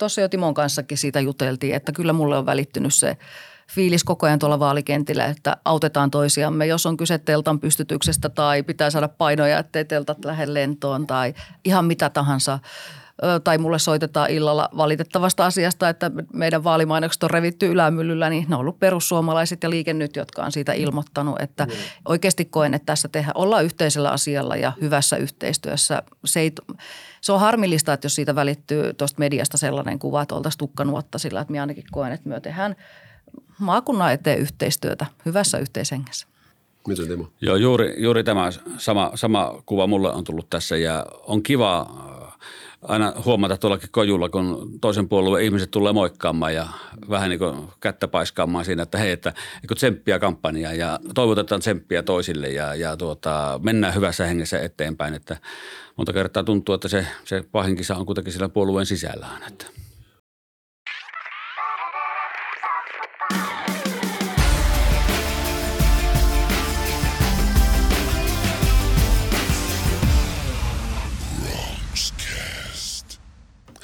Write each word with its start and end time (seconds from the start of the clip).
tuossa 0.00 0.20
jo 0.20 0.28
Timon 0.28 0.54
kanssakin 0.54 0.98
siitä 0.98 1.20
juteltiin, 1.20 1.74
että 1.74 1.92
kyllä 1.92 2.12
mulle 2.12 2.38
on 2.38 2.46
välittynyt 2.46 2.94
se 2.94 3.16
fiilis 3.70 4.04
koko 4.04 4.26
ajan 4.26 4.38
tuolla 4.38 4.58
vaalikentillä, 4.58 5.24
että 5.24 5.56
autetaan 5.64 6.10
toisiamme, 6.10 6.66
jos 6.66 6.86
on 6.86 6.96
kyse 6.96 7.18
teltan 7.18 7.60
pystytyksestä 7.60 8.28
tai 8.28 8.62
pitää 8.62 8.90
saada 8.90 9.08
painoja, 9.08 9.58
ettei 9.58 9.84
teltat 9.84 10.24
lähde 10.24 10.54
lentoon 10.54 11.06
tai 11.06 11.34
ihan 11.64 11.84
mitä 11.84 12.10
tahansa 12.10 12.58
tai 13.44 13.58
mulle 13.58 13.78
soitetaan 13.78 14.30
illalla 14.30 14.68
valitettavasta 14.76 15.46
asiasta, 15.46 15.88
että 15.88 16.10
meidän 16.32 16.64
vaalimainokset 16.64 17.22
on 17.22 17.30
revitty 17.30 17.66
ylämyllyllä, 17.66 18.30
niin 18.30 18.46
ne 18.48 18.54
on 18.54 18.60
ollut 18.60 18.78
perussuomalaiset 18.78 19.62
ja 19.62 19.70
liikennyt, 19.70 20.16
jotka 20.16 20.42
on 20.42 20.52
siitä 20.52 20.72
ilmoittanut, 20.72 21.40
että 21.40 21.64
mm. 21.64 21.72
oikeasti 22.04 22.44
koen, 22.44 22.74
että 22.74 22.86
tässä 22.86 23.08
tehdään, 23.08 23.36
ollaan 23.36 23.64
yhteisellä 23.64 24.10
asialla 24.10 24.56
ja 24.56 24.72
hyvässä 24.80 25.16
yhteistyössä. 25.16 26.02
Se, 26.24 26.40
ei, 26.40 26.52
se 27.20 27.32
on 27.32 27.40
harmillista, 27.40 27.92
että 27.92 28.04
jos 28.04 28.14
siitä 28.14 28.34
välittyy 28.34 28.94
tuosta 28.94 29.18
mediasta 29.18 29.58
sellainen 29.58 29.98
kuva, 29.98 30.22
että 30.22 30.34
oltaisiin 30.34 30.58
tukkanuotta 30.58 31.18
sillä, 31.18 31.40
että 31.40 31.50
minä 31.50 31.62
ainakin 31.62 31.84
koen, 31.90 32.12
että 32.12 32.28
me 32.28 32.40
tehdään 32.40 32.76
maakunnan 33.58 34.12
eteen 34.12 34.38
yhteistyötä 34.38 35.06
hyvässä 35.26 35.58
yhteishengessä. 35.58 36.26
Miten 36.88 37.08
Timo? 37.08 37.28
Joo, 37.40 37.56
juuri, 37.56 37.94
juuri 38.02 38.24
tämä 38.24 38.50
sama, 38.78 39.10
sama 39.14 39.62
kuva 39.66 39.86
mulle 39.86 40.12
on 40.12 40.24
tullut 40.24 40.50
tässä 40.50 40.76
ja 40.76 41.06
on 41.22 41.42
kiva 41.42 41.86
aina 42.82 43.12
huomata 43.24 43.56
tuollakin 43.56 43.88
kojulla, 43.92 44.28
kun 44.28 44.78
toisen 44.80 45.08
puolueen 45.08 45.44
ihmiset 45.44 45.70
tulee 45.70 45.92
moikkaamaan 45.92 46.54
ja 46.54 46.68
vähän 47.10 47.30
niin 47.30 47.38
kuin 47.38 47.68
kättä 47.80 48.08
paiskaamaan 48.08 48.64
siinä, 48.64 48.82
että 48.82 48.98
hei, 48.98 49.12
että 49.12 49.32
niin 49.62 49.76
tsemppiä 49.76 50.18
kampanjaa 50.18 50.72
ja 50.72 50.98
toivotetaan 51.14 51.60
tsemppiä 51.60 52.02
toisille 52.02 52.48
ja, 52.48 52.74
ja 52.74 52.96
tuota, 52.96 53.60
mennään 53.62 53.94
hyvässä 53.94 54.26
hengessä 54.26 54.60
eteenpäin. 54.60 55.14
Että 55.14 55.36
monta 55.96 56.12
kertaa 56.12 56.44
tuntuu, 56.44 56.74
että 56.74 56.88
se, 56.88 57.06
se 57.24 57.44
pahinkisa 57.52 57.96
on 57.96 58.06
kuitenkin 58.06 58.32
siellä 58.32 58.48
puolueen 58.48 58.86
sisällään. 58.86 59.42
Että. 59.48 59.66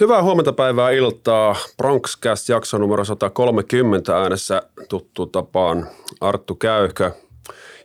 Hyvää 0.01 0.23
huomenta 0.23 0.53
päivää 0.53 0.91
iltaa. 0.91 1.57
Bronxcast 1.77 2.49
jakso 2.49 2.79
numero 2.79 3.05
130 3.05 4.17
äänessä 4.17 4.63
tuttu 4.89 5.27
tapaan 5.27 5.89
Arttu 6.21 6.55
Käyhkö. 6.55 7.11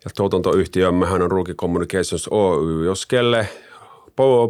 Ja 0.05 0.11
tuotantoyhtiömmehän 0.15 1.21
on 1.21 1.31
Rookie 1.31 1.55
Communications 1.55 2.27
Oy. 2.31 2.85
Jos 2.85 3.05
kelle 3.05 3.47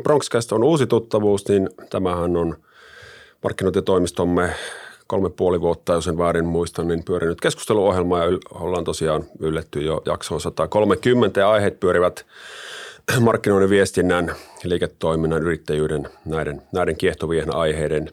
Bronxcast 0.04 0.52
on 0.52 0.64
uusi 0.64 0.88
tuttavuus, 0.88 1.48
niin 1.48 1.70
tämähän 1.90 2.38
on 2.38 2.58
markkinointitoimistomme 3.44 4.50
kolme 5.08 5.30
puoli 5.30 5.62
vuotta, 5.62 5.94
jos 5.94 6.08
en 6.08 6.18
väärin 6.18 6.46
muista, 6.46 6.84
niin 6.84 7.04
pyörinyt 7.04 7.42
keskusteluohjelma 7.42 8.20
ja 8.20 8.26
ollaan 8.52 8.84
tosiaan 8.84 9.24
ylletty 9.40 9.82
jo 9.82 10.02
jaksoon 10.06 10.42
130 10.42 11.40
ja 11.40 11.52
aiheet 11.52 11.80
pyörivät 11.80 12.26
markkinoinnin 13.20 13.70
viestinnän, 13.70 14.36
liiketoiminnan, 14.64 15.44
yrittäjyyden, 15.44 16.10
näiden, 16.26 16.62
näiden 16.74 16.98
kiehtovien 16.98 17.56
aiheiden 17.56 18.10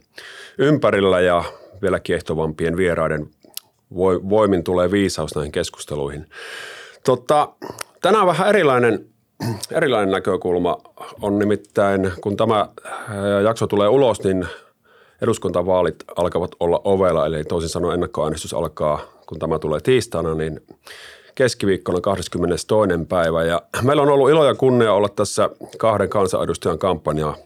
ympärillä 0.59 1.21
ja 1.21 1.45
vielä 1.83 2.01
kiehtovampien 2.01 2.77
vieraiden 2.77 3.31
voimin 4.31 4.65
tulee 4.65 4.91
viisaus 4.91 5.35
näihin 5.35 5.53
keskusteluihin. 5.53 6.27
Tota, 7.05 7.49
tänään 8.03 8.27
vähän 8.27 8.49
erilainen, 8.49 9.07
erilainen 9.73 10.11
näkökulma 10.11 10.77
on 11.23 11.39
nimittäin, 11.39 12.13
kun 12.21 12.37
tämä 12.37 12.69
jakso 13.45 13.67
tulee 13.67 13.89
ulos, 13.89 14.25
niin 14.25 14.47
eduskuntavaalit 15.23 16.05
alkavat 16.17 16.51
olla 16.61 16.81
ovella, 16.85 17.27
eli 17.27 17.45
toisin 17.45 17.71
sanoen 17.71 17.95
ennakkoäänestys 17.95 18.55
alkaa, 18.55 19.01
kun 19.27 19.39
tämä 19.39 19.59
tulee 19.59 19.81
tiistaina, 19.81 20.35
niin 20.35 20.61
keskiviikkona 21.39 22.01
22. 22.01 22.67
päivä. 23.09 23.45
Ja 23.45 23.63
meillä 23.83 24.03
on 24.03 24.09
ollut 24.09 24.31
ilo 24.31 24.45
ja 24.45 24.55
kunnia 24.55 24.93
olla 24.93 25.09
tässä 25.09 25.51
kahden 25.79 26.09
kansanedustajan 26.09 26.79
kampanjaa 26.79 27.37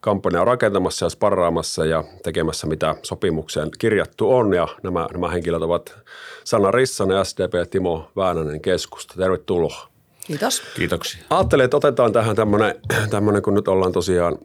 kampanjaa 0.00 0.44
rakentamassa 0.44 1.06
ja 1.06 1.10
sparraamassa 1.10 1.84
ja 1.84 2.04
tekemässä, 2.22 2.66
mitä 2.66 2.94
sopimukseen 3.02 3.70
kirjattu 3.78 4.34
on. 4.34 4.54
Ja 4.54 4.68
nämä, 4.82 5.06
nämä 5.12 5.28
henkilöt 5.28 5.62
ovat 5.62 5.96
Sanna 6.44 6.70
Rissanen, 6.70 7.24
SDP 7.24 7.54
ja 7.54 7.66
Timo 7.66 8.10
Väänänen 8.16 8.60
keskusta. 8.60 9.14
Tervetuloa. 9.16 9.88
Kiitos. 10.26 10.62
Kiitoksia. 10.76 11.22
Ajattelin, 11.30 11.64
että 11.64 11.76
otetaan 11.76 12.12
tähän 12.12 12.36
tämmöinen, 13.10 13.42
kun 13.42 13.54
nyt 13.54 13.68
ollaan 13.68 13.92
tosiaan, 13.92 14.38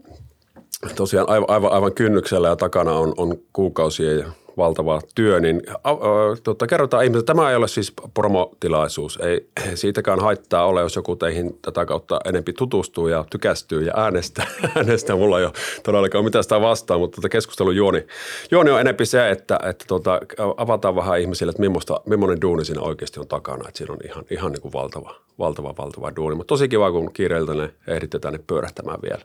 tosiaan 0.95 1.29
aivan, 1.29 1.49
aivan, 1.49 1.71
aivan 1.71 1.93
kynnyksellä 1.93 2.47
ja 2.47 2.55
takana 2.55 2.91
on, 2.91 3.13
on 3.17 3.37
kuukausia 3.53 4.13
ja 4.13 4.31
valtava 4.61 5.01
työ, 5.15 5.39
niin 5.39 5.61
äh, 5.69 5.75
äh, 5.75 6.41
tota, 6.43 6.67
kerrotaan 6.67 7.03
ihmisille, 7.03 7.25
tämä 7.25 7.49
ei 7.49 7.55
ole 7.55 7.67
siis 7.67 7.93
promotilaisuus. 8.13 9.19
Ei 9.21 9.47
siitäkään 9.81 10.19
haittaa 10.19 10.65
ole, 10.65 10.81
jos 10.81 10.95
joku 10.95 11.15
teihin 11.15 11.59
tätä 11.61 11.85
kautta 11.85 12.19
enempi 12.25 12.53
tutustuu 12.53 13.07
ja 13.07 13.25
tykästyy 13.29 13.83
ja 13.83 13.93
äänestää. 13.95 14.47
äänestää. 14.75 15.15
Mulla 15.15 15.39
ei 15.39 15.45
ole 15.45 15.53
todellakaan 15.83 16.23
mitään 16.23 16.43
sitä 16.43 16.61
vastaan, 16.61 16.99
mutta 16.99 17.15
tota 17.15 17.29
keskustelun 17.29 17.75
juoni, 17.75 18.07
juoni 18.51 18.71
on 18.71 18.81
enempi 18.81 19.05
se, 19.05 19.29
että, 19.29 19.59
että 19.69 19.85
tota, 19.87 20.19
avataan 20.57 20.95
vähän 20.95 21.19
ihmisille, 21.19 21.49
että 21.49 21.61
millaista, 21.61 22.01
millainen 22.05 22.41
duuni 22.41 22.65
siinä 22.65 22.81
oikeasti 22.81 23.19
on 23.19 23.27
takana. 23.27 23.67
Että 23.67 23.77
siinä 23.77 23.93
on 23.93 23.99
ihan, 24.05 24.25
ihan 24.29 24.51
niin 24.51 24.61
kuin 24.61 24.73
valtava, 24.73 25.15
valtava, 25.39 25.73
valtava 25.77 26.11
duuni. 26.15 26.35
Mutta 26.35 26.51
tosi 26.51 26.67
kiva, 26.69 26.91
kun 26.91 27.13
kiireiltä 27.13 27.53
ne 27.53 27.73
ehditte 27.87 28.19
tänne 28.19 28.39
pyörähtämään 28.47 28.99
vielä. 29.01 29.21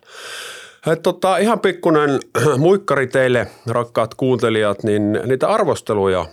Et 0.92 1.02
tota, 1.02 1.36
ihan 1.36 1.60
pikkuinen 1.60 2.20
muikkari 2.58 3.06
teille, 3.06 3.46
rakkaat 3.66 4.14
kuuntelijat, 4.14 4.82
niin 4.82 5.20
niitä 5.24 5.48
arvosteluja 5.48 6.26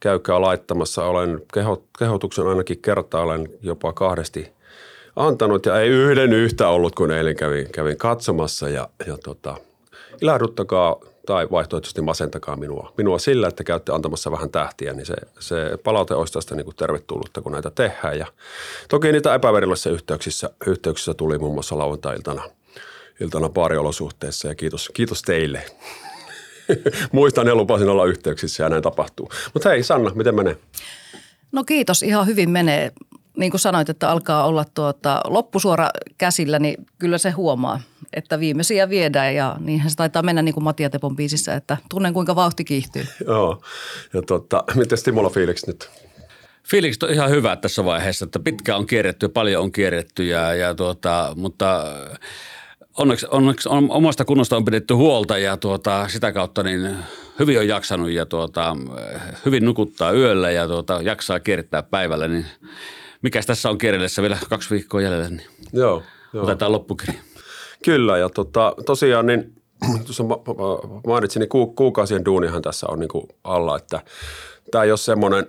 käykää 0.00 0.40
laittamassa. 0.40 1.04
Olen 1.04 1.42
keho, 1.54 1.82
kehotuksen 1.98 2.46
ainakin 2.46 2.78
kertaa 2.82 3.22
olen 3.22 3.48
jopa 3.62 3.92
kahdesti 3.92 4.52
antanut 5.16 5.66
ja 5.66 5.80
ei 5.80 5.88
yhden 5.88 6.32
yhtä 6.32 6.68
ollut, 6.68 6.94
kun 6.94 7.10
eilen 7.10 7.36
kävin, 7.36 7.68
kävin 7.72 7.96
katsomassa 7.96 8.68
ja, 8.68 8.88
ja 9.06 9.16
tota, 9.24 9.56
ilahduttakaa 10.20 10.96
tai 11.26 11.48
vaihtoehtoisesti 11.50 12.02
masentakaa 12.02 12.56
minua, 12.56 12.92
minua 12.96 13.18
sillä, 13.18 13.48
että 13.48 13.64
käytte 13.64 13.92
antamassa 13.92 14.30
vähän 14.30 14.50
tähtiä, 14.50 14.92
niin 14.92 15.06
se, 15.06 15.14
se 15.38 15.78
palaute 15.84 16.14
olisi 16.14 16.32
tästä 16.32 16.54
niin 16.54 16.64
kuin 16.64 16.76
tervetullutta, 16.76 17.40
kun 17.40 17.52
näitä 17.52 17.70
tehdään. 17.70 18.18
Ja 18.18 18.26
toki 18.88 19.12
niitä 19.12 19.34
epäverillisissa 19.34 19.90
yhteyksissä, 19.90 20.50
yhteyksissä 20.66 21.14
tuli 21.14 21.38
muun 21.38 21.54
muassa 21.54 21.78
lauantai-iltana– 21.78 22.42
iltana 23.22 23.48
baariolosuhteissa 23.48 24.48
ja 24.48 24.54
kiitos, 24.54 24.90
kiitos 24.94 25.22
teille. 25.22 25.64
Muistan 27.12 27.46
ja 27.46 27.54
lupasin 27.54 27.88
olla 27.88 28.04
yhteyksissä 28.04 28.62
ja 28.62 28.68
näin 28.68 28.82
tapahtuu. 28.82 29.30
Mutta 29.54 29.68
hei 29.68 29.82
Sanna, 29.82 30.10
miten 30.14 30.34
menee? 30.34 30.56
No 31.52 31.64
kiitos, 31.64 32.02
ihan 32.02 32.26
hyvin 32.26 32.50
menee. 32.50 32.92
Niin 33.36 33.50
kuin 33.50 33.60
sanoit, 33.60 33.88
että 33.88 34.10
alkaa 34.10 34.44
olla 34.44 34.64
tuota, 34.74 35.20
loppusuora 35.24 35.90
käsillä, 36.18 36.58
niin 36.58 36.86
kyllä 36.98 37.18
se 37.18 37.30
huomaa, 37.30 37.80
että 38.12 38.40
viimeisiä 38.40 38.88
viedään 38.88 39.34
ja 39.34 39.56
niinhän 39.60 39.90
se 39.90 39.96
taitaa 39.96 40.22
mennä 40.22 40.42
niin 40.42 40.54
kuin 40.54 40.64
Matia 40.64 40.90
Tepon 40.90 41.16
biisissä, 41.16 41.54
että 41.54 41.76
tunnen 41.90 42.12
kuinka 42.14 42.36
vauhti 42.36 42.64
kiihtyy. 42.64 43.06
Joo, 43.26 43.62
ja 44.14 44.22
tota, 44.22 44.64
miten 44.74 44.98
Timolla 45.04 45.30
fiiliksi 45.30 45.66
nyt? 45.66 45.90
Fiilikset 46.70 47.02
on 47.02 47.10
ihan 47.10 47.30
hyvä 47.30 47.56
tässä 47.56 47.84
vaiheessa, 47.84 48.24
että 48.24 48.38
pitkä 48.38 48.76
on 48.76 48.86
kierretty, 48.86 49.28
paljon 49.28 49.62
on 49.62 49.72
kierretty, 49.72 50.24
ja, 50.24 50.54
ja 50.54 50.74
tuota, 50.74 51.32
mutta 51.36 51.84
onneksi, 52.98 53.26
onneksi 53.30 53.68
on, 53.68 53.90
omasta 53.90 54.24
kunnosta 54.24 54.56
on 54.56 54.64
pidetty 54.64 54.94
huolta 54.94 55.38
ja 55.38 55.56
tuota, 55.56 56.08
sitä 56.08 56.32
kautta 56.32 56.62
niin 56.62 56.96
hyvin 57.38 57.58
on 57.58 57.68
jaksanut 57.68 58.10
ja 58.10 58.26
tuota, 58.26 58.76
hyvin 59.44 59.64
nukuttaa 59.64 60.12
yöllä 60.12 60.50
ja 60.50 60.68
tuota, 60.68 61.00
jaksaa 61.02 61.40
kierrättää 61.40 61.82
päivällä. 61.82 62.28
Niin 62.28 62.46
mikäs 63.22 63.46
tässä 63.46 63.70
on 63.70 63.78
kierrellessä 63.78 64.22
vielä 64.22 64.38
kaksi 64.48 64.70
viikkoa 64.70 65.00
jäljellä, 65.00 65.28
niin 65.28 65.46
joo, 65.72 66.02
joo. 66.32 66.44
otetaan 66.44 66.72
loppukirja. 66.72 67.20
Kyllä 67.84 68.18
ja 68.18 68.28
tota, 68.28 68.74
tosiaan 68.86 69.26
niin 69.26 69.52
tuossa 70.04 70.24
mainitsin, 71.06 71.40
niin 71.40 71.48
ku, 71.48 71.66
kuukausien 71.66 72.24
duunihan 72.24 72.62
tässä 72.62 72.86
on 72.90 72.98
niin 72.98 73.08
kuin 73.08 73.26
alla, 73.44 73.76
että 73.76 74.00
tämä 74.70 74.84
ei 74.84 74.90
ole 74.90 74.98
semmoinen 74.98 75.46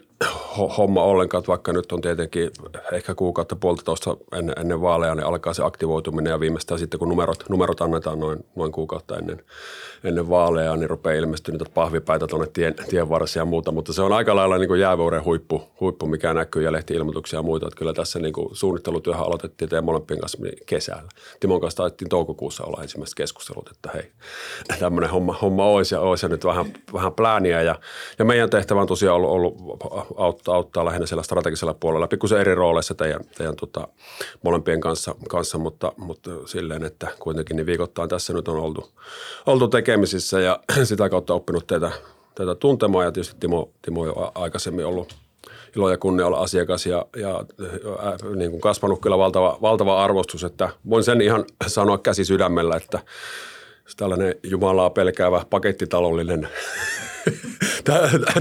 homma 0.77 1.04
ollenkaan, 1.04 1.39
että 1.39 1.48
vaikka 1.48 1.74
nyt 1.74 1.92
on 1.92 2.01
tietenkin 2.01 2.51
ehkä 2.92 3.15
kuukautta 3.15 3.56
puolitoista 3.56 4.18
ennen, 4.38 4.56
ennen 4.60 4.81
vaaleja, 4.81 5.15
niin 5.15 5.25
alkaa 5.25 5.54
se 5.54 5.63
aktivoituminen 5.63 6.31
ja 6.31 6.39
viimeistään 6.39 6.80
sitten 6.80 7.00
kun 7.00 7.10
numerot, 7.10 7.44
numerot 7.50 7.81
annetaan 7.81 8.19
noin, 8.19 8.45
noin 8.56 8.71
kuukautta 8.71 9.18
ennen, 9.18 9.42
ennen 10.04 10.30
vaaleja, 10.30 10.75
niin 10.75 10.89
rupeaa 10.89 11.15
ilmestyä 11.15 11.51
niitä 11.51 11.65
pahvipäitä 11.74 12.27
tuonne 12.27 12.48
tien, 12.54 12.75
tien 12.89 13.10
varressa 13.10 13.39
ja 13.39 13.45
muuta, 13.45 13.71
mutta 13.71 13.94
se 13.94 14.01
on 14.01 14.13
aika 14.13 14.36
lailla 14.36 14.57
niin 14.57 14.80
jäävuoren 14.80 15.25
huippu, 15.25 15.63
huippu, 15.80 16.07
mikä 16.07 16.33
näkyy 16.33 16.63
ja 16.63 16.71
lehti-ilmoituksia 16.71 17.39
ja 17.39 17.44
muuta, 17.44 17.68
että 17.68 17.77
kyllä 17.77 17.94
tässä 17.94 18.19
niin 18.19 18.33
kuin 18.33 18.56
suunnittelutyöhän 18.56 19.25
aloitettiin 19.25 19.69
teidän 19.69 19.86
molempien 19.86 20.19
kanssa 20.19 20.38
kesällä. 20.65 21.10
Timon 21.39 21.62
kanssa 21.62 21.77
taidettiin 21.77 22.10
toukokuussa 22.10 22.63
olla 22.63 22.81
ensimmäiset 22.81 23.15
keskustelut, 23.15 23.69
että 23.69 23.89
hei, 23.94 24.12
tämmöinen 24.80 25.10
homma, 25.10 25.33
homma 25.42 25.65
olisi 25.65 25.95
ja 25.95 26.01
olisi 26.01 26.25
ja 26.25 26.30
nyt 26.30 26.45
vähän, 26.45 26.65
vähän 26.94 27.13
plääniä. 27.13 27.62
Ja, 27.62 27.80
ja 28.19 28.25
meidän 28.25 28.50
tehtävä 28.50 28.81
on 28.81 28.88
tosiaan 28.88 29.15
ollut, 29.15 29.30
ollut 29.30 29.83
auttaa, 30.17 30.55
auttaa 30.55 30.85
lähinnä 30.85 31.05
siellä 31.05 31.23
strategisella 31.23 31.73
puolella. 31.73 32.07
Pikkusen 32.07 32.39
eri 32.39 32.55
rooleissa 32.55 32.94
teidän, 32.94 33.21
teidän 33.38 33.55
tota, 33.55 33.88
molempien 34.44 34.81
kanssa, 34.81 35.15
kanssa 35.29 35.57
mutta, 35.57 35.91
mutta, 35.97 36.31
silleen, 36.45 36.83
että 36.83 37.07
kuitenkin 37.19 37.57
niin 37.57 37.65
viikoittain 37.65 38.09
tässä 38.09 38.33
nyt 38.33 38.47
on 38.47 38.57
oltu, 38.57 38.89
oltu 39.45 39.67
tekemisissä 39.67 40.39
ja 40.39 40.59
sitä 40.83 41.09
kautta 41.09 41.33
oppinut 41.33 41.67
teitä, 41.67 41.91
teitä 42.35 42.55
tuntemaan 42.55 43.05
ja 43.05 43.11
tietysti 43.11 43.35
Timo, 43.39 43.69
Timo 43.81 44.05
jo 44.05 44.31
aikaisemmin 44.35 44.85
ollut 44.85 45.15
ilo 45.75 45.89
ja 45.89 45.97
kunnia 45.97 46.27
olla 46.27 46.39
asiakas 46.39 46.85
ja, 46.85 47.05
ja 47.15 47.44
niin 48.35 48.51
kuin 48.51 48.61
kasvanut 48.61 49.01
kyllä 49.01 49.17
valtava, 49.17 49.57
valtava 49.61 50.03
arvostus, 50.03 50.44
että 50.44 50.69
voin 50.89 51.03
sen 51.03 51.21
ihan 51.21 51.45
sanoa 51.67 51.97
käsi 51.97 52.25
sydämellä, 52.25 52.75
että 52.75 53.00
tällainen 53.97 54.35
Jumalaa 54.44 54.89
pelkäävä 54.89 55.45
pakettitalollinen 55.50 56.50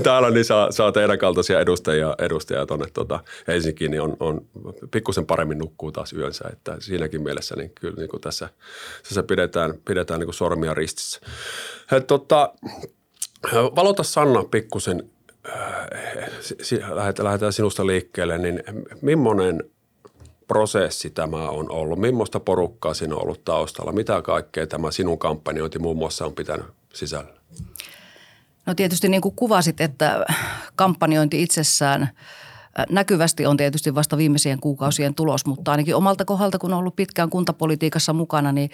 täällä 0.02 0.30
niin 0.30 0.44
saa, 0.44 0.72
saa 0.72 0.92
teidän 0.92 1.18
kaltaisia 1.18 1.60
edustajia, 1.60 2.14
edustajia 2.18 2.66
tuonne 2.66 2.86
tuota, 2.94 3.20
Helsinkiin, 3.46 3.90
niin 3.90 4.00
on, 4.00 4.16
on 4.20 4.46
pikkusen 4.90 5.26
paremmin 5.26 5.58
nukkuu 5.58 5.92
taas 5.92 6.12
yönsä. 6.12 6.44
Että 6.52 6.76
siinäkin 6.78 7.22
mielessä 7.22 7.56
niin 7.56 7.72
kyllä 7.80 7.96
niin 7.96 8.08
kuin 8.08 8.20
tässä, 8.20 8.48
tässä 9.02 9.22
pidetään, 9.22 9.74
pidetään 9.84 10.20
niin 10.20 10.26
kuin 10.26 10.34
sormia 10.34 10.74
ristissä. 10.74 11.20
Et, 11.92 12.06
tota, 12.06 12.54
valota 13.52 14.02
Sanna 14.02 14.44
pikkusen, 14.44 15.10
äh, 15.48 15.88
lähdetään 17.18 17.52
sinusta 17.52 17.86
liikkeelle, 17.86 18.38
niin 18.38 18.62
millainen 19.02 19.64
prosessi 20.48 21.10
tämä 21.10 21.48
on 21.48 21.70
ollut? 21.70 21.98
Millaista 21.98 22.40
porukkaa 22.40 22.94
siinä 22.94 23.14
on 23.14 23.22
ollut 23.22 23.44
taustalla? 23.44 23.92
Mitä 23.92 24.22
kaikkea 24.22 24.66
tämä 24.66 24.90
sinun 24.90 25.18
kampanjointi 25.18 25.78
muun 25.78 25.96
muassa 25.96 26.26
on 26.26 26.34
pitänyt 26.34 26.66
sisällä? 26.94 27.34
No 28.66 28.74
tietysti 28.74 29.08
niin 29.08 29.22
kuin 29.22 29.36
kuvasit, 29.36 29.80
että 29.80 30.24
kampanjointi 30.76 31.42
itsessään 31.42 32.10
näkyvästi 32.90 33.46
on 33.46 33.56
tietysti 33.56 33.94
vasta 33.94 34.16
viimeisien 34.16 34.60
kuukausien 34.60 35.14
tulos, 35.14 35.46
mutta 35.46 35.70
ainakin 35.70 35.96
omalta 35.96 36.24
kohdalta, 36.24 36.58
kun 36.58 36.72
on 36.72 36.78
ollut 36.78 36.96
pitkään 36.96 37.30
kuntapolitiikassa 37.30 38.12
mukana, 38.12 38.52
niin 38.52 38.70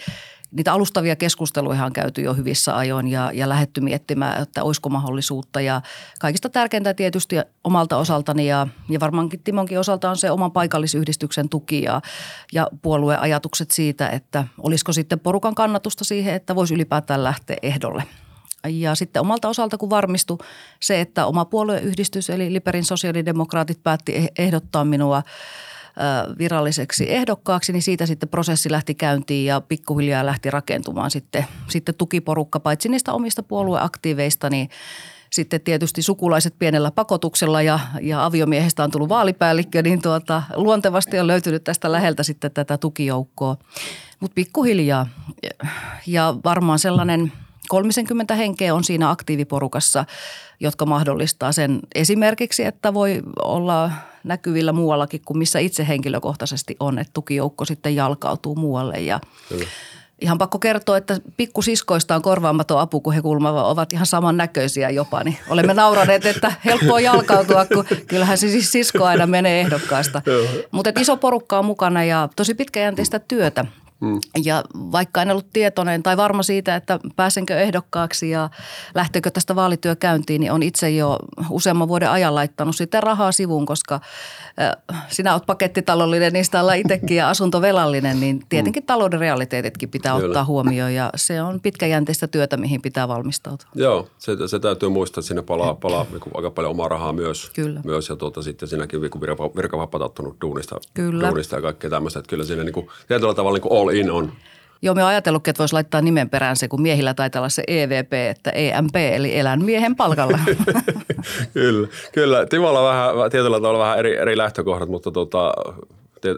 niitä 0.51 0.73
alustavia 0.73 1.17
keskusteluja 1.17 1.85
on 1.85 1.93
käyty 1.93 2.23
jo 2.23 2.35
hyvissä 2.35 2.77
ajoin 2.77 3.09
ja, 3.09 3.31
ja 3.35 3.49
lähetty 3.49 3.81
miettimään, 3.81 4.43
että 4.43 4.65
olisiko 4.65 4.89
mahdollisuutta. 4.89 5.61
Ja 5.61 5.83
kaikista 6.21 6.49
tärkeintä 6.49 6.95
tietysti 6.95 7.37
omalta 7.65 7.97
osaltani 7.97 8.47
ja, 8.47 8.67
ja 8.89 9.01
varmaankin 9.01 9.41
Timonkin 9.45 9.79
osalta 9.79 10.11
on 10.11 10.17
se 10.17 10.31
oman 10.31 10.53
paikallisyhdistyksen 10.53 11.49
tuki 11.49 11.83
ja, 11.83 12.01
ja 12.53 12.69
puolueen 12.83 13.21
ajatukset 13.21 13.71
siitä, 13.71 14.09
että 14.09 14.45
olisiko 14.59 14.93
sitten 14.93 15.21
porukan 15.21 15.55
kannatusta 15.55 16.05
siihen, 16.05 16.35
että 16.35 16.55
voisi 16.55 16.75
ylipäätään 16.75 17.25
lähteä 17.25 17.57
ehdolle– 17.63 18.05
ja 18.69 18.95
sitten 18.95 19.23
omalta 19.23 19.49
osalta, 19.49 19.79
kun 19.79 19.91
varmistui 19.91 20.39
se, 20.81 21.01
että 21.01 21.27
oma 21.27 21.45
puolueyhdistys 21.45 22.31
eli 22.31 22.53
Liperin 22.53 22.85
sosiaalidemokraatit 22.85 23.83
päätti 23.83 24.13
eh- 24.19 24.33
ehdottaa 24.39 24.85
minua 24.85 25.23
viralliseksi 26.39 27.13
ehdokkaaksi, 27.13 27.73
niin 27.73 27.83
siitä 27.83 28.07
sitten 28.07 28.29
prosessi 28.29 28.71
lähti 28.71 28.95
käyntiin 28.95 29.47
ja 29.47 29.61
pikkuhiljaa 29.61 30.27
lähti 30.27 30.51
rakentumaan 30.51 31.11
sitten, 31.11 31.47
sitten 31.69 31.95
tukiporukka, 31.95 32.61
paitsi 32.61 32.89
niistä 32.89 33.13
omista 33.13 33.43
puolueaktiiveista, 33.43 34.51
niin 34.51 34.69
sitten 35.31 35.61
tietysti 35.61 36.03
sukulaiset 36.03 36.55
pienellä 36.59 36.91
pakotuksella 36.91 37.63
ja, 37.63 37.79
ja 38.01 38.25
aviomiehestä 38.25 38.85
on 38.85 38.91
tullut 38.91 39.09
vaalipäällikkö, 39.09 39.83
niin 39.83 40.03
tuota, 40.03 40.43
luontevasti 40.55 41.19
on 41.19 41.27
löytynyt 41.27 41.65
tästä 41.65 41.93
läheltä 41.93 42.23
sitten 42.23 42.51
tätä 42.51 42.79
tukijoukkoa. 42.79 43.57
Mutta 44.21 44.35
pikkuhiljaa 44.35 45.07
ja 46.07 46.35
varmaan 46.45 46.79
sellainen– 46.79 47.33
30 47.69 48.35
henkeä 48.35 48.75
on 48.75 48.85
siinä 48.85 49.11
aktiiviporukassa, 49.11 50.05
jotka 50.61 50.87
mahdollistaa 50.87 51.53
sen 51.53 51.81
esimerkiksi, 51.95 52.65
että 52.65 52.95
voi 52.95 53.23
olla 53.43 53.91
näkyvillä 54.25 54.73
muuallakin 54.73 55.21
kuin 55.25 55.39
missä 55.39 55.59
itse 55.59 55.89
henkilökohtaisesti 55.89 56.77
on, 56.81 56.99
että 56.99 57.13
tukijoukko 57.13 57.65
sitten 57.65 57.97
jalkautuu 57.97 58.55
muualle 58.55 58.97
ja 59.01 59.21
Kyllä. 59.49 59.67
Ihan 60.21 60.39
pakko 60.39 60.59
kertoa, 60.59 60.97
että 60.97 61.17
pikkusiskoista 61.37 62.15
on 62.15 62.23
korvaamaton 62.23 62.81
apu, 62.81 63.01
kun 63.01 63.13
he 63.13 63.23
kulma 63.23 63.65
ovat 63.65 63.93
ihan 63.93 64.07
samannäköisiä 64.07 64.91
jopa. 64.91 65.25
Niin 65.25 65.39
olemme 65.49 65.75
nauraneet, 65.75 66.27
että 66.27 66.53
helppoa 66.65 67.01
jalkautua, 67.01 67.67
kun 67.67 67.85
kyllähän 68.07 68.39
se 68.39 68.49
siis 68.49 68.73
sisko 68.73 69.05
aina 69.05 69.27
menee 69.27 69.61
ehdokkaasta. 69.61 70.23
Mutta 70.71 70.91
iso 71.01 71.17
porukka 71.17 71.59
on 71.59 71.65
mukana 71.65 72.05
ja 72.05 72.29
tosi 72.37 72.55
pitkäjänteistä 72.55 73.19
työtä. 73.19 73.65
Mm. 74.01 74.19
Ja 74.45 74.65
vaikka 74.75 75.23
en 75.23 75.31
ollut 75.31 75.53
tietoinen 75.53 76.03
tai 76.03 76.17
varma 76.17 76.43
siitä, 76.43 76.77
että 76.77 76.99
pääsenkö 77.17 77.61
ehdokkaaksi 77.61 78.31
ja 78.31 78.51
lähteekö 78.95 79.31
tästä 79.31 79.57
vaalityö 79.57 79.97
käyntiin, 79.97 80.41
niin 80.41 80.53
on 80.53 80.63
itse 80.63 80.91
jo 80.91 81.19
useamman 81.51 81.89
vuoden 81.89 82.11
ajan 82.11 82.35
laittanut 82.35 82.77
sitä 82.77 83.01
rahaa 83.01 83.33
sivuun, 83.33 83.67
koska 83.67 84.01
sinä 85.09 85.33
olet 85.33 85.47
pakettitalollinen, 85.47 86.33
niistä 86.33 86.61
ollaan 86.61 86.79
itsekin 86.79 87.17
ja 87.17 87.29
asuntovelallinen, 87.29 88.21
niin 88.21 88.43
tietenkin 88.49 88.83
mm. 88.83 88.87
talouden 88.87 89.21
realiteetitkin 89.21 89.89
pitää 89.89 90.15
Kyllä. 90.15 90.27
ottaa 90.27 90.45
huomioon 90.45 90.95
ja 90.95 91.11
se 91.17 91.43
on 91.43 91.61
pitkäjänteistä 91.61 92.27
työtä, 92.27 92.57
mihin 92.57 92.83
pitää 92.83 93.09
valmistautua. 93.09 93.69
Joo, 93.75 94.09
se, 94.19 94.33
se 94.47 94.59
täytyy 94.59 94.89
muistaa, 94.89 95.21
että 95.21 95.29
sinne 95.29 95.43
palaa, 95.43 95.75
palaa 95.75 96.07
niin 96.11 96.21
aika 96.35 96.51
paljon 96.51 96.71
omaa 96.71 96.89
rahaa 96.89 97.13
myös. 97.13 97.51
Kyllä. 97.55 97.81
myös 97.85 98.09
ja 98.09 98.17
tuota, 98.17 98.43
sitten 98.43 98.69
sinäkin 98.69 99.01
niin 99.01 99.11
virkavapatattunut 99.57 100.37
duunista, 100.41 100.81
kyllä. 100.95 101.29
duunista 101.29 101.57
ja 101.57 101.63
kaikkea 101.63 101.91
tämmöistä, 101.91 102.19
että 102.19 102.31
kyllä 102.31 102.45
siinä 102.45 102.65
niin 102.65 102.73
kuin, 102.73 102.89
tietyllä 103.09 103.35
tavalla 103.35 103.57
niin 103.57 103.69
kuin 103.69 103.81
all 103.81 103.88
in 103.91 104.11
on. 104.11 104.33
Joo, 104.83 104.95
me 104.95 105.03
ajatellut, 105.03 105.49
että 105.49 105.59
voisi 105.59 105.73
laittaa 105.73 106.01
nimen 106.01 106.31
perään 106.31 106.57
se, 106.57 106.69
kun 106.69 106.83
miehillä 106.83 107.15
taitaa 107.15 107.41
olla 107.41 107.49
se 107.49 107.63
EVP, 107.67 108.13
että 108.13 108.51
EMP, 108.51 108.97
eli 108.97 109.39
elän 109.39 109.65
miehen 109.65 109.97
palkalla. 109.97 110.39
kyllä, 111.55 111.89
kyllä. 112.13 112.47
Timolla 112.47 112.83
vähän, 112.83 113.31
tietyllä 113.31 113.57
tavalla 113.57 113.79
vähän 113.79 113.99
eri, 113.99 114.17
eri 114.17 114.37
lähtökohdat, 114.37 114.89
mutta 114.89 115.11
tota, 115.11 115.53
te, 116.21 116.29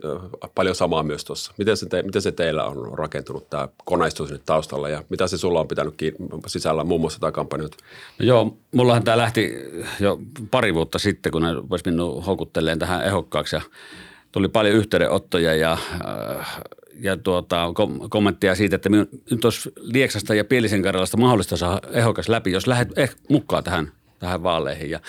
paljon 0.54 0.74
samaa 0.74 1.02
myös 1.02 1.24
tuossa. 1.24 1.52
Miten 1.58 1.76
se, 1.76 1.86
te, 1.86 2.02
miten 2.02 2.22
se 2.22 2.32
teillä 2.32 2.64
on 2.64 2.98
rakentunut 2.98 3.50
tämä 3.50 3.68
koneistus 3.84 4.28
sinne 4.28 4.42
taustalla 4.46 4.88
ja 4.88 5.02
mitä 5.08 5.26
se 5.26 5.38
sulla 5.38 5.60
on 5.60 5.68
pitänyt 5.68 5.94
sisällä 6.46 6.84
muun 6.84 7.00
muassa 7.00 7.20
tämä 7.20 7.32
kampanja? 7.32 7.68
No 8.18 8.26
joo, 8.26 8.56
mullahan 8.74 9.02
tämä 9.02 9.18
lähti 9.18 9.54
jo 10.00 10.18
pari 10.50 10.74
vuotta 10.74 10.98
sitten, 10.98 11.32
kun 11.32 11.42
ne 11.42 11.68
voisi 11.68 11.90
minun 11.90 12.24
houkutteleen 12.24 12.78
tähän 12.78 13.04
ehokkaaksi 13.04 13.56
ja 13.56 13.62
tuli 14.32 14.48
paljon 14.48 14.76
yhteydenottoja 14.76 15.54
ja 15.54 15.72
äh, 15.72 16.60
ja 16.94 17.16
tuota, 17.16 17.70
kom- 17.74 18.10
kommenttia 18.10 18.54
siitä, 18.54 18.76
että 18.76 18.90
nyt 19.30 19.44
olisi 19.44 19.72
Lieksasta 19.76 20.34
ja 20.34 20.44
Pielisen 20.44 20.82
Karjalasta 20.82 21.16
mahdollista 21.16 21.56
saada 21.56 21.88
ehokas 21.92 22.28
läpi, 22.28 22.52
jos 22.52 22.66
lähdet 22.66 22.98
eh, 22.98 23.16
mukaan 23.28 23.64
tähän, 23.64 23.92
tähän 24.18 24.42
vaaleihin. 24.42 24.90
Ja 24.90 25.00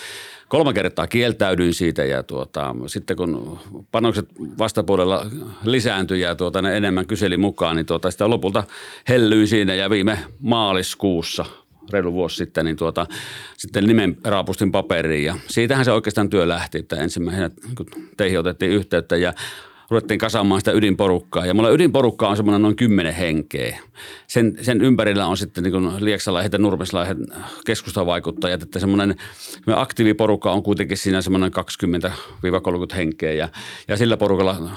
kolme 0.48 0.72
kertaa 0.72 1.06
kieltäydyin 1.06 1.74
siitä 1.74 2.04
ja 2.04 2.22
tuota, 2.22 2.74
sitten 2.86 3.16
kun 3.16 3.58
panokset 3.90 4.28
vastapuolella 4.58 5.26
lisääntyi 5.64 6.20
ja 6.20 6.34
tuota, 6.34 6.62
ne 6.62 6.76
enemmän 6.76 7.06
kyseli 7.06 7.36
mukaan, 7.36 7.76
niin 7.76 7.86
tuota, 7.86 8.10
sitä 8.10 8.30
lopulta 8.30 8.64
hellyin 9.08 9.48
siinä 9.48 9.74
ja 9.74 9.90
viime 9.90 10.18
maaliskuussa 10.40 11.44
reilu 11.92 12.12
vuosi 12.12 12.36
sitten, 12.36 12.64
niin 12.64 12.76
tuota, 12.76 13.06
sitten 13.56 13.86
nimen 13.86 14.16
raapustin 14.24 14.72
paperiin 14.72 15.24
ja 15.24 15.34
siitähän 15.48 15.84
se 15.84 15.92
oikeastaan 15.92 16.30
työ 16.30 16.48
lähti, 16.48 16.78
että 16.78 16.96
ensimmäisenä 16.96 17.50
kun 17.76 17.86
teihin 18.16 18.38
otettiin 18.38 18.72
yhteyttä 18.72 19.16
ja 19.16 19.32
ruvettiin 19.90 20.18
kasaamaan 20.18 20.60
sitä 20.60 20.72
ydinporukkaa. 20.72 21.46
Ja 21.46 21.54
mulla 21.54 21.70
ydinporukka 21.70 22.28
on 22.28 22.36
semmoinen 22.36 22.62
noin 22.62 22.76
kymmenen 22.76 23.14
henkeä. 23.14 23.78
Sen, 24.26 24.58
sen 24.60 24.80
ympärillä 24.80 25.26
on 25.26 25.36
sitten 25.36 25.64
niin 25.64 26.04
lieksalaiset 26.04 26.52
ja 26.52 26.58
nurmeslaiset 26.58 27.18
keskustavaikuttajat, 27.66 28.62
että 28.62 28.78
semmoinen 28.78 29.14
aktiiviporukka 29.76 30.52
on 30.52 30.62
kuitenkin 30.62 30.96
siinä 30.96 31.22
semmoinen 31.22 31.50
20-30 32.92 32.94
henkeä. 32.96 33.32
Ja, 33.32 33.48
ja 33.88 33.96
sillä 33.96 34.16
porukalla 34.16 34.70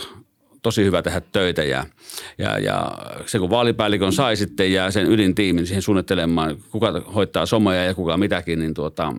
tosi 0.62 0.84
hyvä 0.84 1.02
tehdä 1.02 1.22
töitä 1.32 1.64
ja, 1.64 1.86
ja, 2.38 2.60
ja 2.60 2.92
se 3.26 3.40
kun 3.40 3.50
vaalipäällikön 3.50 4.14
sai 4.14 4.36
sitten 4.36 4.74
ja 4.74 4.92
sen 4.92 5.12
ydintiimin 5.12 5.68
siihen 5.68 5.82
suunnittelemaan, 5.82 6.58
kuka 6.72 7.02
hoitaa 7.16 7.46
somoja 7.46 7.84
ja 7.84 7.94
kuka 7.94 8.18
mitäkin, 8.18 8.60
niin 8.60 8.74
tuota, 8.74 9.14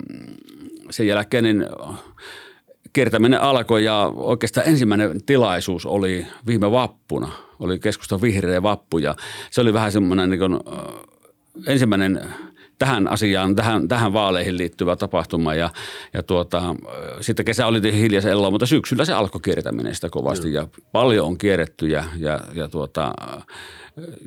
sen 0.91 1.07
jälkeen 1.07 1.45
niin 1.45 1.67
kiertäminen 2.97 3.41
alkoi 3.41 3.85
ja 3.85 4.13
oikeastaan 4.17 4.69
ensimmäinen 4.69 5.25
tilaisuus 5.27 5.87
oli 5.87 6.27
viime 6.47 6.71
vappuna. 6.71 7.33
Oli 7.61 7.79
keskustan 7.79 8.23
vihreä 8.23 8.63
vappu 8.63 8.99
ja 8.99 9.15
se 9.51 9.61
oli 9.61 9.73
vähän 9.73 9.93
semmoinen 9.93 10.31
niin 10.31 10.39
kuin, 10.39 10.61
ensimmäinen 11.67 12.21
tähän 12.79 13.09
asiaan, 13.09 13.57
tähän, 13.57 13.89
tähän 13.89 14.13
vaaleihin 14.13 14.59
liittyvä 14.59 14.97
tapahtuma 14.97 15.55
ja, 15.55 15.71
ja 16.13 16.23
tuota, 16.23 16.75
sitten 17.21 17.45
kesä 17.45 17.67
oli 17.67 17.93
hiljaisen 17.93 18.33
eloa, 18.33 18.51
mutta 18.51 18.67
syksyllä 18.67 19.05
se 19.05 19.13
alkoi 19.13 19.41
kiertäminen 19.41 19.95
sitä 19.95 20.09
kovasti 20.11 20.53
ja 20.53 20.69
paljon 20.93 21.27
on 21.27 21.39
kierretty 21.39 21.87
ja, 21.87 22.05
ja, 22.19 22.41
ja 22.55 22.69
tuota, 22.69 23.13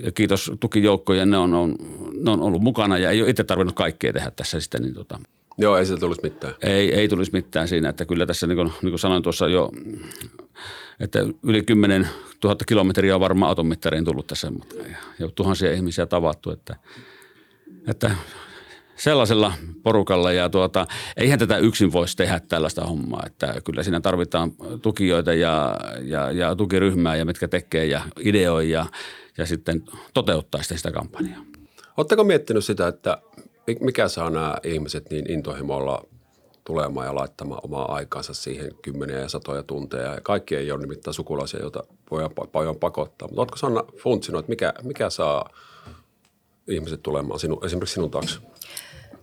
ja 0.03 0.11
kiitos 0.11 0.51
tukijoukkojen, 0.59 1.29
ne 1.29 1.37
on, 1.37 1.53
on, 1.53 1.75
ne 2.23 2.31
on 2.31 2.41
ollut 2.41 2.61
mukana 2.61 2.97
ja 2.97 3.09
ei 3.09 3.21
ole 3.21 3.29
itse 3.29 3.43
tarvinnut 3.43 3.75
kaikkea 3.75 4.13
tehdä 4.13 4.31
tässä 4.35 4.59
sitten. 4.59 4.81
Niin 4.81 4.93
tuota, 4.93 5.19
Joo, 5.59 5.77
ei 5.77 5.85
siitä 5.85 5.99
tulisi 5.99 6.21
mitään. 6.23 6.53
Ei, 6.61 6.93
ei 6.93 7.07
tulisi 7.07 7.31
mitään 7.31 7.67
siinä, 7.67 7.89
että 7.89 8.05
kyllä 8.05 8.25
tässä 8.25 8.47
niin 8.47 8.55
kuin, 8.55 8.71
niin 8.81 8.91
kuin 8.91 8.99
sanoin 8.99 9.23
tuossa 9.23 9.47
jo, 9.47 9.71
että 10.99 11.19
yli 11.43 11.63
10 11.63 12.09
000 12.43 12.55
kilometriä 12.67 13.15
on 13.15 13.21
varmaan 13.21 13.49
automittariin 13.49 14.05
tullut 14.05 14.27
tässä 14.27 14.51
ja, 14.89 14.97
ja 15.19 15.29
tuhansia 15.35 15.73
ihmisiä 15.73 16.05
tavattu, 16.05 16.51
että, 16.51 16.75
että 17.87 18.11
sellaisella 18.95 19.53
porukalla 19.83 20.31
ja 20.31 20.49
tuota, 20.49 20.87
eihän 21.17 21.39
tätä 21.39 21.57
yksin 21.57 21.91
voisi 21.91 22.17
tehdä 22.17 22.39
tällaista 22.39 22.85
hommaa, 22.85 23.23
että 23.25 23.61
kyllä 23.65 23.83
siinä 23.83 24.01
tarvitaan 24.01 24.51
tukijoita 24.81 25.33
ja, 25.33 25.77
ja, 26.01 26.31
ja 26.31 26.55
tukiryhmää 26.55 27.15
ja 27.15 27.25
mitkä 27.25 27.47
tekee 27.47 27.85
ja 27.85 28.01
ideoi 28.19 28.69
ja, 28.69 28.85
ja 29.37 29.45
sitten 29.45 29.83
toteuttaa 30.13 30.63
sitä, 30.63 30.77
sitä 30.77 30.91
kampanjaa. 30.91 31.41
Oletteko 31.97 32.23
miettinyt 32.23 32.65
sitä, 32.65 32.87
että 32.87 33.21
mikä 33.81 34.07
saa 34.07 34.29
nämä 34.29 34.57
ihmiset 34.63 35.09
niin 35.09 35.31
intohimolla 35.31 36.05
tulemaan 36.63 37.05
ja 37.05 37.15
laittamaan 37.15 37.61
omaa 37.63 37.93
aikaansa 37.95 38.33
siihen 38.33 38.71
kymmeniä 38.81 39.19
ja 39.19 39.29
satoja 39.29 39.63
tunteja. 39.63 40.13
Ja 40.13 40.21
kaikki 40.21 40.55
ei 40.55 40.71
ole 40.71 40.81
nimittäin 40.81 41.13
sukulaisia, 41.13 41.59
joita 41.59 41.83
voidaan 42.11 42.31
paljon 42.51 42.75
pakottaa. 42.75 43.27
Mutta 43.27 43.41
oletko 43.41 43.57
Sanna 43.57 43.83
funtsinut, 44.03 44.39
että 44.39 44.49
mikä, 44.49 44.73
mikä 44.83 45.09
saa 45.09 45.49
ihmiset 46.67 47.03
tulemaan 47.03 47.39
sinu, 47.39 47.61
esimerkiksi 47.65 47.93
sinun 47.93 48.11
taakse? 48.11 48.39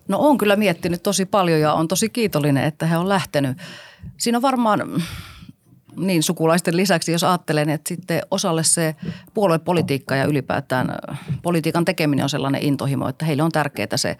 No 0.07 0.19
on 0.19 0.37
kyllä 0.37 0.55
miettinyt 0.55 1.03
tosi 1.03 1.25
paljon 1.25 1.59
ja 1.59 1.73
on 1.73 1.87
tosi 1.87 2.09
kiitollinen, 2.09 2.63
että 2.63 2.85
he 2.85 2.97
on 2.97 3.09
lähtenyt. 3.09 3.57
Siinä 4.17 4.37
on 4.37 4.41
varmaan 4.41 5.03
niin 5.97 6.23
sukulaisten 6.23 6.77
lisäksi, 6.77 7.11
jos 7.11 7.23
ajattelen, 7.23 7.69
että 7.69 7.87
sitten 7.87 8.21
osalle 8.31 8.63
se 8.63 8.95
puoluepolitiikka 9.33 10.15
ja 10.15 10.25
ylipäätään 10.25 10.95
politiikan 11.41 11.85
tekeminen 11.85 12.23
on 12.23 12.29
sellainen 12.29 12.63
intohimo, 12.63 13.07
että 13.07 13.25
heille 13.25 13.43
on 13.43 13.51
tärkeää 13.51 13.97
se, 13.97 14.17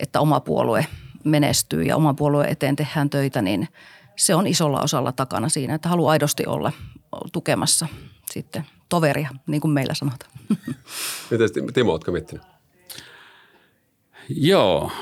että 0.00 0.20
oma 0.20 0.40
puolue 0.40 0.86
menestyy 1.24 1.82
ja 1.82 1.96
oman 1.96 2.16
puolueen 2.16 2.50
eteen 2.50 2.76
tehdään 2.76 3.10
töitä, 3.10 3.42
niin 3.42 3.68
se 4.16 4.34
on 4.34 4.46
isolla 4.46 4.80
osalla 4.80 5.12
takana 5.12 5.48
siinä, 5.48 5.74
että 5.74 5.88
haluaa 5.88 6.12
aidosti 6.12 6.46
olla 6.46 6.72
tukemassa 7.32 7.86
sitten 8.32 8.66
toveria, 8.88 9.28
niin 9.46 9.60
kuin 9.60 9.70
meillä 9.70 9.94
sanotaan. 9.94 10.30
Miten 11.30 11.72
Timo, 11.74 11.92
oletko 11.92 12.12
miettinyt? 12.12 12.44
Joo, 14.28 14.92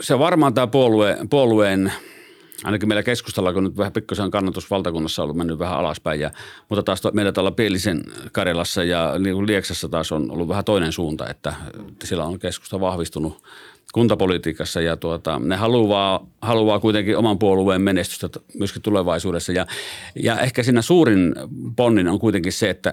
se 0.00 0.18
varmaan 0.18 0.54
tämä 0.54 0.66
puolue, 0.66 1.18
puolueen, 1.30 1.92
ainakin 2.64 2.88
meillä 2.88 3.02
keskustalla, 3.02 3.52
kun 3.52 3.64
nyt 3.64 3.76
vähän 3.76 3.92
pikkusen 3.92 4.30
kannatus 4.30 4.70
valtakunnassa 4.70 5.22
on 5.22 5.24
ollut 5.24 5.36
mennyt 5.36 5.58
vähän 5.58 5.78
alaspäin, 5.78 6.20
ja, 6.20 6.30
mutta 6.68 6.82
taas 6.82 7.02
meillä 7.12 7.32
täällä 7.32 7.52
Pielisen 7.52 8.04
Karjalassa 8.32 8.84
ja 8.84 9.18
niin 9.18 9.46
Lieksassa 9.46 9.88
taas 9.88 10.12
on 10.12 10.30
ollut 10.30 10.48
vähän 10.48 10.64
toinen 10.64 10.92
suunta, 10.92 11.28
että 11.28 11.54
siellä 12.04 12.24
on 12.24 12.38
keskusta 12.38 12.80
vahvistunut 12.80 13.42
kuntapolitiikassa 13.92 14.80
ja 14.80 14.96
tuota, 14.96 15.38
ne 15.38 15.56
haluaa, 15.56 16.26
haluaa 16.42 16.80
kuitenkin 16.80 17.16
oman 17.16 17.38
puolueen 17.38 17.82
menestystä 17.82 18.28
myöskin 18.58 18.82
tulevaisuudessa. 18.82 19.52
Ja, 19.52 19.66
ja 20.14 20.40
ehkä 20.40 20.62
siinä 20.62 20.82
suurin 20.82 21.34
ponnin 21.76 22.08
on 22.08 22.18
kuitenkin 22.18 22.52
se, 22.52 22.70
että 22.70 22.92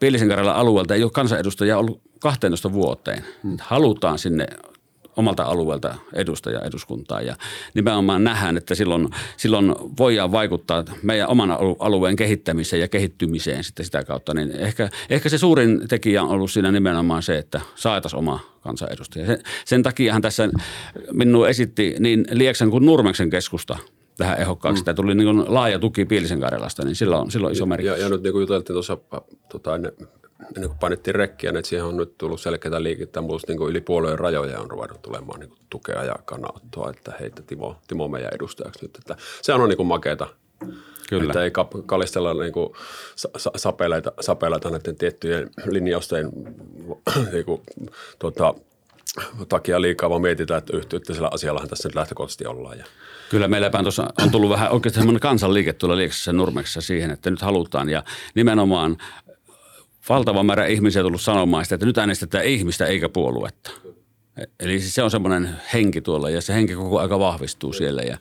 Pielisen 0.00 0.38
alueelta 0.48 0.94
ei 0.94 1.02
ole 1.02 1.10
kansanedustajia 1.10 1.78
ollut 1.78 2.00
12 2.20 2.72
vuoteen. 2.72 3.24
Halutaan 3.60 4.18
sinne 4.18 4.46
omalta 5.16 5.42
alueelta 5.42 5.94
edustaja 6.12 6.60
eduskuntaa 6.60 7.20
ja 7.20 7.36
nimenomaan 7.74 8.24
nähdään, 8.24 8.56
että 8.56 8.74
silloin, 8.74 9.08
silloin 9.36 9.74
voidaan 9.98 10.32
vaikuttaa 10.32 10.84
meidän 11.02 11.28
oman 11.28 11.50
alueen 11.78 12.16
kehittämiseen 12.16 12.80
ja 12.80 12.88
kehittymiseen 12.88 13.64
sitten 13.64 13.86
sitä 13.86 14.04
kautta. 14.04 14.34
Niin 14.34 14.50
ehkä, 14.50 14.88
ehkä 15.10 15.28
se 15.28 15.38
suurin 15.38 15.88
tekijä 15.88 16.22
on 16.22 16.28
ollut 16.28 16.50
siinä 16.50 16.72
nimenomaan 16.72 17.22
se, 17.22 17.38
että 17.38 17.60
saataisiin 17.74 18.18
oma 18.18 18.40
kansanedustaja. 18.60 19.26
Sen, 19.26 19.38
sen 19.64 19.82
takiahan 19.82 20.22
tässä 20.22 20.48
minun 21.12 21.48
esitti 21.48 21.96
niin 21.98 22.24
Lieksan 22.30 22.70
kuin 22.70 22.86
Nurmeksen 22.86 23.30
keskusta 23.30 23.78
tähän 24.16 24.40
ehokkaaksi. 24.40 24.82
Mm. 24.82 24.84
Tämä 24.84 24.94
tuli 24.94 25.14
niin 25.14 25.54
laaja 25.54 25.78
tuki 25.78 26.04
Piilisen 26.04 26.40
Karjalasta, 26.40 26.84
niin 26.84 26.96
silloin, 26.96 27.30
silloin 27.30 27.52
iso 27.52 27.66
merkitys. 27.66 27.98
Ja, 27.98 28.04
ja 28.04 28.08
nyt 28.08 28.22
niin 28.22 28.32
kuin 28.32 28.40
juteltiin 28.40 28.74
tuossa 28.74 28.98
tota, 29.48 29.74
ennen, 29.74 29.92
ennen 30.56 30.70
kuin 30.70 30.78
painettiin 30.78 31.14
rekkiä, 31.14 31.52
niin 31.52 31.64
siihen 31.64 31.86
on 31.86 31.96
nyt 31.96 32.18
tullut 32.18 32.40
selkeää 32.40 32.82
liikettä, 32.82 33.20
mutta 33.20 33.52
niin 33.52 33.58
kuin 33.58 33.70
yli 33.70 33.80
puolueen 33.80 34.18
rajoja 34.18 34.60
on 34.60 34.70
ruvennut 34.70 35.02
tulemaan 35.02 35.40
niin 35.40 35.50
kuin 35.50 35.60
tukea 35.70 36.04
ja 36.04 36.14
kannattua, 36.24 36.90
että 36.90 37.12
heitä 37.20 37.42
Timo, 37.42 37.76
Timo 37.88 38.08
meidän 38.08 38.34
edustajaksi 38.34 38.82
nyt. 38.82 38.96
Että 38.98 39.16
se 39.42 39.52
on 39.52 39.68
niin 39.68 39.76
kuin 39.76 39.86
makeata. 39.86 40.26
Kyllä. 41.08 41.24
Että 41.24 41.44
ei 41.44 41.50
kalistella 41.86 42.34
niin 42.34 42.52
kuin 42.52 42.72
sapeleita, 43.56 44.12
sapeleita 44.20 44.70
näiden 44.70 44.96
tiettyjen 44.96 45.50
linjausten 45.66 46.30
niin 47.32 47.44
kuin, 47.44 47.60
tota, 48.18 48.54
takia 49.48 49.80
liikaa, 49.80 50.10
vaan 50.10 50.22
mietitään, 50.22 50.58
että 50.58 50.76
yhteisellä 50.76 51.30
asiallahan 51.32 51.68
tässä 51.68 51.88
nyt 51.88 51.94
lähtökohtaisesti 51.94 52.46
ollaan. 52.46 52.78
Ja. 52.78 52.84
Kyllä 53.30 53.48
meillä 53.48 53.70
päin 53.70 53.84
tuossa 53.84 54.08
on 54.22 54.30
tullut 54.30 54.50
vähän 54.50 54.72
oikeasti 54.72 54.98
semmoinen 54.98 55.20
kansanliike 55.20 55.72
tuolla 55.72 55.96
Lieksassa 55.96 56.32
Nurmeksessa 56.32 56.80
siihen, 56.80 57.10
että 57.10 57.30
nyt 57.30 57.42
halutaan 57.42 57.88
ja 57.88 58.04
nimenomaan 58.34 58.96
valtava 60.08 60.42
määrä 60.42 60.66
ihmisiä 60.66 61.02
tullut 61.02 61.20
sanomaan 61.20 61.64
sitä, 61.64 61.74
että 61.74 61.86
nyt 61.86 61.98
äänestetään 61.98 62.44
ihmistä 62.44 62.86
eikä 62.86 63.08
puoluetta. 63.08 63.70
Eli 64.60 64.80
se 64.80 65.02
on 65.02 65.10
semmoinen 65.10 65.56
henki 65.72 66.00
tuolla 66.00 66.30
ja 66.30 66.40
se 66.40 66.54
henki 66.54 66.74
koko 66.74 67.00
aika 67.00 67.18
vahvistuu 67.18 67.72
siellä 67.72 68.02
ja 68.02 68.18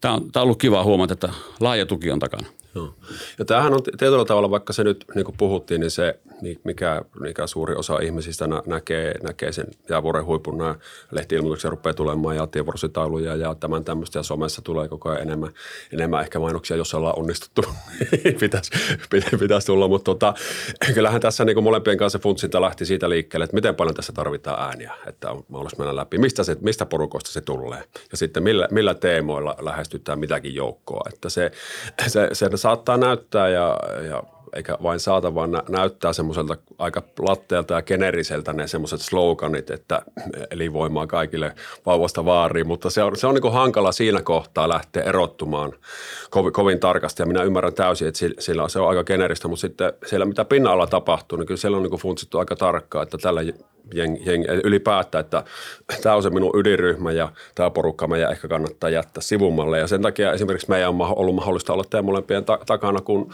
tämä 0.00 0.14
on, 0.14 0.32
tämä 0.32 0.42
on 0.42 0.44
ollut 0.44 0.58
kiva 0.58 0.84
huomata, 0.84 1.12
että 1.12 1.28
laaja 1.60 1.86
tuki 1.86 2.10
on 2.10 2.18
takana. 2.18 2.46
Joo. 2.74 2.94
Ja 3.38 3.44
tämähän 3.44 3.74
on 3.74 3.82
tietyllä 3.82 4.24
tavalla, 4.24 4.50
vaikka 4.50 4.72
se 4.72 4.84
nyt 4.84 5.04
niin 5.14 5.24
kuin 5.24 5.36
puhuttiin, 5.36 5.80
niin 5.80 5.90
se, 5.90 6.18
mikä, 6.64 7.02
mikä 7.20 7.46
suuri 7.46 7.74
osa 7.74 7.98
ihmisistä 7.98 8.46
nä, 8.46 8.62
näkee, 8.66 9.14
näkee 9.22 9.52
sen 9.52 9.66
jäävuoren 9.88 10.24
huipun, 10.24 10.58
nämä 10.58 10.74
lehti-ilmoituksia 11.10 11.70
rupeaa 11.70 11.94
tulemaan 11.94 12.36
ja 12.36 12.46
tievuorositauluja 12.46 13.36
ja 13.36 13.54
tämän 13.54 13.84
tämmöistä 13.84 14.18
ja 14.18 14.22
somessa 14.22 14.62
tulee 14.62 14.88
koko 14.88 15.08
ajan 15.08 15.22
enemmän, 15.22 15.50
enemmän 15.92 16.20
ehkä 16.20 16.38
mainoksia, 16.38 16.76
jos 16.76 16.94
ollaan 16.94 17.18
onnistuttu, 17.18 17.64
pitäisi, 18.40 18.70
pitäisi 19.38 19.66
tulla, 19.66 19.88
mutta 19.88 20.04
tota, 20.04 20.34
kyllähän 20.94 21.20
tässä 21.20 21.44
niin 21.44 21.54
kuin 21.54 21.64
molempien 21.64 21.98
kanssa 21.98 22.18
funtsinta 22.18 22.60
lähti 22.60 22.86
siitä 22.86 23.08
liikkeelle, 23.08 23.44
että 23.44 23.54
miten 23.54 23.74
paljon 23.74 23.94
tässä 23.94 24.12
tarvitaan 24.12 24.68
ääniä, 24.68 24.94
että 25.06 25.30
on 25.30 25.44
mahdollista 25.48 25.78
mennä 25.78 25.96
läpi, 25.96 26.18
mistä, 26.18 26.44
se, 26.44 26.56
mistä 26.60 26.86
porukoista 26.86 27.30
se 27.30 27.40
tulee? 27.40 27.82
Ja 28.10 28.16
sitten 28.16 28.42
millä, 28.42 28.68
millä 28.70 28.94
teemoilla 28.94 29.56
lähestytään 29.60 30.18
mitäkin 30.18 30.54
joukkoa, 30.54 31.02
että 31.12 31.28
se, 31.28 31.50
se, 32.06 32.28
se 32.32 32.48
saattaa 32.58 32.96
näyttää 32.96 33.48
ja, 33.48 33.76
ja 34.08 34.22
eikä 34.58 34.78
vain 34.82 35.00
saata, 35.00 35.34
vaan 35.34 35.50
nä- 35.50 35.62
näyttää 35.68 36.12
semmoiselta 36.12 36.56
aika 36.78 37.02
latteelta 37.18 37.74
ja 37.74 37.82
generiseltä 37.82 38.52
ne 38.52 38.66
semmoiset 38.66 39.00
sloganit, 39.00 39.70
että 39.70 40.02
elinvoimaa 40.50 41.06
kaikille 41.06 41.54
vauvasta 41.86 42.24
vaariin, 42.24 42.66
mutta 42.66 42.90
se 42.90 43.02
on, 43.02 43.16
se 43.16 43.26
on 43.26 43.34
niin 43.34 43.52
hankala 43.52 43.92
siinä 43.92 44.22
kohtaa 44.22 44.68
lähteä 44.68 45.02
erottumaan 45.02 45.72
kovin, 46.30 46.52
kovin 46.52 46.80
tarkasti 46.80 47.22
ja 47.22 47.26
minä 47.26 47.42
ymmärrän 47.42 47.74
täysin, 47.74 48.08
että 48.08 48.20
sillä 48.38 48.68
se 48.68 48.80
on 48.80 48.88
aika 48.88 49.04
generistä, 49.04 49.48
mutta 49.48 49.60
sitten 49.60 49.92
siellä 50.06 50.26
mitä 50.26 50.44
pinnalla 50.44 50.86
tapahtuu, 50.86 51.38
niin 51.38 51.46
kyllä 51.46 51.58
siellä 51.58 51.76
on 51.76 51.82
niin 51.82 52.00
funtsittu 52.00 52.38
aika 52.38 52.56
tarkkaa, 52.56 53.02
että 53.02 53.18
tällä 53.18 53.42
jeng, 53.94 54.26
jeng, 54.26 54.44
ylipäätään, 54.64 55.24
että 55.24 55.44
tämä 56.02 56.14
on 56.14 56.22
se 56.22 56.30
minun 56.30 56.58
ydinryhmä 56.60 57.12
ja 57.12 57.32
tämä 57.54 57.70
porukka 57.70 58.06
meidän 58.06 58.32
ehkä 58.32 58.48
kannattaa 58.48 58.90
jättää 58.90 59.22
sivumalle. 59.22 59.78
Ja 59.78 59.86
sen 59.86 60.02
takia 60.02 60.32
esimerkiksi 60.32 60.70
meidän 60.70 60.88
on 60.88 61.00
ollut 61.00 61.34
mahdollista 61.34 61.72
olla 61.72 61.84
teidän 61.90 62.04
molempien 62.04 62.44
ta- 62.44 62.58
takana, 62.66 63.00
kun 63.00 63.32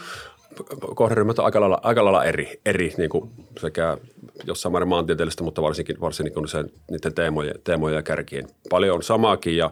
kohderyhmät 0.94 1.38
on 1.38 1.44
aika 1.44 1.60
lailla, 1.60 1.80
aika 1.82 2.04
lailla 2.04 2.24
eri, 2.24 2.60
eri 2.66 2.92
niin 2.98 3.10
kuin 3.10 3.30
sekä 3.60 3.98
jossain 4.44 4.72
määrin 4.72 4.88
maantieteellistä, 4.88 5.44
mutta 5.44 5.62
varsinkin, 5.62 6.00
varsinkin 6.00 6.34
kun 6.34 6.48
se, 6.48 6.64
niiden 6.90 7.14
teemojen, 7.14 7.54
teemojen 7.64 7.96
ja 7.96 8.02
kärkien. 8.02 8.48
Paljon 8.70 8.96
on 8.96 9.02
samaakin 9.02 9.56
ja 9.56 9.70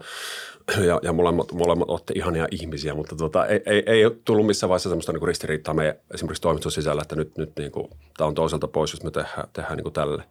ja, 0.87 1.01
ja 1.03 1.13
molemmat, 1.13 1.53
molemmat 1.53 1.91
olette 1.91 2.13
ihania 2.17 2.47
ihmisiä, 2.51 2.95
mutta 2.95 3.17
tota, 3.17 3.47
ei, 3.47 3.61
ei, 3.67 3.83
ei 3.87 4.05
ole 4.05 4.17
tullut 4.25 4.47
missään 4.47 4.69
vaiheessa 4.69 4.89
semmoista 4.89 5.13
niin 5.13 5.27
ristiriitaa 5.29 5.75
meidän 5.75 5.95
esimerkiksi 6.15 6.43
toimiston 6.43 6.73
sisällä, 6.73 7.03
että 7.03 7.17
nyt, 7.17 7.39
nyt 7.39 7.53
niin 7.59 7.73
kuin, 7.73 7.89
tämä 8.17 8.29
on 8.29 8.35
toiselta 8.35 8.69
pois, 8.69 8.93
jos 8.93 9.03
me 9.03 9.11
tehdään, 9.11 9.49
tehdään 9.53 9.77
niin 9.77 9.83
kuin 9.83 9.93
tälle. 9.93 10.23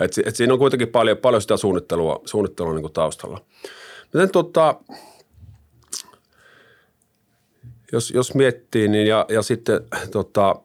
Et, 0.00 0.12
et 0.26 0.36
siinä 0.36 0.52
on 0.52 0.58
kuitenkin 0.58 0.88
paljon, 0.88 1.16
paljon 1.16 1.42
sitä 1.42 1.56
suunnittelua, 1.56 2.20
suunnittelua 2.24 2.72
niin 2.72 2.82
kuin 2.82 2.92
taustalla. 2.92 3.40
Miten 4.12 4.30
tota, 4.30 4.74
jos, 7.94 8.10
jos 8.10 8.34
miettii, 8.34 8.88
niin 8.88 9.06
ja, 9.06 9.26
ja 9.28 9.42
sitten 9.42 9.80
tota, 10.10 10.56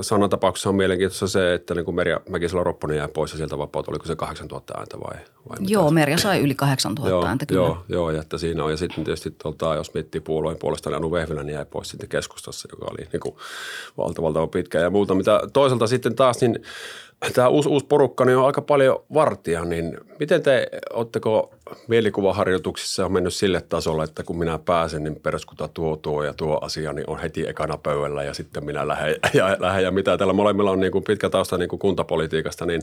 Sannan 0.00 0.30
tapauksessa 0.30 0.68
on 0.68 0.74
mielenkiintoista 0.74 1.26
se, 1.26 1.54
että 1.54 1.74
niin 1.74 1.84
kuin 1.84 1.94
Merja 1.94 2.20
Mäkisalo-Ropponen 2.30 2.96
jäi 2.96 3.08
pois 3.08 3.30
ja 3.32 3.36
sieltä 3.36 3.58
vapaut, 3.58 3.88
oliko 3.88 4.06
se 4.06 4.16
8000 4.16 4.74
ääntä 4.78 5.00
vai? 5.00 5.16
vai 5.48 5.56
joo, 5.60 5.90
Merja 5.90 6.18
sai 6.18 6.40
yli 6.40 6.54
8000 6.54 7.10
joo, 7.10 7.26
ääntä 7.26 7.46
kyllä. 7.46 7.60
Joo, 7.60 7.84
joo, 7.88 8.10
ja 8.10 8.20
että 8.20 8.38
siinä 8.38 8.64
on. 8.64 8.70
Ja 8.70 8.76
sitten 8.76 9.04
tietysti 9.04 9.30
tuota, 9.42 9.74
jos 9.74 9.94
miettii 9.94 10.20
puolueen 10.20 10.58
puolesta, 10.58 10.90
niin 10.90 10.96
Anu 10.96 11.12
Vehviläinen 11.12 11.54
jäi 11.54 11.64
pois 11.64 11.88
sitten 11.88 12.08
keskustassa, 12.08 12.68
joka 12.72 12.86
oli 12.90 13.08
niin 13.12 13.20
kuin 13.20 13.34
valtava 13.96 14.46
pitkä 14.46 14.78
ja 14.78 14.90
muuta. 14.90 15.14
Mitä 15.14 15.40
toisaalta 15.52 15.86
sitten 15.86 16.14
taas, 16.14 16.40
niin 16.40 16.62
tämä 17.34 17.48
uusi, 17.48 17.68
uusi 17.68 17.86
porukka 17.86 18.24
niin 18.24 18.36
on 18.36 18.46
aika 18.46 18.62
paljon 18.62 19.04
vartija, 19.14 19.64
niin 19.64 19.98
miten 20.20 20.42
te, 20.42 20.68
oletteko 20.92 21.54
mielikuvaharjoituksissa 21.88 23.04
on 23.04 23.12
mennyt 23.12 23.34
sille 23.34 23.60
tasolle, 23.60 24.04
että 24.04 24.22
kun 24.22 24.38
minä 24.38 24.58
pääsen, 24.58 25.04
niin 25.04 25.16
perskuta 25.16 25.68
tuo, 25.68 25.96
tuo 25.96 26.24
ja 26.24 26.34
tuo 26.34 26.58
asia, 26.62 26.92
niin 26.92 27.10
on 27.10 27.18
heti 27.18 27.48
ekana 27.48 27.78
pöydällä 27.78 28.22
ja 28.22 28.34
sitten 28.34 28.64
minä 28.64 28.88
lähden 28.88 29.16
ja, 29.34 29.56
lähden 29.58 29.84
ja 29.84 29.90
mitä. 29.90 30.18
Tällä 30.18 30.32
molemmilla 30.32 30.70
on 30.70 30.80
niin 30.80 30.92
kuin 30.92 31.04
pitkä 31.04 31.30
tausta 31.30 31.58
niin 31.58 31.68
kuin 31.68 31.80
kuntapolitiikasta, 31.80 32.66
niin 32.66 32.82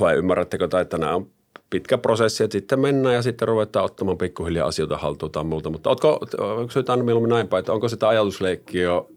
vai 0.00 0.14
ymmärrättekö, 0.14 0.68
että 0.80 0.98
nämä 0.98 1.14
on 1.14 1.26
pitkä 1.70 1.98
prosessi, 1.98 2.44
että 2.44 2.52
sitten 2.52 2.80
mennään 2.80 3.14
ja 3.14 3.22
sitten 3.22 3.48
ruvetaan 3.48 3.84
ottamaan 3.84 4.18
pikkuhiljaa 4.18 4.68
asioita 4.68 4.96
haltuun 4.96 5.32
tai 5.32 5.44
muuta. 5.44 5.70
Mutta 5.70 5.90
onko 5.90 6.70
se 6.70 6.78
jotain 6.78 7.04
mieluummin 7.04 7.30
näin 7.30 7.48
päin, 7.48 7.58
että 7.58 7.72
onko 7.72 7.88
sitä 7.88 8.08
ajatusleikkiä 8.08 8.82
jo 8.82 9.08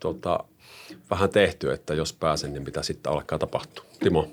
tota, 0.00 0.44
vähän 1.12 1.30
tehty, 1.30 1.72
että 1.72 1.94
jos 1.94 2.12
pääsen, 2.12 2.52
niin 2.52 2.62
mitä 2.62 2.82
sitten 2.82 3.12
alkaa 3.12 3.38
tapahtua? 3.38 3.84
Timo? 4.00 4.30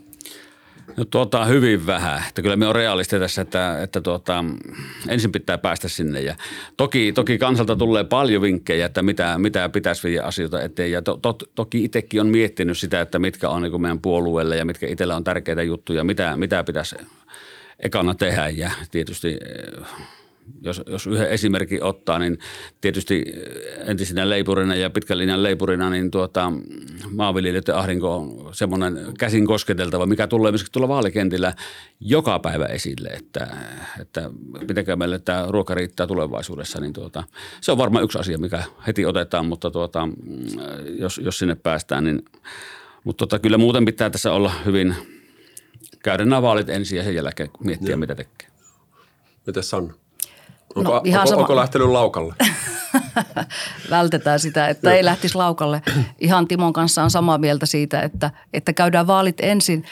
No 0.98 1.06
tuota, 1.06 1.46
hyvin 1.46 1.86
vähän. 1.86 2.24
Että 2.30 2.42
kyllä 2.42 2.56
me 2.56 2.68
on 2.68 2.76
realisti 2.76 3.20
tässä, 3.20 3.42
että, 3.42 3.84
että 3.84 4.02
tuota, 4.02 4.46
ensin 5.08 5.32
pitää 5.32 5.58
päästä 5.58 5.88
sinne. 5.88 6.22
Ja 6.22 6.36
toki, 6.78 7.14
toki 7.14 7.38
kansalta 7.38 7.76
tulee 7.76 8.04
paljon 8.04 8.42
vinkkejä, 8.42 8.86
että 8.86 9.02
mitä, 9.02 9.38
mitä 9.38 9.70
pitäisi 9.70 10.08
viedä 10.08 10.24
asioita 10.24 10.62
eteen. 10.62 10.92
Ja 10.92 11.02
to, 11.02 11.18
to, 11.18 11.38
toki 11.56 11.84
itsekin 11.84 12.22
on 12.22 12.28
miettinyt 12.28 12.78
sitä, 12.78 13.02
että 13.02 13.20
mitkä 13.20 13.50
on 13.50 13.62
niin 13.62 13.82
meidän 13.82 14.02
puolueelle 14.02 14.58
ja 14.58 14.66
mitkä 14.66 14.88
itsellä 14.88 15.16
on 15.16 15.24
tärkeitä 15.24 15.64
juttuja, 15.64 16.04
mitä, 16.04 16.38
mitä 16.38 16.64
pitäisi 16.64 16.96
ekana 17.80 18.16
tehdä. 18.16 18.50
Ja 18.50 18.72
tietysti 18.92 19.38
jos, 20.62 20.82
jos 20.88 21.08
yhden 21.08 21.30
esimerkin 21.30 21.84
ottaa, 21.84 22.20
niin 22.20 22.38
tietysti 22.82 23.26
entisenä 23.86 24.30
leipurina 24.30 24.76
ja 24.76 24.90
pitkän 24.90 25.18
linjan 25.18 25.44
leipurina, 25.44 25.90
niin 25.90 26.12
tuota, 26.12 26.52
maanviljelijöiden 27.12 27.76
ahdinko 27.76 28.16
on 28.16 28.50
semmoinen 28.54 29.00
käsin 29.20 29.46
kosketeltava, 29.46 30.06
mikä 30.06 30.28
tulee 30.28 30.52
myöskin 30.52 30.72
tulla 30.72 30.88
vaalikentillä 30.88 31.54
joka 32.00 32.40
päivä 32.40 32.66
esille, 32.66 33.10
että, 33.10 33.48
että 34.02 34.30
mitenkä 34.68 34.96
meille 34.96 35.20
tämä 35.20 35.46
ruoka 35.50 35.74
riittää 35.74 36.08
tulevaisuudessa, 36.08 36.82
niin 36.82 36.94
tuota, 36.94 37.24
se 37.62 37.72
on 37.72 37.78
varmaan 37.78 38.04
yksi 38.04 38.20
asia, 38.20 38.38
mikä 38.38 38.64
heti 38.88 39.06
otetaan, 39.06 39.46
mutta 39.46 39.72
tuota, 39.72 40.10
jos, 41.00 41.18
jos 41.24 41.40
sinne 41.40 41.56
päästään, 41.56 42.04
niin 42.04 42.24
mutta 43.04 43.18
tota, 43.28 43.40
kyllä 43.40 43.58
muuten 43.58 43.86
pitää 43.86 44.10
tässä 44.10 44.32
olla 44.32 44.52
hyvin, 44.66 44.96
käydä 46.04 46.26
nämä 46.26 46.42
vaalit 46.42 46.70
ensin 46.70 46.98
ja 46.98 47.04
sen 47.04 47.16
jälkeen 47.16 47.50
miettiä, 47.64 47.90
Joo. 47.90 47.98
mitä 47.98 48.16
tekee. 48.16 48.48
Miten 49.48 49.64
Sanna? 49.64 49.94
Onko, 50.76 50.92
no, 50.92 51.02
ihan 51.06 51.20
onko, 51.20 51.30
sama. 51.30 51.42
onko 51.42 51.56
lähtenyt 51.56 51.88
laukalle? 51.88 52.36
Vältetään 53.90 54.40
sitä, 54.40 54.68
että 54.68 54.94
ei 54.94 55.06
lähtisi 55.06 55.36
laukalle. 55.36 55.82
Ihan 56.20 56.48
Timon 56.48 56.74
kanssa 56.74 57.04
on 57.04 57.12
samaa 57.12 57.38
mieltä 57.38 57.66
siitä, 57.66 58.02
että, 58.02 58.32
että 58.54 58.74
käydään 58.74 59.08
vaalit 59.08 59.36
ensin 59.42 59.84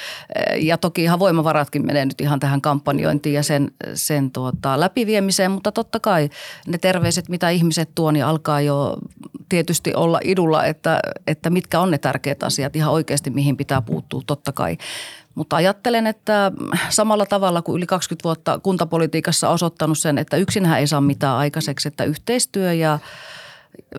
ja 0.56 0.78
toki 0.78 1.04
ihan 1.04 1.20
voimavaratkin 1.20 1.86
menee 1.86 2.06
nyt 2.06 2.22
ihan 2.22 2.40
tähän 2.40 2.62
kampanjointiin 2.62 3.34
ja 3.34 3.44
sen, 3.44 3.72
sen 3.94 4.32
tuota, 4.32 4.80
läpiviemiseen, 4.80 5.52
mutta 5.52 5.72
totta 5.72 6.00
kai 6.00 6.30
ne 6.68 6.78
terveiset, 6.78 7.30
mitä 7.30 7.50
ihmiset 7.50 7.90
tuo, 7.96 8.12
niin 8.12 8.26
alkaa 8.26 8.62
jo 8.62 8.98
tietysti 9.50 9.94
olla 9.94 10.20
idulla, 10.24 10.66
että, 10.66 11.00
että 11.28 11.50
mitkä 11.50 11.80
on 11.80 11.92
ne 11.92 11.98
tärkeät 11.98 12.44
asiat 12.44 12.76
ihan 12.76 12.94
oikeasti, 12.94 13.30
mihin 13.30 13.58
pitää 13.58 13.82
puuttua 13.82 14.22
totta 14.26 14.52
kai. 14.52 14.78
Mutta 15.38 15.56
ajattelen, 15.56 16.08
että 16.08 16.52
samalla 16.90 17.26
tavalla 17.26 17.62
kuin 17.62 17.78
yli 17.78 17.86
20 17.86 18.24
vuotta 18.24 18.60
kuntapolitiikassa 18.60 19.50
osoittanut 19.50 19.98
sen, 19.98 20.18
että 20.18 20.38
yksinhän 20.38 20.80
ei 20.80 20.88
saa 20.88 21.02
mitään 21.02 21.38
aikaiseksi, 21.38 21.88
että 21.88 22.04
yhteistyö 22.04 22.74
ja 22.74 23.00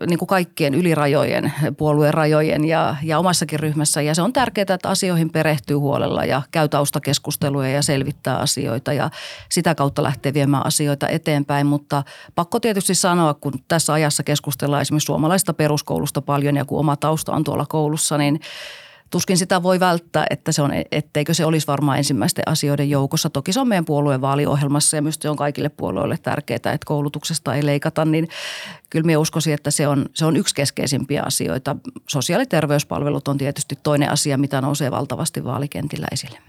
niin 0.07 0.19
kuin 0.19 0.27
kaikkien 0.27 0.73
ylirajojen, 0.73 1.53
puolueen 1.77 2.13
rajojen 2.13 2.65
ja, 2.65 2.95
ja 3.03 3.19
omassakin 3.19 3.59
ryhmässä. 3.59 4.01
Ja 4.01 4.15
se 4.15 4.21
on 4.21 4.33
tärkeää, 4.33 4.65
että 4.73 4.89
asioihin 4.89 5.29
perehtyy 5.29 5.75
huolella 5.75 6.25
ja 6.25 6.41
käy 6.51 6.67
taustakeskusteluja 6.67 7.69
ja 7.69 7.81
selvittää 7.81 8.37
asioita 8.37 8.93
ja 8.93 9.09
sitä 9.49 9.75
kautta 9.75 10.03
lähtee 10.03 10.33
viemään 10.33 10.65
asioita 10.65 11.07
eteenpäin. 11.07 11.67
Mutta 11.67 12.03
pakko 12.35 12.59
tietysti 12.59 12.95
sanoa, 12.95 13.33
kun 13.33 13.53
tässä 13.67 13.93
ajassa 13.93 14.23
keskustellaan 14.23 14.81
esimerkiksi 14.81 15.05
suomalaista 15.05 15.53
peruskoulusta 15.53 16.21
paljon 16.21 16.55
ja 16.55 16.65
kun 16.65 16.79
oma 16.79 16.95
tausta 16.95 17.31
on 17.31 17.43
tuolla 17.43 17.65
koulussa, 17.65 18.17
niin– 18.17 18.39
tuskin 19.09 19.37
sitä 19.37 19.63
voi 19.63 19.79
välttää, 19.79 20.25
että 20.29 20.51
se 20.51 20.61
on, 20.61 20.71
etteikö 20.91 21.33
se 21.33 21.45
olisi 21.45 21.67
varmaan 21.67 21.97
ensimmäisten 21.97 22.43
asioiden 22.47 22.89
joukossa. 22.89 23.29
Toki 23.29 23.53
se 23.53 23.59
on 23.59 23.67
meidän 23.67 23.85
puolueen 23.85 24.21
vaaliohjelmassa 24.21 24.97
ja 24.97 25.01
myös 25.01 25.17
se 25.21 25.29
on 25.29 25.35
kaikille 25.35 25.69
puolueille 25.69 26.17
tärkeää, 26.21 26.55
että 26.55 26.77
koulutuksesta 26.85 27.55
ei 27.55 27.65
leikata, 27.65 28.05
niin 28.05 28.27
kyllä 28.89 29.05
minä 29.05 29.19
uskoisin, 29.19 29.53
että 29.53 29.71
se 29.71 29.87
on, 29.87 30.05
se 30.13 30.25
on 30.25 30.37
yksi 30.37 30.55
keskeisimpiä 30.55 31.23
asioita. 31.25 31.75
Sosiaali- 32.09 32.41
ja 32.41 32.47
terveyspalvelut 32.47 33.27
on 33.27 33.37
tietysti 33.37 33.77
toinen 33.83 34.11
asia, 34.11 34.37
mitä 34.37 34.61
nousee 34.61 34.91
valtavasti 34.91 35.43
vaalikentillä 35.43 36.07
esille. 36.11 36.39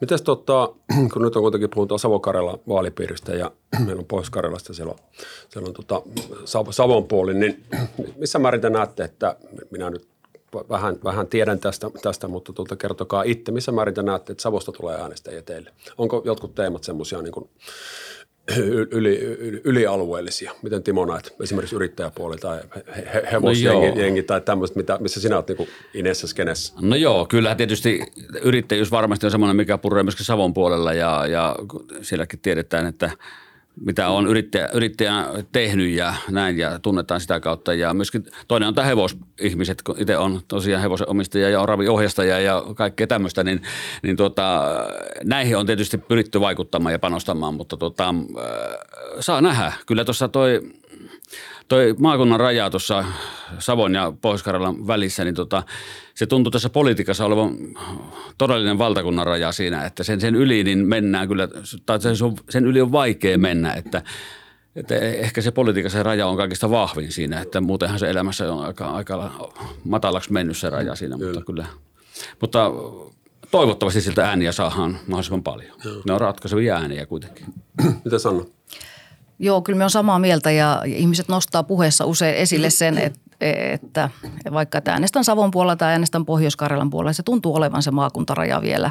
Mites 0.00 0.22
tota, 0.22 0.72
kun 1.12 1.22
nyt 1.22 1.36
on 1.36 1.42
kuitenkin 1.42 1.70
puhutaan 1.74 1.98
Savo-Karjalan 1.98 2.58
vaalipiiristä 2.68 3.32
ja 3.34 3.50
meillä 3.86 4.00
on 4.00 4.06
Pohjois-Karjalasta, 4.06 4.74
siellä 4.74 4.92
on, 4.92 4.98
siellä 5.48 5.68
on 5.68 5.74
tota 5.74 6.02
Savon 6.70 7.04
puoli, 7.04 7.34
niin 7.34 7.64
missä 8.20 8.38
määrin 8.38 8.60
te 8.60 8.70
näette, 8.70 9.04
että 9.04 9.36
minä 9.70 9.90
nyt 9.90 10.13
vähän, 10.54 10.96
vähän 11.04 11.26
tiedän 11.26 11.58
tästä, 11.58 11.90
tästä 12.02 12.28
mutta 12.28 12.52
tuota, 12.52 12.76
kertokaa 12.76 13.22
itse, 13.22 13.52
missä 13.52 13.72
määrin 13.72 13.94
te 13.94 14.02
näette, 14.02 14.32
että 14.32 14.42
Savosta 14.42 14.72
tulee 14.72 15.00
äänestäjiä 15.00 15.42
teille? 15.42 15.70
Onko 15.98 16.22
jotkut 16.24 16.54
teemat 16.54 16.84
semmoisia 16.84 17.22
niin 17.22 17.32
kuin 17.32 17.48
yli, 18.90 19.18
yli, 19.18 19.60
ylialueellisia? 19.64 20.52
Miten 20.62 20.82
Timo 20.82 21.04
näet, 21.06 21.34
esimerkiksi 21.42 21.76
yrittäjäpuoli 21.76 22.36
tai 22.36 22.60
he, 22.96 23.28
hevosjengi 23.32 24.20
no 24.20 24.26
tai 24.26 24.40
tämmöistä, 24.40 24.76
mitä, 24.76 24.98
missä 25.00 25.20
sinä 25.20 25.36
olet 25.36 25.48
niin 25.48 25.68
Inessa 25.94 26.26
skenessä? 26.26 26.74
No 26.80 26.96
joo, 26.96 27.26
kyllä 27.26 27.54
tietysti 27.54 28.00
yrittäjyys 28.42 28.90
varmasti 28.90 29.26
on 29.26 29.30
semmoinen, 29.30 29.56
mikä 29.56 29.78
puree 29.78 30.02
myöskin 30.02 30.26
Savon 30.26 30.54
puolella 30.54 30.92
ja, 30.92 31.26
ja 31.26 31.56
sielläkin 32.02 32.38
tiedetään, 32.42 32.86
että– 32.86 33.10
mitä 33.80 34.08
on 34.08 34.26
yrittäjä, 34.26 34.68
yrittäjä 34.72 35.26
tehnyt 35.52 35.90
ja 35.90 36.14
näin 36.30 36.58
ja 36.58 36.78
tunnetaan 36.78 37.20
sitä 37.20 37.40
kautta. 37.40 37.74
Ja 37.74 37.94
myöskin 37.94 38.24
toinen 38.48 38.68
on 38.68 38.74
tämä 38.74 38.86
hevosihmiset, 38.86 39.82
kun 39.82 39.94
itse 39.98 40.18
on 40.18 40.40
tosiaan 40.48 40.82
hevosen 40.82 41.10
omistaja 41.10 41.50
ja 41.50 41.60
on 41.60 41.68
raviohjastaja 41.68 42.40
ja 42.40 42.62
kaikkea 42.76 43.06
tämmöistä, 43.06 43.44
niin, 43.44 43.62
niin 44.02 44.16
tuota, 44.16 44.62
näihin 45.24 45.56
on 45.56 45.66
tietysti 45.66 45.98
pyritty 45.98 46.40
vaikuttamaan 46.40 46.92
ja 46.92 46.98
panostamaan, 46.98 47.54
mutta 47.54 47.76
tuota, 47.76 48.08
äh, 48.08 48.44
saa 49.20 49.40
nähdä. 49.40 49.72
Kyllä 49.86 50.04
tuossa 50.04 50.28
toi 50.28 50.60
toi 51.68 51.94
maakunnan 51.98 52.40
raja 52.40 52.70
tuossa 52.70 53.04
Savon 53.58 53.94
ja 53.94 54.12
pohjois 54.20 54.44
välissä, 54.86 55.24
niin 55.24 55.34
tota, 55.34 55.62
se 56.14 56.26
tuntuu 56.26 56.50
tässä 56.50 56.70
politiikassa 56.70 57.24
olevan 57.24 57.56
todellinen 58.38 58.78
valtakunnan 58.78 59.26
raja 59.26 59.52
siinä, 59.52 59.84
että 59.84 60.04
sen, 60.04 60.20
sen 60.20 60.34
yli 60.34 60.64
niin 60.64 60.86
mennään 60.86 61.28
kyllä, 61.28 61.48
tai 61.86 62.00
sen, 62.00 62.16
sen 62.50 62.64
yli 62.64 62.80
on 62.80 62.92
vaikea 62.92 63.38
mennä, 63.38 63.72
että 63.72 64.02
että 64.76 64.94
ehkä 64.94 65.40
se 65.40 65.50
politiikassa 65.50 65.98
se 65.98 66.02
raja 66.02 66.26
on 66.26 66.36
kaikista 66.36 66.70
vahvin 66.70 67.12
siinä, 67.12 67.40
että 67.40 67.60
muutenhan 67.60 67.98
se 67.98 68.10
elämässä 68.10 68.52
on 68.52 68.64
aika, 68.64 68.86
aika 68.86 69.30
matalaksi 69.84 70.32
mennyt 70.32 70.56
se 70.56 70.70
raja 70.70 70.94
siinä, 70.94 71.16
kyllä. 71.16 71.32
mutta 71.32 71.46
kyllä. 71.46 71.66
Mutta 72.40 72.70
toivottavasti 73.50 74.00
siltä 74.00 74.28
ääniä 74.28 74.52
saadaan 74.52 74.98
mahdollisimman 75.06 75.42
paljon. 75.42 75.76
Joo. 75.84 76.02
Ne 76.06 76.12
on 76.12 76.20
ratkaisevia 76.20 76.76
ääniä 76.76 77.06
kuitenkin. 77.06 77.46
Mitä 78.04 78.18
sanoo? 78.18 78.46
Joo, 79.44 79.62
kyllä 79.62 79.76
me 79.76 79.84
on 79.84 79.90
samaa 79.90 80.18
mieltä 80.18 80.50
ja 80.50 80.82
ihmiset 80.86 81.28
nostaa 81.28 81.62
puheessa 81.62 82.04
usein 82.04 82.36
esille 82.36 82.70
sen, 82.70 82.98
että, 82.98 83.20
että 83.40 84.10
vaikka 84.52 84.78
että 84.78 84.92
äänestän 84.92 85.24
Savon 85.24 85.50
puolella 85.50 85.76
tai 85.76 85.92
äänestän 85.92 86.24
Pohjois-Karjalan 86.24 86.90
puolella, 86.90 87.12
se 87.12 87.22
tuntuu 87.22 87.56
olevan 87.56 87.82
se 87.82 87.90
maakuntaraja 87.90 88.62
vielä, 88.62 88.90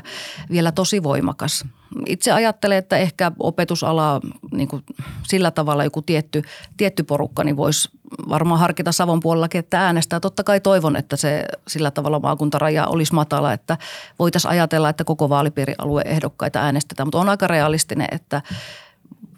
vielä 0.51 0.71
tosi 0.71 1.03
voimakas. 1.03 1.65
Itse 2.05 2.31
ajattelen, 2.31 2.77
että 2.77 2.97
ehkä 2.97 3.31
opetusala 3.39 4.21
niin 4.51 4.67
kuin 4.67 4.83
sillä 5.27 5.51
tavalla 5.51 5.83
joku 5.83 6.01
tietty, 6.01 6.41
tietty 6.77 7.03
porukka 7.03 7.43
niin 7.43 7.57
voisi 7.57 7.89
varmaan 8.29 8.59
harkita 8.59 8.91
Savon 8.91 9.19
puolellakin, 9.19 9.59
että 9.59 9.81
äänestää. 9.81 10.19
Totta 10.19 10.43
kai 10.43 10.59
toivon, 10.59 10.95
että 10.95 11.15
se 11.17 11.45
sillä 11.67 11.91
tavalla 11.91 12.19
maakuntaraja 12.19 12.87
olisi 12.87 13.13
matala, 13.13 13.53
että 13.53 13.77
voitaisiin 14.19 14.51
ajatella, 14.51 14.89
että 14.89 15.03
koko 15.03 15.29
vaalipiirialueen 15.29 16.07
ehdokkaita 16.07 16.59
äänestetään, 16.59 17.07
mutta 17.07 17.19
on 17.19 17.29
aika 17.29 17.47
realistinen, 17.47 18.07
että 18.11 18.41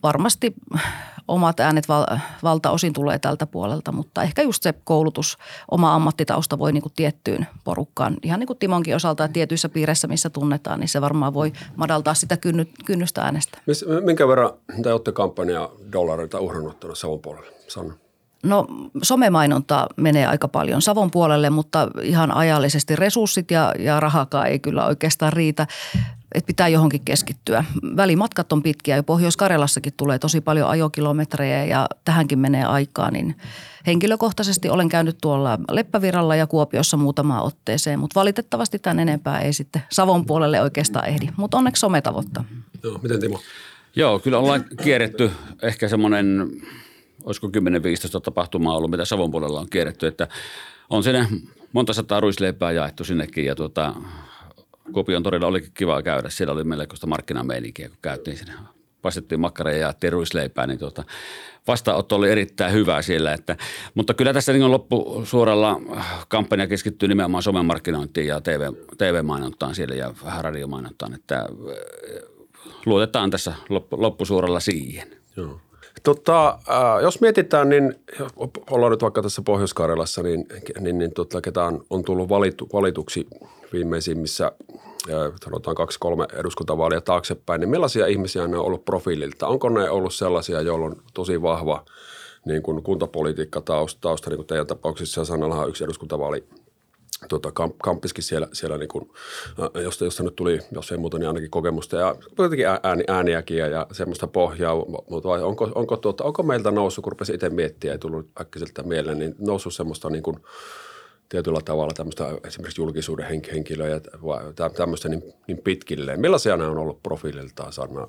varmasti 0.04 0.54
omat 1.28 1.60
äänet 1.60 1.88
val, 1.88 2.06
valtaosin 2.44 2.94
tulee 2.94 3.20
tältä 3.20 3.48
puolelta, 3.48 3.92
mutta 3.92 4.24
ehkä 4.24 4.42
just 4.42 4.64
se 4.64 4.74
koulutus, 4.84 5.38
oma 5.72 5.96
ammattitausta 5.96 6.60
voi 6.60 6.74
niin 6.74 6.82
kuin 6.82 6.94
tiettyyn 6.96 7.48
porukkaan, 7.64 8.18
ihan 8.24 8.40
niin 8.40 8.48
kuin 8.48 8.60
Timonkin 8.60 8.96
osalta 8.96 9.24
ja 9.24 9.30
tietyissä 9.30 9.70
piireissä, 9.70 10.08
missä 10.08 10.30
tunnetaan, 10.30 10.80
niin 10.80 10.88
se 10.88 11.02
varmaan 11.02 11.34
voi 11.34 11.54
madaltaa 11.76 12.14
sitä 12.14 12.38
kynny, 12.38 12.68
kynnystä 12.86 13.22
äänestä. 13.22 13.58
Minkä 14.04 14.28
verran 14.28 14.52
te 14.84 14.92
olette 14.92 15.12
kampanjaa 15.12 15.70
dollareita 15.92 16.40
uhrannut 16.40 16.80
tuonne 16.80 16.96
Savon 16.96 17.20
puolelle, 17.20 17.52
Sanna? 17.68 17.94
No 18.44 18.68
somemainonta 19.02 19.88
menee 19.98 20.26
aika 20.26 20.48
paljon 20.48 20.82
Savon 20.82 21.12
puolelle, 21.12 21.50
mutta 21.50 21.88
ihan 22.02 22.32
ajallisesti 22.32 22.96
resurssit 22.96 23.52
ja, 23.52 23.74
ja 23.80 24.00
rahakaan 24.00 24.48
ei 24.48 24.60
kyllä 24.60 24.86
oikeastaan 24.86 25.34
riitä 25.34 25.68
että 26.36 26.48
pitää 26.48 26.68
johonkin 26.68 27.06
keskittyä. 27.06 27.66
Välimatkat 27.96 28.54
on 28.54 28.64
pitkiä 28.64 28.96
ja 28.96 29.04
Pohjois-Karjalassakin 29.04 29.94
tulee 29.98 30.20
tosi 30.20 30.42
paljon 30.42 30.70
ajokilometrejä 30.70 31.66
ja 31.66 31.88
tähänkin 32.06 32.40
menee 32.40 32.64
aikaa, 32.64 33.12
niin 33.12 33.36
henkilökohtaisesti 33.88 34.70
olen 34.70 34.90
käynyt 34.90 35.18
tuolla 35.22 35.60
Leppäviralla 35.72 36.36
ja 36.36 36.48
Kuopiossa 36.48 36.98
muutamaan 36.98 37.44
otteeseen, 37.44 38.00
mutta 38.00 38.20
valitettavasti 38.20 38.80
tämän 38.80 39.00
enempää 39.00 39.40
ei 39.40 39.54
sitten 39.54 39.82
Savon 39.92 40.26
puolelle 40.26 40.62
oikeastaan 40.62 41.08
ehdi, 41.08 41.30
mutta 41.38 41.58
onneksi 41.58 41.80
some 41.80 42.02
tavoittaa. 42.02 42.44
Joo, 42.84 43.00
miten 43.04 43.20
Timo? 43.20 43.40
Joo, 43.96 44.20
kyllä 44.20 44.38
ollaan 44.38 44.66
kierretty 44.84 45.32
ehkä 45.62 45.88
semmoinen, 45.88 46.52
olisiko 47.26 47.48
10-15 47.48 47.52
tapahtumaa 48.24 48.78
ollut, 48.78 48.92
mitä 48.92 49.06
Savon 49.06 49.32
puolella 49.32 49.60
on 49.60 49.70
kierretty, 49.70 50.08
että 50.08 50.28
on 50.90 51.04
sinne 51.04 51.28
monta 51.74 51.94
sataa 51.94 52.20
ruisleipää 52.20 52.72
jaettu 52.72 53.04
sinnekin 53.04 53.46
ja 53.46 53.56
tuota, 53.56 53.94
Kuopion 54.94 55.24
torilla 55.24 55.48
olikin 55.48 55.72
kiva 55.74 56.02
käydä. 56.02 56.30
Siellä 56.30 56.54
oli 56.54 56.64
melkoista 56.64 57.08
markkinameininkiä, 57.08 57.90
kun 57.90 57.98
käytiin 58.02 58.38
sinne 58.38 58.54
paistettiin 59.02 59.40
makkareja 59.40 59.88
ja 59.88 59.94
teruisleipää, 59.94 60.68
niin 60.68 60.80
tuota, 60.80 61.04
vastaanotto 61.68 62.16
oli 62.16 62.32
erittäin 62.32 62.74
hyvä 62.74 63.02
siellä. 63.02 63.34
Että, 63.34 63.58
mutta 63.94 64.14
kyllä 64.14 64.34
tässä 64.34 64.54
niin 64.54 64.72
loppusuoralla 64.72 65.82
kampanja 66.28 66.68
keskittyy 66.68 67.10
nimenomaan 67.10 67.44
somemarkkinointiin 67.44 68.28
ja 68.28 68.42
TV, 68.42 68.74
TV-mainontaan 68.98 69.76
siellä 69.76 69.96
ja 69.96 70.14
vähän 70.24 70.44
radiomainontaan, 70.44 71.14
että 71.14 71.46
luotetaan 72.86 73.30
tässä 73.30 73.54
loppusuoralla 73.92 74.60
siihen. 74.60 75.08
Joo. 75.38 75.62
Tota, 76.04 76.48
äh, 76.48 77.02
jos 77.02 77.22
mietitään, 77.22 77.70
niin 77.70 77.96
ollaan 78.70 78.92
nyt 78.92 79.02
vaikka 79.02 79.22
tässä 79.22 79.42
Pohjois-Karjalassa, 79.42 80.24
niin, 80.24 80.48
niin, 80.80 80.98
niin 80.98 81.14
tota, 81.14 81.42
ketä 81.42 81.64
on, 81.64 81.86
on 81.90 82.04
tullut 82.04 82.30
valitu, 82.30 82.70
valituksi 82.74 83.28
viimeisimmissä 83.74 84.52
äh, 85.10 85.32
sanotaan 85.46 85.76
kaksi-kolme 85.76 86.26
eduskuntavaalia 86.34 87.02
taaksepäin, 87.02 87.62
niin 87.62 87.70
millaisia 87.70 88.08
ihmisiä 88.08 88.48
ne 88.48 88.58
on 88.58 88.66
ollut 88.66 88.86
profiililta? 88.86 89.48
Onko 89.48 89.70
ne 89.70 89.90
ollut 89.90 90.14
sellaisia, 90.14 90.62
joilla 90.62 90.86
on 90.86 90.96
tosi 91.14 91.42
vahva 91.42 91.86
niin 92.46 92.64
kuin 92.64 92.84
kuntapolitiikka 92.84 93.62
tausta, 93.62 94.02
tausta 94.02 94.30
niin 94.30 94.38
kuin 94.38 94.48
teidän 94.48 94.68
tapauksessa 94.68 95.26
Sannallahan 95.26 95.70
yksi 95.70 95.84
eduskuntavaali 95.84 96.44
tota, 97.30 97.52
kamp, 97.52 97.76
kamppiskin 97.84 98.24
siellä, 98.24 98.48
siellä 98.54 98.78
niin 98.78 98.88
kuin, 98.88 99.10
josta, 99.84 100.06
josta 100.06 100.24
nyt 100.24 100.36
tuli, 100.36 100.60
jos 100.72 100.92
ei 100.92 100.98
muuta, 100.98 101.18
niin 101.20 101.28
ainakin 101.28 101.52
kokemusta 101.52 101.98
ja 101.98 102.16
kuitenkin 102.36 102.66
ääni, 102.84 103.04
ääniäkin 103.08 103.58
ja, 103.58 103.68
ja 103.68 103.88
semmoista 103.92 104.28
pohjaa. 104.28 104.76
Mutta 105.10 105.30
onko, 105.30 105.72
onko, 105.76 105.98
tuota, 105.98 106.24
onko 106.24 106.44
meiltä 106.44 106.72
noussut, 106.72 107.04
kun 107.04 107.12
rupesin 107.12 107.36
itse 107.36 107.50
miettiä 107.50 107.92
ja 107.92 107.98
tullut 107.98 108.30
äkkiseltä 108.42 108.84
mieleen, 108.84 109.20
niin 109.20 109.36
noussut 109.40 109.74
semmoista 109.74 110.10
niin 110.10 110.24
kuin, 110.24 110.38
tietyllä 111.30 111.60
tavalla 111.66 111.94
tämmöistä 111.94 112.30
esimerkiksi 112.48 112.82
julkisuuden 112.82 113.42
henkilöä 113.54 113.88
ja 113.90 114.00
tämmöistä 114.70 115.10
niin, 115.10 115.24
niin 115.48 115.58
pitkilleen. 115.58 116.20
Millaisia 116.20 116.58
nämä 116.58 116.72
on 116.72 116.78
ollut 116.78 117.04
profiililtaan, 117.04 117.74
Sanna, 117.74 118.08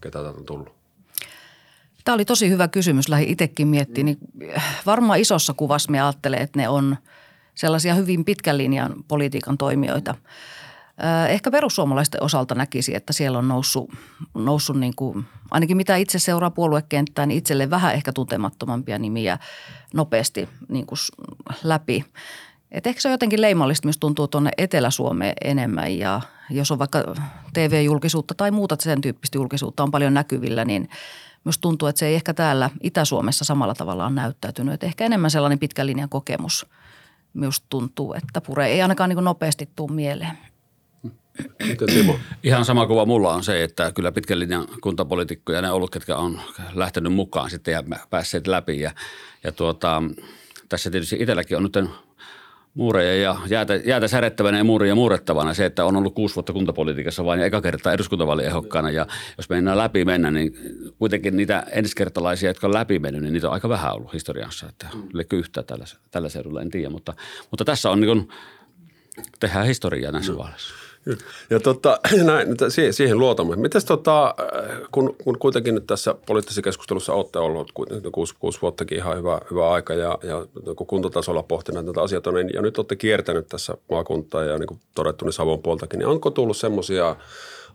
ketä 0.00 0.22
täältä 0.22 0.38
on 0.38 0.44
tullut? 0.44 0.68
Tämä 2.04 2.14
oli 2.14 2.24
tosi 2.24 2.50
hyvä 2.50 2.68
kysymys, 2.68 3.08
lähdin 3.08 3.28
itsekin 3.28 3.68
miettimään. 3.68 4.16
Niin 4.34 4.52
varmaan 4.86 5.20
isossa 5.20 5.54
kuvassa 5.54 5.92
me 5.92 6.00
ajattelee, 6.00 6.40
että 6.40 6.58
ne 6.58 6.68
on– 6.68 6.96
sellaisia 7.58 7.94
hyvin 7.94 8.24
pitkän 8.24 8.58
linjan 8.58 8.94
politiikan 9.08 9.58
toimijoita. 9.58 10.14
Ehkä 11.28 11.50
perussuomalaisten 11.50 12.22
osalta 12.22 12.54
näkisi, 12.54 12.94
että 12.94 13.12
siellä 13.12 13.38
on 13.38 13.48
noussut, 13.48 13.90
noussut 14.34 14.80
niin 14.80 14.92
kuin, 14.96 15.24
ainakin 15.50 15.76
mitä 15.76 15.96
itse 15.96 16.18
seuraa 16.18 16.50
puoluekenttää, 16.50 17.26
niin 17.26 17.38
itselle 17.38 17.70
vähän 17.70 17.94
ehkä 17.94 18.12
tuntemattomampia 18.12 18.98
nimiä 18.98 19.38
nopeasti 19.94 20.48
niin 20.68 20.86
kuin 20.86 20.98
läpi. 21.62 22.04
Et 22.70 22.86
ehkä 22.86 23.00
se 23.00 23.08
on 23.08 23.12
jotenkin 23.12 23.40
leimallista 23.40 23.86
myös 23.86 23.98
tuntuu 23.98 24.28
tuonne 24.28 24.50
Etelä-Suomeen 24.58 25.34
enemmän 25.44 25.98
ja 25.98 26.20
jos 26.50 26.70
on 26.70 26.78
vaikka 26.78 27.14
TV-julkisuutta 27.52 28.34
tai 28.34 28.50
muuta 28.50 28.76
sen 28.80 29.00
tyyppistä 29.00 29.38
julkisuutta 29.38 29.82
on 29.82 29.90
paljon 29.90 30.14
näkyvillä, 30.14 30.64
niin 30.64 30.88
myös 31.44 31.58
tuntuu, 31.58 31.88
että 31.88 31.98
se 31.98 32.06
ei 32.06 32.14
ehkä 32.14 32.34
täällä 32.34 32.70
Itä-Suomessa 32.82 33.44
samalla 33.44 33.74
tavalla 33.74 34.06
on 34.06 34.14
näyttäytynyt. 34.14 34.74
Et 34.74 34.84
ehkä 34.84 35.04
enemmän 35.04 35.30
sellainen 35.30 35.58
pitkän 35.58 35.86
linjan 35.86 36.08
kokemus– 36.08 36.66
myös 37.38 37.62
tuntuu, 37.68 38.14
että 38.14 38.40
pure 38.40 38.66
ei 38.66 38.82
ainakaan 38.82 39.10
niin 39.10 39.24
nopeasti 39.24 39.68
tule 39.76 39.92
mieleen. 39.92 40.38
Timo? 41.94 42.18
Ihan 42.42 42.64
sama 42.64 42.86
kuva 42.86 43.06
mulla 43.06 43.34
on 43.34 43.44
se, 43.44 43.64
että 43.64 43.92
kyllä 43.92 44.12
pitkän 44.12 44.38
linjan 44.38 44.66
kuntapolitiikkoja 44.80 45.62
ne 45.62 45.70
on 45.70 45.76
ollut, 45.76 45.90
ketkä 45.90 46.16
on 46.16 46.40
lähtenyt 46.74 47.12
mukaan 47.12 47.50
sitten 47.50 47.72
ja 47.72 47.82
päässeet 48.10 48.46
läpi. 48.46 48.80
Ja, 48.80 48.90
ja 49.44 49.52
tuota, 49.52 50.02
tässä 50.68 50.90
tietysti 50.90 51.16
itselläkin 51.20 51.56
on 51.56 51.62
nyt 51.62 51.76
muureja 52.74 53.16
ja 53.16 53.36
jäätä, 53.48 53.74
jäätä 53.74 54.08
särettävänä 54.08 54.58
ja 54.58 54.64
muureja 54.64 54.94
muurettavana 54.94 55.54
se, 55.54 55.66
että 55.66 55.84
on 55.84 55.96
ollut 55.96 56.14
kuusi 56.14 56.34
vuotta 56.34 56.52
kuntapolitiikassa 56.52 57.24
vain 57.24 57.40
eka 57.40 57.60
kertaa 57.60 57.92
eduskuntavaaliehdokkaana 57.92 58.90
ja 58.90 59.06
jos 59.36 59.48
mennään 59.48 59.78
läpi 59.78 60.04
mennä, 60.04 60.30
niin 60.30 60.54
kuitenkin 60.98 61.36
niitä 61.36 61.66
ensikertalaisia, 61.70 62.50
jotka 62.50 62.66
on 62.66 62.74
läpi 62.74 62.98
mennyt, 62.98 63.22
niin 63.22 63.32
niitä 63.32 63.46
on 63.46 63.52
aika 63.52 63.68
vähän 63.68 63.94
ollut 63.94 64.12
historiassa, 64.12 64.66
että 64.68 64.86
mm. 64.94 65.38
yhtään 65.38 65.66
tällä, 65.66 65.84
tällä 66.10 66.28
seudulla, 66.28 66.62
en 66.62 66.70
tiedä, 66.70 66.90
mutta, 66.90 67.14
mutta 67.50 67.64
tässä 67.64 67.90
on 67.90 68.00
niin 68.00 68.08
kuin, 68.08 68.28
tehdään 69.40 69.66
historiaa 69.66 70.12
näissä 70.12 70.32
no. 70.32 70.38
vaaleissa. 70.38 70.87
Ja 71.50 71.60
tota, 71.60 72.00
näin, 72.24 72.48
siihen 72.90 73.18
luotamme. 73.18 73.56
Mites 73.56 73.84
tota, 73.84 74.34
kun, 74.92 75.16
kun 75.24 75.38
kuitenkin 75.38 75.74
nyt 75.74 75.86
tässä 75.86 76.14
poliittisessa 76.26 76.62
keskustelussa 76.62 77.12
olette 77.12 77.38
ollut 77.38 77.72
kuusi, 78.12 78.34
kuusi 78.38 78.58
vuottakin 78.62 78.98
ihan 78.98 79.16
hyvä, 79.16 79.40
hyvä 79.50 79.70
aika 79.70 79.94
ja, 79.94 80.18
ja 80.22 80.46
kun 80.76 80.86
kuntatasolla 80.86 81.42
pohtineet 81.42 81.86
näitä 81.86 82.02
asioita, 82.02 82.32
niin, 82.32 82.50
ja 82.54 82.62
nyt 82.62 82.78
olette 82.78 82.96
kiertänyt 82.96 83.48
tässä 83.48 83.76
maakuntaa 83.90 84.44
ja 84.44 84.58
niin 84.58 84.66
kuin 84.66 84.80
todettu 84.94 85.24
niin 85.24 85.32
Savon 85.32 85.62
puoltakin, 85.62 85.98
niin 85.98 86.08
onko 86.08 86.30
tullut 86.30 86.56
semmoisia– 86.56 87.16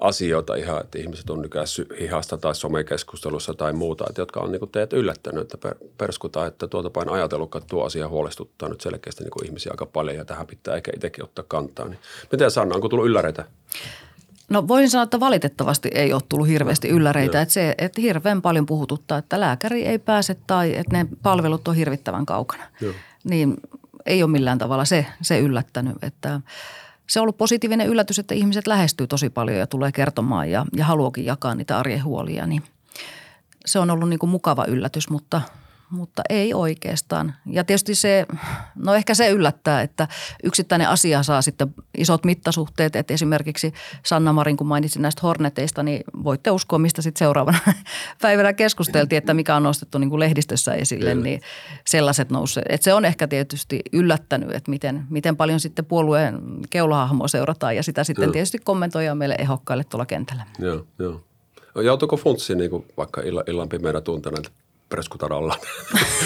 asioita 0.04 0.56
ihan, 0.56 0.82
että 0.82 1.00
ihmiset 1.00 1.30
on 1.30 1.42
nykässyt 1.42 1.88
hihasta 2.00 2.38
tai 2.38 2.56
somekeskustelussa 2.56 3.54
tai 3.54 3.74
muuta, 3.74 4.06
että 4.10 4.22
jotka 4.22 4.40
on 4.40 4.52
niin 4.52 4.70
teet 4.72 4.94
yllättänyt, 4.94 5.42
että 5.42 5.58
per, 5.58 5.76
perskuta, 5.98 6.46
että 6.46 6.68
tuota 6.68 6.90
pain 6.90 7.10
ajatellut, 7.10 7.56
että 7.56 7.68
tuo 7.68 7.86
asia 7.86 8.08
huolestuttaa 8.08 8.70
nyt 8.70 8.82
selkeästi 8.82 9.24
niin 9.24 9.32
kuin 9.32 9.46
ihmisiä 9.46 9.72
aika 9.72 9.86
paljon 9.86 10.18
ja 10.18 10.26
tähän 10.26 10.48
pitää 10.48 10.76
ehkä 10.76 10.92
itsekin 10.96 11.24
ottaa 11.24 11.46
kantaa. 11.48 11.88
Niin 11.88 12.00
miten 12.32 12.52
Sanna, 12.52 12.76
onko 12.76 12.90
tullut 12.90 13.06
ylläreitä? 13.06 13.46
No 14.50 14.68
voisin 14.68 14.90
sanoa, 14.90 15.04
että 15.04 15.20
valitettavasti 15.20 15.90
ei 15.94 16.14
ole 16.14 16.22
tullut 16.30 16.48
hirveästi 16.48 16.90
ylläreitä. 16.90 17.42
Että 17.42 17.54
se, 17.54 17.76
että 17.78 18.02
hirveän 18.02 18.42
paljon 18.42 18.66
puhututtaa, 18.66 19.18
että 19.18 19.40
lääkäri 19.40 19.86
ei 19.86 20.00
pääse 20.00 20.36
tai 20.48 20.76
että 20.76 20.98
ne 20.98 21.08
palvelut 21.24 21.68
on 21.68 21.76
hirvittävän 21.76 22.26
kaukana. 22.26 22.64
Joo. 22.82 22.94
Niin 23.24 23.58
ei 24.06 24.24
ole 24.24 24.32
millään 24.32 24.58
tavalla 24.58 24.86
se, 24.86 25.06
se 25.22 25.40
yllättänyt, 25.40 26.04
että– 26.04 26.40
se 27.10 27.20
on 27.20 27.24
ollut 27.24 27.38
positiivinen 27.38 27.88
yllätys, 27.88 28.20
että 28.20 28.36
ihmiset 28.36 28.68
lähestyy 28.68 29.08
tosi 29.08 29.30
paljon 29.30 29.58
ja 29.58 29.68
tulee 29.68 29.92
kertomaan 29.92 30.52
ja, 30.52 30.66
ja 30.76 30.86
haluakin 30.86 31.26
jakaa 31.26 31.56
niitä 31.56 31.80
arjen 31.80 32.04
huolia. 32.04 32.48
Niin 32.48 32.64
se 33.66 33.80
on 33.80 33.92
ollut 33.92 34.10
niin 34.10 34.20
kuin 34.20 34.30
mukava 34.30 34.66
yllätys, 34.66 35.10
mutta– 35.10 35.42
mutta 35.94 36.22
ei 36.30 36.54
oikeastaan. 36.54 37.34
Ja 37.46 37.64
tietysti 37.64 37.96
se, 37.96 38.26
no 38.76 38.94
ehkä 38.94 39.14
se 39.14 39.30
yllättää, 39.30 39.82
että 39.82 40.08
yksittäinen 40.44 40.90
asia 40.90 41.24
saa 41.24 41.42
sitten 41.42 41.74
isot 41.98 42.26
mittasuhteet. 42.26 42.96
Että 42.96 43.14
esimerkiksi 43.14 43.74
Sanna 44.06 44.34
Marin, 44.34 44.58
kun 44.58 44.68
mainitsin 44.68 45.02
näistä 45.02 45.20
horneteista, 45.24 45.84
niin 45.84 46.04
voitte 46.24 46.52
uskoa, 46.52 46.80
mistä 46.80 47.02
sitten 47.02 47.20
seuraavana 47.20 47.60
päivänä 48.22 48.54
keskusteltiin, 48.54 49.18
että 49.18 49.34
mikä 49.34 49.56
on 49.56 49.64
nostettu 49.64 49.98
niin 49.98 50.10
kuin 50.10 50.20
lehdistössä 50.20 50.74
esille, 50.74 51.16
niin 51.16 51.42
sellaiset 51.88 52.30
nousseet. 52.30 52.66
Että 52.70 52.84
se 52.84 52.94
on 52.94 53.06
ehkä 53.06 53.28
tietysti 53.28 53.80
yllättänyt, 53.94 54.52
että 54.52 54.72
miten, 54.72 55.06
miten 55.10 55.38
paljon 55.38 55.60
sitten 55.60 55.86
puolueen 55.86 56.40
keulahahmoa 56.70 57.28
seurataan 57.28 57.76
ja 57.76 57.84
sitä 57.84 58.04
sitten 58.04 58.32
tietysti 58.32 58.58
kommentoidaan 58.64 59.18
meille 59.18 59.36
ehokkaille 59.40 59.84
tuolla 59.84 60.06
kentällä. 60.06 60.46
Joo, 60.60 60.86
joo. 61.00 61.22
Joutuuko 61.76 62.18
funtsi 62.18 62.56
niin 62.56 62.70
kuin 62.70 62.86
vaikka 62.98 63.22
illan, 63.22 63.44
illan 63.48 63.70
pimeänä 63.70 64.02
tuntena, 64.02 64.38
että 64.38 64.63
preskutaralla. 64.90 65.56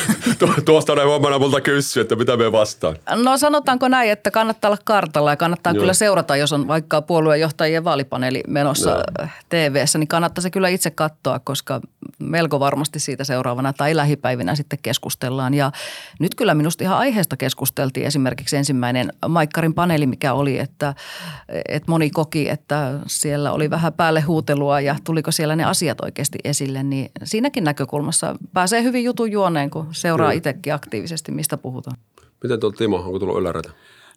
Tuosta 0.65 0.95
näin 0.95 1.07
huomenna 1.07 1.39
multa 1.39 1.61
kysyä, 1.61 2.01
että 2.01 2.15
mitä 2.15 2.37
me 2.37 2.51
vastaan. 2.51 2.95
No 3.23 3.37
sanotaanko 3.37 3.87
näin, 3.87 4.11
että 4.11 4.31
kannattaa 4.31 4.69
olla 4.69 4.79
kartalla 4.83 5.29
ja 5.29 5.37
kannattaa 5.37 5.73
Joo. 5.73 5.79
kyllä 5.79 5.93
seurata, 5.93 6.35
jos 6.35 6.53
on 6.53 6.67
vaikka 6.67 7.01
puoluejohtajien 7.01 7.83
vaalipaneeli 7.83 8.43
menossa 8.47 8.89
Joo. 8.89 9.27
TV-ssä, 9.49 9.99
niin 9.99 10.07
kannattaa 10.07 10.41
se 10.41 10.49
kyllä 10.49 10.69
itse 10.69 10.91
katsoa, 10.91 11.39
koska 11.39 11.81
melko 12.19 12.59
varmasti 12.59 12.99
siitä 12.99 13.23
seuraavana 13.23 13.73
tai 13.73 13.95
lähipäivinä 13.95 14.55
sitten 14.55 14.79
keskustellaan. 14.81 15.53
Ja 15.53 15.71
nyt 16.19 16.35
kyllä 16.35 16.53
minusta 16.53 16.83
ihan 16.83 16.97
aiheesta 16.97 17.37
keskusteltiin 17.37 18.05
esimerkiksi 18.05 18.57
ensimmäinen 18.57 19.13
Maikkarin 19.27 19.73
paneeli, 19.73 20.07
mikä 20.07 20.33
oli, 20.33 20.59
että, 20.59 20.93
että 21.69 21.91
moni 21.91 22.09
koki, 22.09 22.49
että 22.49 22.93
siellä 23.07 23.51
oli 23.51 23.69
vähän 23.69 23.93
päälle 23.93 24.21
huutelua 24.21 24.81
ja 24.81 24.95
tuliko 25.03 25.31
siellä 25.31 25.55
ne 25.55 25.63
asiat 25.63 26.01
oikeasti 26.01 26.39
esille, 26.43 26.83
niin 26.83 27.11
siinäkin 27.23 27.63
näkökulmassa 27.63 28.35
pääsee 28.57 28.83
hyvin 28.83 29.03
jutun 29.03 29.31
juoneen, 29.31 29.69
kun 29.69 29.87
seuraa 29.91 30.31
itsekin 30.31 30.73
aktiivisesti, 30.73 31.31
mistä 31.31 31.57
puhutaan. 31.57 31.97
Miten 32.43 32.59
tuolta 32.59 32.77
Timo, 32.77 32.97
onko 32.97 33.19
tullut 33.19 33.37
ylläreitä? 33.37 33.69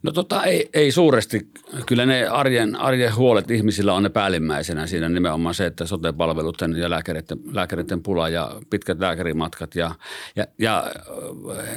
No 0.02 0.12
tota, 0.12 0.44
ei, 0.44 0.70
ei 0.74 0.92
suuresti. 0.92 1.48
Kyllä 1.86 2.06
ne 2.06 2.26
arjen, 2.26 2.76
arjen 2.76 3.16
huolet 3.16 3.50
ihmisillä 3.50 3.94
on 3.94 4.02
ne 4.02 4.08
päällimmäisenä 4.08 4.86
siinä 4.86 5.08
nimenomaan 5.08 5.54
se, 5.54 5.66
että 5.66 5.86
sote-palveluiden 5.86 6.76
ja 6.76 6.90
lääkäreiden, 6.90 7.38
lääkäreiden 7.52 8.02
pula 8.02 8.28
ja 8.28 8.60
pitkät 8.70 9.00
lääkärimatkat 9.00 9.74
ja, 9.74 9.94
ja, 10.36 10.46
ja 10.58 10.84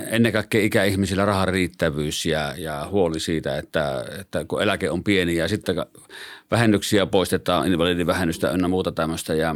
ennen 0.08 0.32
kaikkea 0.32 0.62
ikäihmisillä 0.62 1.26
rahan 1.26 1.48
riittävyys 1.48 2.26
ja, 2.26 2.54
ja 2.58 2.88
huoli 2.92 3.20
siitä, 3.20 3.58
että, 3.58 4.06
että 4.20 4.46
kun 4.46 4.62
eläke 4.62 4.90
on 4.90 5.04
pieni 5.04 5.36
ja 5.36 5.48
sitten 5.48 5.76
vähennyksiä 6.52 7.06
poistetaan, 7.06 7.68
invalidivähennystä 7.68 8.52
ynnä 8.52 8.68
muuta 8.68 8.92
tämmöistä. 8.92 9.34
Ja 9.34 9.56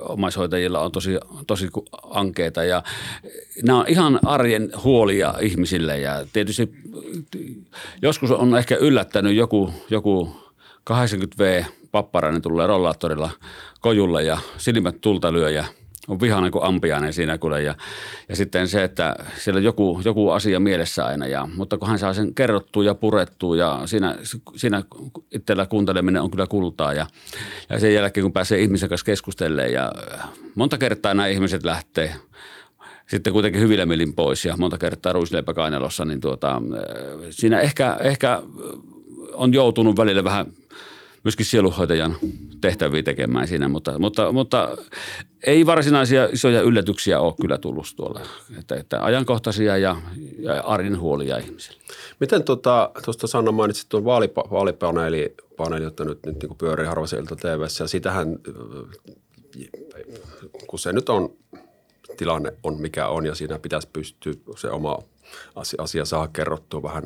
omaishoitajilla 0.00 0.80
on 0.80 0.92
tosi, 0.92 1.18
tosi 1.46 1.68
ankeita 2.10 2.64
ja 2.64 2.82
nämä 3.62 3.78
on 3.78 3.84
ihan 3.88 4.20
arjen 4.26 4.70
huolia 4.84 5.34
ihmisille. 5.40 5.98
Ja 5.98 6.26
tietysti 6.32 6.72
joskus 8.02 8.30
on 8.30 8.58
ehkä 8.58 8.76
yllättänyt 8.76 9.34
joku, 9.34 9.72
joku 9.90 10.36
80V 10.90 11.64
papparainen 11.90 12.42
tulee 12.42 12.66
rollaattorilla 12.66 13.30
kojulle 13.80 14.22
ja 14.22 14.38
silmät 14.56 15.00
tulta 15.00 15.32
lyö 15.32 15.50
ja 15.50 15.64
on 16.10 16.20
vihainen 16.20 16.50
kuin 16.50 16.64
ampiainen 16.64 17.12
siinä 17.12 17.38
kuule. 17.38 17.62
Ja, 17.62 17.74
ja 18.28 18.36
sitten 18.36 18.68
se, 18.68 18.84
että 18.84 19.16
siellä 19.38 19.58
on 19.58 19.64
joku, 19.64 20.00
joku 20.04 20.30
asia 20.30 20.60
mielessä 20.60 21.06
aina. 21.06 21.26
Ja, 21.26 21.48
mutta 21.56 21.78
kun 21.78 21.88
hän 21.88 21.98
saa 21.98 22.14
sen 22.14 22.34
kerrottua 22.34 22.84
ja 22.84 22.94
purettua 22.94 23.56
ja 23.56 23.82
siinä, 23.84 24.14
siinä 24.56 24.82
itsellä 25.32 25.66
kuunteleminen 25.66 26.22
on 26.22 26.30
kyllä 26.30 26.46
kultaa. 26.46 26.92
Ja, 26.92 27.06
ja 27.70 27.80
sen 27.80 27.94
jälkeen 27.94 28.24
kun 28.24 28.32
pääsee 28.32 28.60
ihmisen 28.60 28.88
kanssa 28.88 29.04
keskustelemaan 29.04 29.72
ja 29.72 29.92
monta 30.54 30.78
kertaa 30.78 31.14
nämä 31.14 31.26
ihmiset 31.26 31.64
lähtee– 31.64 32.14
sitten 33.10 33.32
kuitenkin 33.32 33.60
hyvillä 33.60 33.86
mielin 33.86 34.14
pois 34.14 34.44
ja 34.44 34.56
monta 34.56 34.78
kertaa 34.78 35.12
ruisleipä 35.12 35.54
kainalossa, 35.54 36.04
niin 36.04 36.20
tuota, 36.20 36.62
siinä 37.30 37.60
ehkä, 37.60 37.96
ehkä 38.00 38.42
on 39.32 39.52
joutunut 39.52 39.96
välillä 39.96 40.24
vähän 40.24 40.46
myöskin 41.24 41.46
sielunhoitajan 41.46 42.16
tehtäviä 42.60 43.02
tekemään 43.02 43.48
siinä, 43.48 43.68
mutta, 43.68 43.98
mutta, 43.98 44.32
mutta 44.32 44.76
ei 45.46 45.66
varsinaisia 45.66 46.28
isoja 46.32 46.62
yllätyksiä 46.62 47.20
ole 47.20 47.34
kyllä 47.40 47.58
tullut 47.58 47.92
tuolla, 47.96 48.20
että, 48.58 48.74
että 48.76 49.04
ajankohtaisia 49.04 49.76
ja, 49.76 49.96
ja 50.38 50.60
arjen 50.60 51.00
huolia 51.00 51.38
ihmisille. 51.38 51.80
Miten 52.20 52.42
tuota, 52.42 52.90
tuosta 53.04 53.26
Sanna 53.26 53.52
mainitsit 53.52 53.88
tuon 53.88 54.04
vaalipa, 54.04 54.44
vaalipaneeli, 54.50 55.34
paneeli, 55.56 55.84
jota 55.84 56.04
nyt, 56.04 56.26
nyt 56.26 56.42
niin 56.42 56.56
pyörii 56.58 56.86
harvaselta 56.86 57.36
TVssä 57.36 57.84
ja 57.84 57.88
sitähän, 57.88 58.38
kun 60.66 60.78
se 60.78 60.92
nyt 60.92 61.08
on 61.08 61.32
tilanne 62.16 62.52
on 62.62 62.80
mikä 62.80 63.08
on 63.08 63.26
ja 63.26 63.34
siinä 63.34 63.58
pitäisi 63.58 63.88
pystyä 63.92 64.32
se 64.56 64.70
oma 64.70 64.98
asia, 65.54 65.82
asia 65.82 66.04
saa 66.04 66.28
kerrottua 66.28 66.82
vähän 66.82 67.02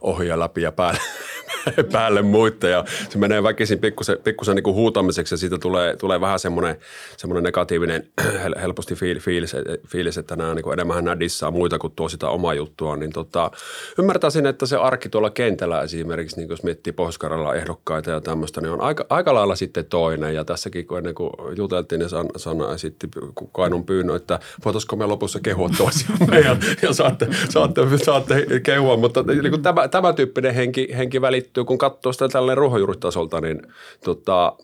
ohi 0.00 0.26
ja 0.26 0.38
läpi 0.38 0.62
ja 0.62 0.72
päälle, 0.72 1.00
päälle 1.92 2.22
muita 2.22 2.68
ja 2.68 2.84
se 3.08 3.18
menee 3.18 3.42
väkisin 3.42 3.78
pikkusen, 3.78 4.18
pikkusen 4.24 4.56
niin 4.56 4.64
kuin 4.64 4.74
huutamiseksi 4.74 5.34
ja 5.34 5.38
siitä 5.38 5.58
tulee, 5.58 5.96
tulee 5.96 6.20
vähän 6.20 6.38
semmoinen, 6.38 6.76
semmoinen 7.16 7.44
negatiivinen 7.44 8.08
helposti 8.62 8.94
fiilis, 8.94 9.56
fiilis 9.88 10.18
että 10.18 10.36
nämä 10.36 10.54
niin 10.54 10.62
kuin 10.62 10.72
enemmän 10.72 11.04
nämä 11.04 11.20
dissaa 11.20 11.50
muita 11.50 11.78
kuin 11.78 11.92
tuo 11.96 12.08
sitä 12.08 12.28
omaa 12.28 12.54
juttua, 12.54 12.96
niin 12.96 13.12
tota, 13.12 13.50
ymmärtäisin, 13.98 14.46
että 14.46 14.66
se 14.66 14.76
arki 14.76 15.08
tuolla 15.08 15.30
kentällä 15.30 15.82
esimerkiksi, 15.82 16.36
niin 16.36 16.50
jos 16.50 16.62
miettii 16.62 16.92
pohjois 16.92 17.18
ehdokkaita 17.56 18.10
ja 18.10 18.20
tämmöistä, 18.20 18.60
niin 18.60 18.72
on 18.72 18.80
aika, 18.80 19.06
aika 19.10 19.34
lailla 19.34 19.56
sitten 19.56 19.84
toinen. 19.84 20.34
Ja 20.34 20.44
tässäkin 20.44 20.86
kun 20.86 20.98
ennen 20.98 21.14
kuin 21.14 21.30
juteltiin, 21.56 21.98
niin 21.98 22.08
Sanna, 22.08 22.38
Sanna 22.38 22.74
esitti 22.74 23.08
Kainun 23.52 23.86
pyynnön, 23.86 24.16
että 24.16 24.40
voitaisiko 24.64 24.96
me 24.96 25.06
lopussa 25.06 25.40
kehua 25.40 25.68
toisiamme 25.78 26.40
ja, 26.40 26.56
ja 26.82 26.92
saatte, 26.92 27.28
saatte, 27.48 27.80
saatte 28.04 28.46
kehua, 28.62 28.96
mutta 28.96 29.22
niin 29.22 29.50
kuin 29.50 29.61
tämä, 29.62 29.88
tämä 29.88 30.12
tyyppinen 30.12 30.54
henki, 30.54 30.88
henki 30.96 31.20
välittyy, 31.20 31.64
kun 31.64 31.78
katsoo 31.78 32.12
sitä 32.12 32.28
tälleen 32.28 32.58
ruohonjuuritasolta, 32.58 33.40
niin 33.40 33.62
tota, 34.04 34.56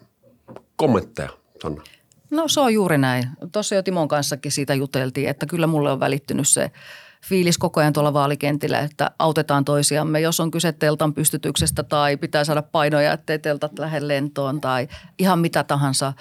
kommentteja, 0.77 1.29
Sanna. 1.63 1.83
No 2.31 2.49
se 2.49 2.61
on 2.61 2.75
juuri 2.75 2.99
näin. 2.99 3.25
Tuossa 3.53 3.75
jo 3.75 3.83
Timon 3.83 4.09
kanssakin 4.09 4.53
siitä 4.53 4.75
juteltiin, 4.75 5.29
että 5.29 5.47
kyllä 5.47 5.67
mulle 5.67 5.93
on 5.93 6.01
välittynyt 6.01 6.49
se 6.49 6.71
fiilis 7.29 7.59
koko 7.59 7.81
ajan 7.81 7.93
tuolla 7.93 8.13
vaalikentillä, 8.13 8.79
että 8.79 9.11
autetaan 9.19 9.65
toisiamme, 9.65 10.21
jos 10.21 10.41
on 10.41 10.51
kyse 10.51 10.73
teltan 10.73 11.15
pystytyksestä 11.15 11.83
tai 11.83 12.17
pitää 12.17 12.45
saada 12.45 12.63
painoja, 12.63 13.13
ettei 13.13 13.39
teltat 13.39 13.79
lähde 13.79 14.09
lentoon 14.09 14.61
tai 14.61 14.89
ihan 15.19 15.39
mitä 15.39 15.65
tahansa– 15.65 16.13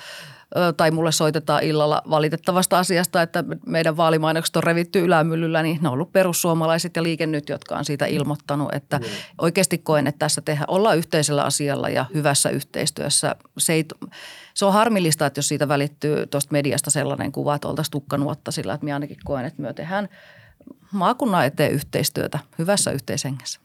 tai 0.77 0.91
mulle 0.91 1.11
soitetaan 1.11 1.63
illalla 1.63 2.01
valitettavasta 2.09 2.79
asiasta, 2.79 3.21
että 3.21 3.43
meidän 3.65 3.97
vaalimainokset 3.97 4.55
on 4.55 4.63
revitty 4.63 4.99
ylämyllyllä, 4.99 5.63
niin 5.63 5.79
ne 5.81 5.87
on 5.87 5.93
ollut 5.93 6.11
perussuomalaiset 6.11 6.95
ja 6.95 7.03
liikennyt, 7.03 7.49
jotka 7.49 7.75
on 7.75 7.85
siitä 7.85 8.05
ilmoittanut. 8.05 8.73
Että 8.73 8.97
mm. 8.97 9.05
oikeasti 9.41 9.77
koen, 9.77 10.07
että 10.07 10.19
tässä 10.19 10.41
tehdään, 10.41 10.69
ollaan 10.69 10.97
yhteisellä 10.97 11.43
asialla 11.43 11.89
ja 11.89 12.05
hyvässä 12.13 12.49
yhteistyössä. 12.49 13.35
Se, 13.57 13.73
ei, 13.73 13.85
se 14.53 14.65
on 14.65 14.73
harmillista, 14.73 15.25
että 15.25 15.37
jos 15.37 15.47
siitä 15.47 15.67
välittyy 15.67 16.27
tuosta 16.27 16.51
mediasta 16.51 16.91
sellainen 16.91 17.31
kuva, 17.31 17.55
että 17.55 17.67
oltaisiin 17.67 17.91
tukkanuotta 17.91 18.51
sillä, 18.51 18.73
että 18.73 18.85
minä 18.85 18.95
ainakin 18.95 19.17
koen, 19.25 19.45
että 19.45 19.61
me 19.61 19.73
tehdään 19.73 20.09
maakunnan 20.91 21.45
eteen 21.45 21.71
yhteistyötä 21.71 22.39
hyvässä 22.57 22.91
yhteishengessä. 22.91 23.59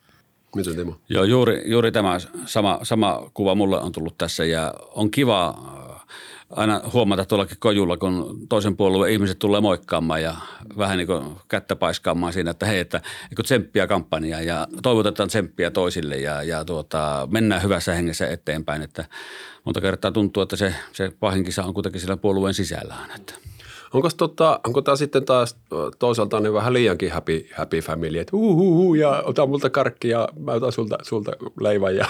Miten 0.57 0.77
Timo? 0.77 0.97
Joo, 1.09 1.25
juuri, 1.25 1.63
juuri 1.67 1.93
tämä 1.93 2.19
sama, 2.47 2.79
sama 2.83 3.31
kuva 3.35 3.55
mulle 3.55 3.81
on 3.81 3.93
tullut 3.93 4.19
tässä 4.19 4.45
ja 4.45 4.75
on 4.95 5.11
kiva 5.11 5.55
aina 6.57 6.81
huomata 6.93 7.25
tuollakin 7.25 7.57
kojulla, 7.61 7.97
kun 7.97 8.47
toisen 8.49 8.77
puolueen 8.77 9.13
ihmiset 9.13 9.39
tulee 9.39 9.61
moikkaamaan 9.61 10.23
ja 10.23 10.37
vähän 10.79 10.99
niin 10.99 11.07
kuin 11.07 11.37
kättä 11.49 11.77
paiskaamaan 11.77 12.33
siinä, 12.33 12.51
että 12.51 12.67
hei, 12.67 12.81
että 12.81 13.01
niin 13.31 13.45
tsemppiä 13.45 13.87
kampanjaa 13.87 14.41
ja 14.41 14.67
toivotetaan 14.83 15.29
tsemppiä 15.29 15.71
toisille 15.71 16.17
ja, 16.17 16.43
ja 16.43 16.65
tuota, 16.65 17.29
mennään 17.31 17.63
hyvässä 17.63 17.95
hengessä 17.95 18.29
eteenpäin. 18.29 18.83
Että 18.83 19.05
monta 19.65 19.81
kertaa 19.81 20.13
tuntuu, 20.13 20.43
että 20.43 20.57
se, 20.57 20.75
se 20.93 21.13
pahin 21.21 21.45
kisa 21.45 21.65
on 21.65 21.75
kuitenkin 21.75 22.01
siellä 22.01 22.17
puolueen 22.17 22.55
sisällään. 22.55 23.11
Että– 23.11 23.35
Onko, 23.93 24.09
tota, 24.17 24.61
onko 24.67 24.83
tämä 24.83 24.97
sitten 24.97 25.25
taas 25.25 25.57
toisaalta 25.99 26.41
niin 26.41 26.53
vähän 26.53 26.73
liiankin 26.73 27.13
happy, 27.13 27.47
happy 27.55 27.81
family, 27.81 28.19
että 28.19 28.37
uhuhu, 28.37 28.95
ja 28.95 29.23
ota 29.27 29.47
multa 29.47 29.71
karkki 29.71 30.09
ja 30.09 30.29
mä 30.39 30.53
otan 30.53 30.73
sulta, 30.73 30.99
sulta 31.03 31.33
leivän 31.61 31.97
ja, 31.97 32.07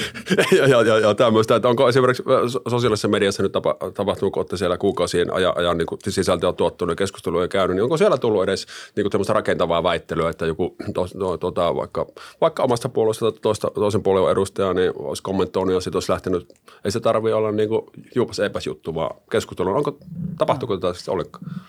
ja, 0.58 0.66
ja, 0.68 0.82
ja, 0.82 0.98
ja 0.98 1.14
tämmöistä. 1.14 1.56
Että 1.56 1.68
onko 1.68 1.88
esimerkiksi 1.88 2.22
sosiaalisessa 2.68 3.08
mediassa 3.08 3.42
nyt 3.42 3.52
tapa, 3.52 3.76
tapahtunut, 3.94 4.32
kun 4.32 4.40
olette 4.40 4.56
siellä 4.56 4.78
kuukausien 4.78 5.32
ajan, 5.32 5.52
ajan 5.56 5.78
niin 5.78 5.86
sisältöä 6.08 6.52
tuottunut 6.52 6.92
ja 6.92 6.96
keskusteluja 6.96 7.48
käynyt, 7.48 7.76
niin 7.76 7.82
onko 7.82 7.96
siellä 7.96 8.18
tullut 8.18 8.42
edes 8.42 8.66
niin 8.96 9.10
kuin 9.10 9.24
rakentavaa 9.28 9.82
väittelyä, 9.82 10.30
että 10.30 10.46
joku 10.46 10.76
to, 10.94 11.06
to, 11.38 11.50
to, 11.50 11.76
vaikka, 11.76 12.06
vaikka 12.40 12.62
omasta 12.62 12.88
puolueesta 12.88 13.32
tai 13.32 13.40
toista, 13.42 13.70
toisen 13.74 14.02
puolueen 14.02 14.32
edustaja 14.32 14.74
niin 14.74 14.92
olisi 14.96 15.22
kommentoinut 15.22 15.74
ja 15.74 15.80
sitten 15.80 15.96
olisi 15.96 16.12
lähtenyt, 16.12 16.52
ei 16.84 16.90
se 16.90 17.00
tarvitse 17.00 17.34
olla 17.34 17.52
niin 17.52 17.68
kuin 17.68 17.82
juupas 18.14 18.40
epäs 18.40 18.66
juttu, 18.66 18.94
vaan 18.94 19.16
keskustelu. 19.30 19.68
Onko, 19.68 19.98
tapahtuuko 20.38 20.76
tätä 20.76 20.94
ollenkaan? 21.22 21.62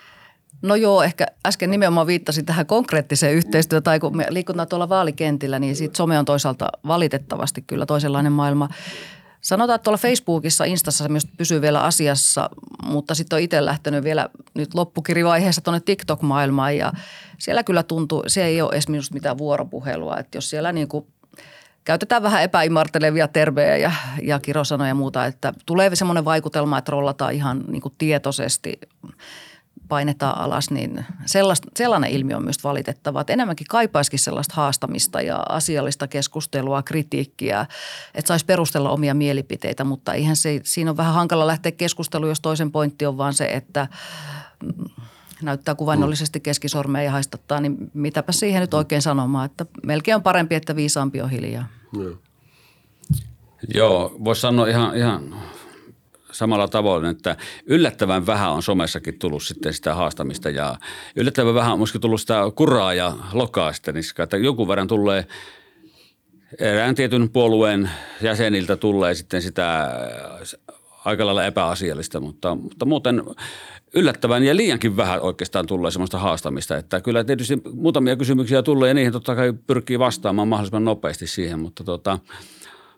No 0.61 0.75
joo, 0.75 1.03
ehkä 1.03 1.25
äsken 1.47 1.71
nimenomaan 1.71 2.07
viittasin 2.07 2.45
tähän 2.45 2.65
konkreettiseen 2.65 3.33
yhteistyöhön, 3.33 3.83
tai 3.83 3.99
kun 3.99 4.17
me 4.17 4.25
liikutaan 4.29 4.67
tuolla 4.67 4.89
vaalikentillä, 4.89 5.59
niin 5.59 5.75
siitä 5.75 5.97
some 5.97 6.19
on 6.19 6.25
toisaalta 6.25 6.67
valitettavasti 6.87 7.61
kyllä 7.67 7.85
toisenlainen 7.85 8.31
maailma. 8.31 8.69
Sanotaan, 9.41 9.75
että 9.75 9.83
tuolla 9.83 9.97
Facebookissa, 9.97 10.63
Instassa 10.63 11.09
myös 11.09 11.27
pysyy 11.37 11.61
vielä 11.61 11.81
asiassa, 11.81 12.49
mutta 12.83 13.15
sitten 13.15 13.37
on 13.37 13.43
itse 13.43 13.65
lähtenyt 13.65 14.03
vielä 14.03 14.29
nyt 14.53 14.73
loppukirivaiheessa 14.73 15.61
tuonne 15.61 15.79
TikTok-maailmaan 15.79 16.77
ja 16.77 16.91
siellä 17.37 17.63
kyllä 17.63 17.83
tuntuu, 17.83 18.23
se 18.27 18.43
ei 18.43 18.61
ole 18.61 18.73
edes 18.73 18.89
minusta 18.89 19.13
mitään 19.13 19.37
vuoropuhelua, 19.37 20.17
että 20.17 20.37
jos 20.37 20.49
siellä 20.49 20.71
niin 20.71 20.87
kuin 20.87 21.07
käytetään 21.83 22.23
vähän 22.23 22.43
epäimartelevia 22.43 23.27
tervejä 23.27 23.77
ja, 23.77 23.91
ja 24.21 24.39
kirosanoja 24.39 24.87
ja 24.87 24.95
muuta, 24.95 25.25
että 25.25 25.53
tulee 25.65 25.95
semmoinen 25.95 26.25
vaikutelma, 26.25 26.77
että 26.77 26.91
rollataan 26.91 27.33
ihan 27.33 27.63
niin 27.67 27.81
kuin 27.81 27.93
tietoisesti– 27.97 28.79
painetaan 29.93 30.37
alas, 30.37 30.71
niin 30.71 31.05
sellainen 31.77 32.11
ilmiö 32.11 32.37
on 32.37 32.43
myös 32.43 32.63
valitettava. 32.63 33.21
Että 33.21 33.33
enemmänkin 33.33 33.67
kaipaisikin 33.69 34.19
sellaista 34.19 34.53
haastamista 34.55 35.21
ja 35.21 35.43
asiallista 35.49 36.07
keskustelua, 36.07 36.83
kritiikkiä, 36.83 37.65
että 38.15 38.27
saisi 38.27 38.45
perustella 38.45 38.89
omia 38.89 39.13
mielipiteitä, 39.13 39.83
mutta 39.83 40.13
eihän 40.13 40.35
se, 40.35 40.61
siinä 40.63 40.91
on 40.91 40.97
vähän 40.97 41.13
hankala 41.13 41.47
lähteä 41.47 41.71
keskusteluun, 41.71 42.29
jos 42.29 42.41
toisen 42.41 42.71
pointti 42.71 43.05
on 43.05 43.17
vaan 43.17 43.33
se, 43.33 43.45
että 43.45 43.87
näyttää 45.41 45.75
kuvannollisesti 45.75 46.39
keskisormea 46.39 47.01
ja 47.01 47.11
haistattaa, 47.11 47.61
niin 47.61 47.77
mitäpä 47.93 48.31
siihen 48.31 48.61
nyt 48.61 48.73
oikein 48.73 49.01
sanomaan, 49.01 49.45
että 49.45 49.65
melkein 49.83 50.15
on 50.15 50.23
parempi, 50.23 50.55
että 50.55 50.75
viisaampi 50.75 51.21
on 51.21 51.29
hiljaa. 51.29 51.65
Joo, 51.93 52.17
Joo 53.73 54.15
voisi 54.23 54.41
sanoa 54.41 54.67
ihan, 54.67 54.97
ihan 54.97 55.35
samalla 56.33 56.67
tavoin, 56.67 57.05
että 57.05 57.37
yllättävän 57.65 58.25
vähän 58.25 58.51
on 58.51 58.63
somessakin 58.63 59.19
tullut 59.19 59.43
sitten 59.43 59.73
sitä 59.73 59.95
haastamista 59.95 60.49
ja 60.49 60.75
yllättävän 61.15 61.55
vähän 61.55 61.73
on 61.73 61.79
myöskin 61.79 62.01
tullut 62.01 62.21
sitä 62.21 62.41
kuraa 62.55 62.93
ja 62.93 63.13
lokaa 63.33 63.73
sitten 63.73 63.95
että 64.23 64.37
joku 64.37 64.67
verran 64.67 64.87
tulee 64.87 65.25
erään 66.59 66.95
tietyn 66.95 67.29
puolueen 67.29 67.89
jäseniltä 68.21 68.75
tulee 68.75 69.15
sitten 69.15 69.41
sitä 69.41 69.91
aika 71.05 71.25
lailla 71.25 71.45
epäasiallista, 71.45 72.19
mutta, 72.19 72.55
mutta 72.55 72.85
muuten 72.85 73.23
yllättävän 73.95 74.43
ja 74.43 74.55
liiankin 74.55 74.97
vähän 74.97 75.21
oikeastaan 75.21 75.65
tulee 75.65 75.91
sellaista 75.91 76.19
haastamista, 76.19 76.77
että 76.77 77.01
kyllä 77.01 77.23
tietysti 77.23 77.61
muutamia 77.73 78.15
kysymyksiä 78.15 78.63
tulee 78.63 78.87
ja 78.87 78.93
niihin 78.93 79.13
totta 79.13 79.35
kai 79.35 79.53
pyrkii 79.67 79.99
vastaamaan 79.99 80.47
mahdollisimman 80.47 80.85
nopeasti 80.85 81.27
siihen, 81.27 81.59
mutta 81.59 81.83
tota, 81.83 82.19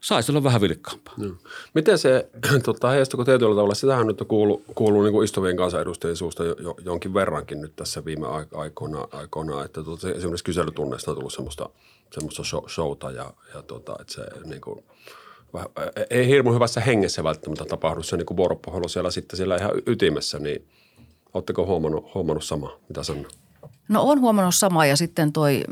saisi 0.06 0.32
olla 0.32 0.44
vähän 0.44 0.62
vilkkaampaa. 0.62 1.14
No. 1.18 1.36
Miten 1.74 1.98
se, 1.98 2.30
tota, 2.66 2.90
heijastuko 2.90 3.26
tietyllä 3.26 3.56
tavalla, 3.56 3.76
sitähän 3.76 4.08
nyt 4.08 4.24
kuuluu, 4.28 4.64
kuuluu 4.76 5.04
niin 5.04 5.24
istuvien 5.24 5.58
kansanedustajien 5.58 6.16
suusta 6.16 6.44
jo, 6.44 6.56
jo, 6.60 6.76
jonkin 6.86 7.14
verrankin 7.14 7.62
nyt 7.62 7.76
tässä 7.76 8.06
viime 8.06 8.28
aikoina, 8.54 9.08
aikoina 9.12 9.66
että 9.66 9.84
tota, 9.84 10.10
esimerkiksi 10.10 10.44
kyselytunneista 10.44 11.12
on 11.12 11.18
tullut 11.18 11.34
semmoista, 11.34 11.70
semmoista 12.14 12.44
show, 12.44 12.64
showta 12.68 13.12
ja, 13.12 13.34
ja 13.54 13.62
tota, 13.62 13.96
että 14.02 14.14
se 14.14 14.22
niin 14.46 14.62
kuin, 14.62 14.84
ei 16.10 16.28
hirmu 16.28 16.54
hyvässä 16.54 16.82
hengessä 16.82 17.24
välttämättä 17.24 17.66
tapahdu 17.66 18.04
se 18.04 18.18
niin 18.18 18.26
kuin 18.26 18.38
vuoropuhelu 18.38 18.88
siellä 18.88 19.12
sitten 19.12 19.38
siellä 19.38 19.56
ihan 19.56 19.72
ytimessä, 19.86 20.40
niin 20.40 20.68
oletteko 21.34 21.66
huomannut, 21.66 22.14
huomannut 22.14 22.44
sama, 22.44 22.80
mitä 22.90 23.04
sanoo? 23.04 23.32
No 23.90 24.04
on 24.04 24.20
huomannut 24.20 24.56
samaa 24.56 24.86
ja 24.86 24.98
sitten 24.98 25.34
toi 25.34 25.64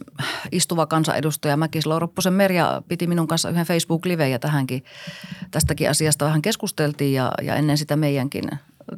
istuva 0.51 0.86
kansanedustaja 0.86 1.58
Mäkisalo 1.58 1.99
Ropposen 1.99 2.34
Merja 2.34 2.82
piti 2.88 3.08
minun 3.08 3.27
kanssa 3.27 3.49
yhden 3.49 3.65
Facebook-liven 3.65 4.32
ja 4.32 4.39
tähänkin, 4.39 4.84
tästäkin 5.51 5.89
asiasta 5.89 6.25
vähän 6.25 6.41
keskusteltiin 6.41 7.13
ja, 7.13 7.32
ja 7.41 7.56
ennen 7.56 7.77
sitä 7.77 7.95
meidänkin 7.95 8.49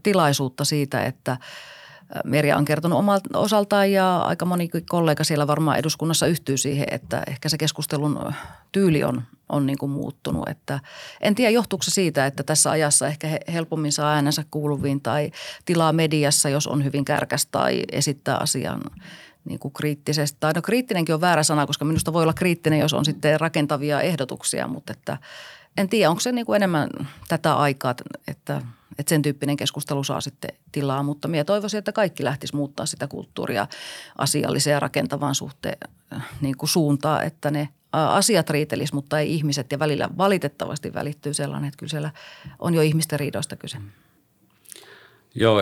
tilaisuutta 0.04 0.66
siitä, 0.66 1.06
että 1.06 1.38
Merja 2.24 2.58
on 2.58 2.66
kertonut 2.66 3.00
omalta 3.00 3.40
osaltaan 3.40 3.92
ja 3.92 4.18
aika 4.18 4.46
moni 4.46 4.70
kollega 4.90 5.24
siellä 5.24 5.48
varmaan 5.48 5.78
eduskunnassa 5.78 6.28
yhtyy 6.28 6.58
siihen, 6.58 6.88
että 6.92 7.24
ehkä 7.28 7.50
se 7.50 7.58
keskustelun 7.58 8.34
tyyli 8.72 9.04
on, 9.04 9.24
on 9.50 9.66
niin 9.66 9.78
kuin 9.78 9.92
muuttunut. 9.92 10.50
Että 10.50 10.80
en 11.22 11.36
tiedä, 11.36 11.52
johtuuko 11.52 11.84
se 11.84 11.92
siitä, 11.92 12.26
että 12.26 12.44
tässä 12.44 12.72
ajassa 12.72 13.08
ehkä 13.08 13.28
helpommin 13.54 13.92
saa 13.92 14.14
äänensä 14.14 14.44
kuuluviin 14.52 15.02
tai 15.02 15.32
tilaa 15.66 15.94
mediassa, 15.94 16.50
jos 16.50 16.68
on 16.68 16.84
hyvin 16.84 17.06
kärkäs 17.06 17.46
tai 17.46 17.84
esittää 17.92 18.38
asian 18.38 18.82
niin 19.46 19.60
kuin 19.60 19.74
kriittisesti. 19.74 20.38
Tai 20.40 20.54
no 20.54 20.62
kriittinenkin 20.62 21.16
on 21.16 21.22
väärä 21.22 21.44
sana, 21.44 21.68
koska 21.68 21.86
minusta 21.86 22.14
voi 22.14 22.24
olla 22.24 22.34
kriittinen, 22.34 22.80
jos 22.80 22.94
on 22.94 23.06
sitten 23.06 23.40
rakentavia 23.40 24.02
ehdotuksia, 24.02 24.68
mutta 24.68 24.94
että 24.94 25.18
en 25.78 25.90
tiedä, 25.90 26.10
onko 26.10 26.20
se 26.20 26.32
niin 26.32 26.46
kuin 26.46 26.56
enemmän 26.56 26.90
tätä 27.28 27.56
aikaa, 27.56 27.96
että, 28.28 28.62
että 29.00 29.10
sen 29.10 29.22
tyyppinen 29.22 29.58
keskustelu 29.58 30.04
saa 30.04 30.22
sitten 30.22 30.50
tilaa, 30.72 31.04
mutta 31.04 31.28
minä 31.28 31.44
toivoisin, 31.44 31.78
että 31.78 31.92
kaikki 31.92 32.24
lähtisi 32.24 32.56
muuttaa 32.56 32.86
sitä 32.86 33.08
kulttuuria 33.08 33.68
asialliseen 34.18 34.74
ja 34.74 34.80
rakentavaan 34.80 35.36
suhteen 35.36 35.78
niin 36.42 36.58
kuin 36.58 36.70
suuntaan, 36.70 37.26
että 37.26 37.52
ne 37.52 37.70
asiat 37.92 38.50
riitelis, 38.50 38.94
mutta 38.94 39.20
ei 39.20 39.34
ihmiset 39.34 39.72
ja 39.72 39.80
välillä 39.80 40.10
valitettavasti 40.18 40.94
välittyy 40.94 41.34
sellainen, 41.34 41.68
että 41.68 41.78
kyllä 41.78 41.90
siellä 41.90 42.12
on 42.60 42.74
jo 42.74 42.82
ihmisten 42.82 43.20
riidoista 43.20 43.56
kyse. 43.56 43.78
Joo, 45.36 45.60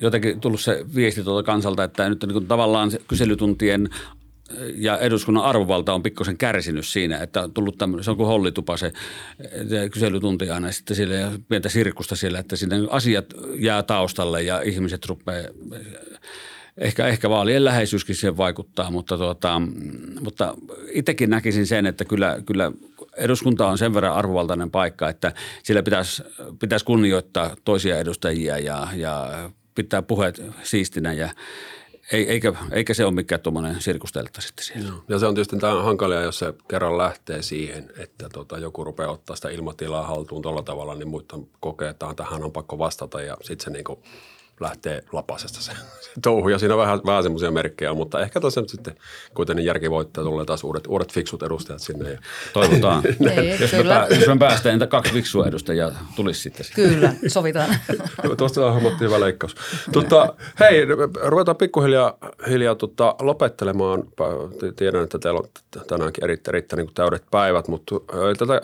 jotenkin 0.00 0.40
tullut 0.40 0.60
se 0.60 0.84
viesti 0.94 1.22
tuolta 1.24 1.46
kansalta, 1.46 1.84
että 1.84 2.08
nyt 2.08 2.22
niin 2.22 2.32
kuin 2.32 2.46
tavallaan 2.46 2.90
kyselytuntien 3.08 3.88
ja 4.74 4.98
eduskunnan 4.98 5.44
arvovalta 5.44 5.94
on 5.94 6.02
pikkusen 6.02 6.38
kärsinyt 6.38 6.86
siinä, 6.86 7.18
että 7.18 7.42
on 7.42 7.52
tullut 7.52 7.78
tämmöinen, 7.78 8.04
se 8.04 8.10
on 8.10 8.16
kuin 8.16 8.26
hollitupa 8.26 8.76
se, 8.76 8.92
se 9.68 9.88
kyselytunti 9.88 10.50
aina 10.50 10.72
sitten 10.72 10.96
sille 10.96 11.14
ja 11.14 11.30
pientä 11.48 11.68
sirkusta 11.68 12.16
siellä, 12.16 12.38
että 12.38 12.56
sinne 12.56 12.76
asiat 12.90 13.24
jää 13.58 13.82
taustalle 13.82 14.42
ja 14.42 14.60
ihmiset 14.60 15.06
rupeaa 15.06 15.48
ehkä, 16.78 17.06
ehkä 17.06 17.30
vaalien 17.30 17.64
läheisyyskin 17.64 18.16
siihen 18.16 18.36
vaikuttaa, 18.36 18.90
mutta, 18.90 19.18
tuota, 19.18 19.62
mutta 20.20 20.54
itsekin 20.90 21.30
näkisin 21.30 21.66
sen, 21.66 21.86
että 21.86 22.04
kyllä, 22.04 22.38
kyllä 22.46 22.72
eduskunta 23.16 23.68
on 23.68 23.78
sen 23.78 23.94
verran 23.94 24.14
arvovaltainen 24.14 24.70
paikka, 24.70 25.08
että 25.08 25.32
sillä 25.62 25.82
pitäisi, 25.82 26.22
pitäisi 26.60 26.84
kunnioittaa 26.84 27.56
toisia 27.64 27.98
edustajia 27.98 28.58
ja, 28.58 28.88
ja 28.96 29.50
pitää 29.74 30.02
puheet 30.02 30.42
siistinä 30.62 31.12
ja 31.12 31.28
eikä, 32.12 32.52
eikä 32.72 32.94
se 32.94 33.04
ole 33.04 33.14
mikään 33.14 33.40
tuommoinen 33.40 33.80
sirkusteltta 33.80 34.40
sitten 34.40 34.64
siellä. 34.64 34.92
Ja 35.08 35.18
se 35.18 35.26
on 35.26 35.34
tietysti 35.34 35.56
tämä 35.56 35.82
hankalia, 35.82 36.22
jos 36.22 36.38
se 36.38 36.54
kerran 36.68 36.98
lähtee 36.98 37.42
siihen, 37.42 37.90
että 37.96 38.28
tota, 38.28 38.58
joku 38.58 38.84
rupeaa 38.84 39.10
ottaa 39.10 39.36
sitä 39.36 39.48
ilmatilaa 39.48 40.06
haltuun 40.06 40.42
tuolla 40.42 40.62
tavalla, 40.62 40.94
niin 40.94 41.08
muut 41.08 41.32
kokee, 41.60 41.88
että 41.88 42.14
tähän 42.16 42.44
on 42.44 42.52
pakko 42.52 42.78
vastata 42.78 43.20
ja 43.22 43.36
sitten 43.42 43.64
se 43.64 43.70
niin 43.70 43.84
kuin– 43.84 43.98
lähtee 44.60 45.04
lapasesta 45.12 45.60
se, 45.60 45.72
se 46.00 46.10
touhu. 46.22 46.48
Ja 46.48 46.58
siinä 46.58 46.74
on 46.74 46.80
vähän, 46.80 47.00
vähän 47.06 47.22
semmoisia 47.22 47.50
merkkejä, 47.50 47.94
mutta 47.94 48.20
ehkä 48.20 48.40
tuossa 48.40 48.60
nyt 48.60 48.70
sitten 48.70 48.94
kuitenkin 49.34 49.64
järki 49.64 49.90
voittaa, 49.90 50.24
tulee 50.24 50.44
taas 50.44 50.64
uudet, 50.64 50.86
uudet 50.86 51.12
fiksut 51.12 51.42
edustajat 51.42 51.80
sinne. 51.80 52.10
Ja. 52.10 52.18
Toivotaan. 52.52 53.02
Ei, 53.36 53.60
jos, 53.60 53.72
me 53.72 53.84
pää, 53.84 54.06
jos 54.10 54.28
me 54.28 54.38
päästään, 54.38 54.74
että 54.74 54.86
kaksi 54.86 55.12
fiksua 55.12 55.46
edustajaa 55.46 55.90
tulisi 56.16 56.40
sitten. 56.40 56.66
Kyllä, 56.74 57.12
sovitaan. 57.28 57.76
Tuosta 58.36 58.66
on 58.66 58.74
hommattu 58.74 59.04
hyvä 59.04 59.20
leikkaus. 59.20 59.54
Tutta, 59.92 60.34
hei, 60.60 60.84
ruvetaan 61.22 61.56
pikkuhiljaa 61.56 62.18
hiljaa, 62.48 62.74
tutta, 62.74 63.14
lopettelemaan. 63.20 64.02
Tiedän, 64.76 65.04
että 65.04 65.18
teillä 65.18 65.40
on 65.40 65.48
tänäänkin 65.86 66.24
erittäin, 66.24 66.54
erittäin 66.54 66.78
niin 66.78 66.94
täydet 66.94 67.24
päivät, 67.30 67.68
mutta 67.68 67.94
tätä 68.38 68.60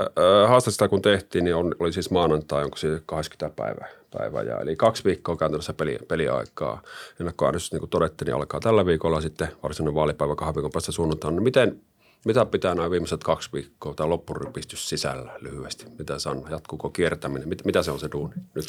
haastasta 0.48 0.88
kun 0.88 1.02
tehtiin, 1.02 1.44
niin 1.44 1.56
oli 1.56 1.92
siis 1.92 2.10
maanantai, 2.10 2.64
onko 2.64 2.76
se 2.76 3.02
80 3.06 3.62
päivää? 3.62 3.99
Päivä. 4.10 4.42
Ja 4.42 4.60
eli 4.60 4.76
kaksi 4.76 5.04
viikkoa 5.04 5.36
käytännössä 5.36 5.72
peli, 5.72 5.98
peliaikaa. 6.08 6.82
Ennakkoäänestys, 7.20 7.72
niin 7.72 7.80
kuin 7.80 7.90
todettiin, 7.90 8.26
niin 8.26 8.36
alkaa 8.36 8.60
tällä 8.60 8.86
viikolla 8.86 9.20
sitten 9.20 9.48
varsinainen 9.62 9.94
vaalipäivä 9.94 10.36
kahden 10.36 10.54
viikon 10.54 10.70
päästä 10.70 10.92
sunnuntaina. 10.92 11.36
No 11.36 11.42
miten, 11.42 11.80
mitä 12.24 12.46
pitää 12.46 12.74
nämä 12.74 12.90
viimeiset 12.90 13.24
kaksi 13.24 13.50
viikkoa 13.52 13.94
tai 13.94 14.08
loppurypistys 14.08 14.88
sisällä 14.88 15.32
lyhyesti? 15.40 15.86
Mitä 15.98 16.18
Sanna, 16.18 16.50
jatkuuko 16.50 16.90
kiertäminen? 16.90 17.48
Mit, 17.48 17.64
mitä 17.64 17.82
se 17.82 17.90
on 17.90 18.00
se 18.00 18.08
duuni 18.12 18.34
nyt? 18.54 18.68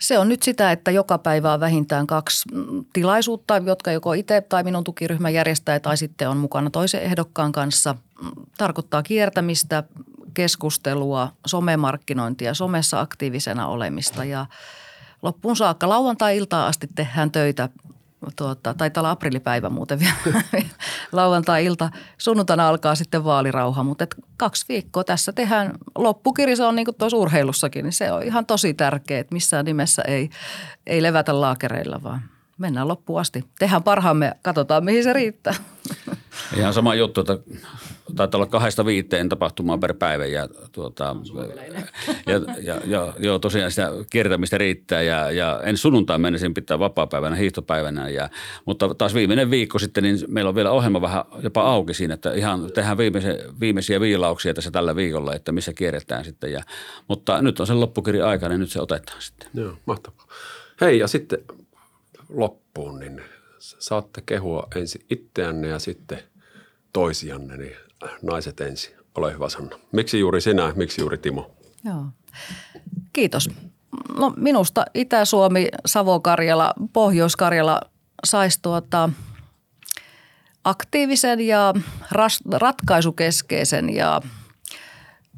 Se 0.00 0.18
on 0.18 0.28
nyt 0.28 0.42
sitä, 0.42 0.72
että 0.72 0.90
joka 0.90 1.18
päivä 1.18 1.52
on 1.52 1.60
vähintään 1.60 2.06
kaksi 2.06 2.48
tilaisuutta, 2.92 3.56
jotka 3.56 3.92
joko 3.92 4.12
itse 4.12 4.40
tai 4.40 4.62
minun 4.62 4.84
tukiryhmä 4.84 5.30
järjestää 5.30 5.80
tai 5.80 5.96
sitten 5.96 6.28
on 6.28 6.36
mukana 6.36 6.70
toisen 6.70 7.02
ehdokkaan 7.02 7.52
kanssa. 7.52 7.94
Tarkoittaa 8.58 9.02
kiertämistä, 9.02 9.82
keskustelua, 10.34 11.32
somemarkkinointia, 11.46 12.54
somessa 12.54 13.00
aktiivisena 13.00 13.66
olemista 13.66 14.24
ja 14.24 14.46
loppuun 15.22 15.56
saakka 15.56 15.88
lauantai-iltaan 15.88 16.68
asti 16.68 16.88
tehdään 16.94 17.30
töitä. 17.30 17.68
Tuota, 18.36 18.74
taitaa 18.74 19.00
olla 19.00 19.10
aprillipäivä 19.10 19.70
muuten 19.70 19.98
vielä. 19.98 20.42
Lauantai-ilta. 21.12 21.90
Sunnuntaina 22.18 22.68
alkaa 22.68 22.94
sitten 22.94 23.24
vaalirauha, 23.24 23.82
mutta 23.82 24.04
et 24.04 24.14
kaksi 24.36 24.64
viikkoa 24.68 25.04
tässä 25.04 25.32
tehdään. 25.32 25.72
Loppukiri 25.98 26.56
se 26.56 26.64
on 26.64 26.76
niin 26.76 26.84
kuin 26.84 26.94
tuossa 26.94 27.16
urheilussakin, 27.16 27.84
niin 27.84 27.92
se 27.92 28.12
on 28.12 28.22
ihan 28.22 28.46
tosi 28.46 28.74
tärkeää, 28.74 29.20
että 29.20 29.34
missään 29.34 29.64
nimessä 29.64 30.02
ei, 30.02 30.30
ei 30.86 31.02
levätä 31.02 31.40
laakereilla, 31.40 32.02
vaan 32.02 32.22
mennään 32.58 32.88
loppuun 32.88 33.20
asti. 33.20 33.44
Tehdään 33.58 33.82
parhaamme, 33.82 34.32
katsotaan 34.42 34.84
mihin 34.84 35.04
se 35.04 35.12
riittää. 35.12 35.54
Ihan 36.56 36.74
sama 36.74 36.94
juttu, 36.94 37.20
että 37.20 37.38
taitaa 38.16 38.38
olla 38.38 38.46
kahdesta 38.46 38.86
viiteen 38.86 39.28
tapahtumaa 39.28 39.78
per 39.78 39.94
päivä 39.94 40.26
ja, 40.26 40.48
tuota, 40.72 41.16
ja, 42.26 42.40
ja, 42.62 42.80
ja 42.84 43.12
joo, 43.18 43.38
tosiaan 43.38 43.70
sitä 43.70 43.90
kiertämistä 44.10 44.58
riittää 44.58 45.02
ja, 45.02 45.30
ja 45.30 45.60
en 45.64 45.76
sunnuntain 45.76 46.20
mennä 46.20 46.38
pitää 46.54 46.78
vapaa-päivänä, 46.78 47.36
hiihtopäivänä. 47.36 48.08
Ja, 48.08 48.28
mutta 48.64 48.94
taas 48.94 49.14
viimeinen 49.14 49.50
viikko 49.50 49.78
sitten, 49.78 50.04
niin 50.04 50.18
meillä 50.28 50.48
on 50.48 50.54
vielä 50.54 50.70
ohjelma 50.70 51.00
vähän 51.00 51.24
jopa 51.42 51.62
auki 51.62 51.94
siinä, 51.94 52.14
että 52.14 52.32
ihan 52.32 52.72
tehdään 52.72 52.98
viimeisiä, 52.98 53.34
viimeisiä 53.60 54.00
viilauksia 54.00 54.54
tässä 54.54 54.70
tällä 54.70 54.96
viikolla, 54.96 55.34
että 55.34 55.52
missä 55.52 55.72
kierretään 55.72 56.24
sitten. 56.24 56.52
Ja, 56.52 56.62
mutta 57.08 57.42
nyt 57.42 57.60
on 57.60 57.66
sen 57.66 57.80
loppukirja 57.80 58.28
aika, 58.28 58.48
niin 58.48 58.60
nyt 58.60 58.70
se 58.70 58.80
otetaan 58.80 59.22
sitten. 59.22 59.48
Joo, 59.54 59.72
mahtavaa. 59.86 60.26
Hei 60.80 60.98
ja 60.98 61.08
sitten 61.08 61.38
loppuun, 62.28 62.98
niin 62.98 63.22
saatte 63.58 64.22
kehua 64.26 64.68
ensin 64.76 65.04
itseänne 65.10 65.68
ja 65.68 65.78
sitten 65.78 66.18
toisianne, 66.92 67.56
niin 67.56 67.76
naiset 68.22 68.60
ensin. 68.60 68.94
Ole 69.14 69.32
hyvä 69.32 69.48
Sanna. 69.48 69.78
Miksi 69.92 70.20
juuri 70.20 70.40
sinä, 70.40 70.72
miksi 70.76 71.00
juuri 71.00 71.18
Timo? 71.18 71.50
Joo. 71.84 72.04
Kiitos. 73.12 73.50
No 74.18 74.34
minusta 74.36 74.84
Itä-Suomi, 74.94 75.68
Savo-Karjala, 75.86 76.74
Pohjois-Karjala 76.92 77.80
saisi 78.24 78.58
tuota 78.62 79.10
aktiivisen 80.64 81.40
ja 81.40 81.74
ras, 82.10 82.40
ratkaisukeskeisen 82.52 83.94
ja 83.94 84.20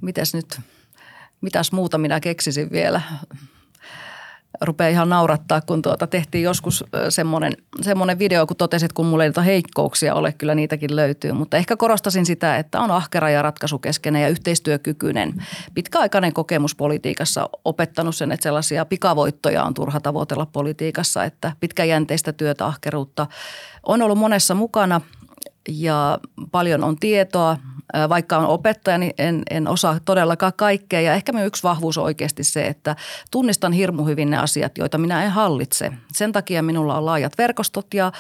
mitäs 0.01 0.35
nyt, 0.35 0.61
mitäs 1.41 1.73
muuta 1.73 1.99
minä 1.99 2.21
keksisin 2.21 2.71
vielä– 2.71 3.01
rupeaa 4.61 4.91
ihan 4.91 5.09
naurattaa, 5.09 5.61
kun 5.61 5.83
tuota 5.83 6.07
tehtiin 6.07 6.45
joskus 6.45 6.85
semmoinen, 7.09 7.53
semmoinen 7.83 8.19
video, 8.19 8.47
kun 8.47 8.57
totesit, 8.57 8.93
kun 8.93 9.07
mulla 9.07 9.25
ei 9.25 9.29
niitä 9.29 9.43
heikkouksia 9.43 10.15
ole, 10.15 10.33
kyllä 10.33 10.55
niitäkin 10.55 10.97
löytyy. 10.97 11.33
Mutta 11.33 11.57
ehkä 11.57 11.77
korostasin 11.77 12.27
sitä, 12.27 12.57
että 12.57 12.81
on 12.81 12.91
ahkera 12.91 13.31
ja 13.31 13.43
ratkaisukeskeinen 13.43 14.23
ja 14.23 14.29
yhteistyökykyinen. 14.29 15.35
Pitkäaikainen 15.75 16.33
kokemus 16.33 16.75
politiikassa 16.75 17.49
opettanut 17.65 18.17
sen, 18.17 18.33
että 18.33 18.43
sellaisia 18.43 18.85
pikavoittoja 18.85 19.65
on 19.65 19.75
turha 19.75 20.01
tavoitella 20.01 20.47
politiikassa, 20.47 21.25
että 21.25 21.53
pitkäjänteistä 21.61 22.33
työtä, 22.33 22.67
ahkeruutta 22.67 23.27
on 23.87 24.03
ollut 24.03 24.19
monessa 24.19 24.55
mukana 24.55 25.01
ja 25.69 26.19
paljon 26.51 26.85
on 26.85 26.97
tietoa– 26.97 27.57
vaikka 28.09 28.39
on 28.39 28.47
opettaja, 28.47 28.99
niin 28.99 29.15
en, 29.19 29.43
en 29.51 29.69
osaa 29.69 30.01
todellakaan 30.05 30.53
kaikkea. 30.57 31.01
Ja 31.01 31.15
ehkä 31.15 31.33
minun 31.33 31.47
yksi 31.47 31.63
vahvuus 31.63 31.99
on 31.99 32.05
oikeasti 32.05 32.45
se, 32.45 32.67
että 32.67 32.97
tunnistan 33.31 33.73
hirmu 33.73 34.05
hyvin 34.05 34.31
ne 34.31 34.37
asiat, 34.37 34.79
joita 34.79 34.99
minä 34.99 35.25
en 35.25 35.31
hallitse. 35.31 35.93
Sen 36.13 36.33
takia 36.33 36.63
minulla 36.63 36.99
on 36.99 37.07
laajat 37.07 37.39
verkostot 37.39 37.95
ja, 37.95 38.13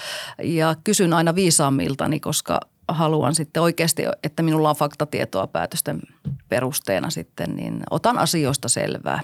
ja 0.42 0.74
kysyn 0.84 1.12
aina 1.12 1.34
viisaammiltani, 1.34 2.20
koska 2.20 2.60
haluan 2.88 3.34
sitten 3.34 3.62
oikeasti, 3.62 4.02
että 4.22 4.42
minulla 4.42 4.70
on 4.70 4.76
faktatietoa 4.76 5.46
päätösten 5.46 6.00
perusteena 6.48 7.10
sitten, 7.10 7.56
niin 7.56 7.82
otan 7.90 8.18
asioista 8.18 8.68
selvää. 8.68 9.20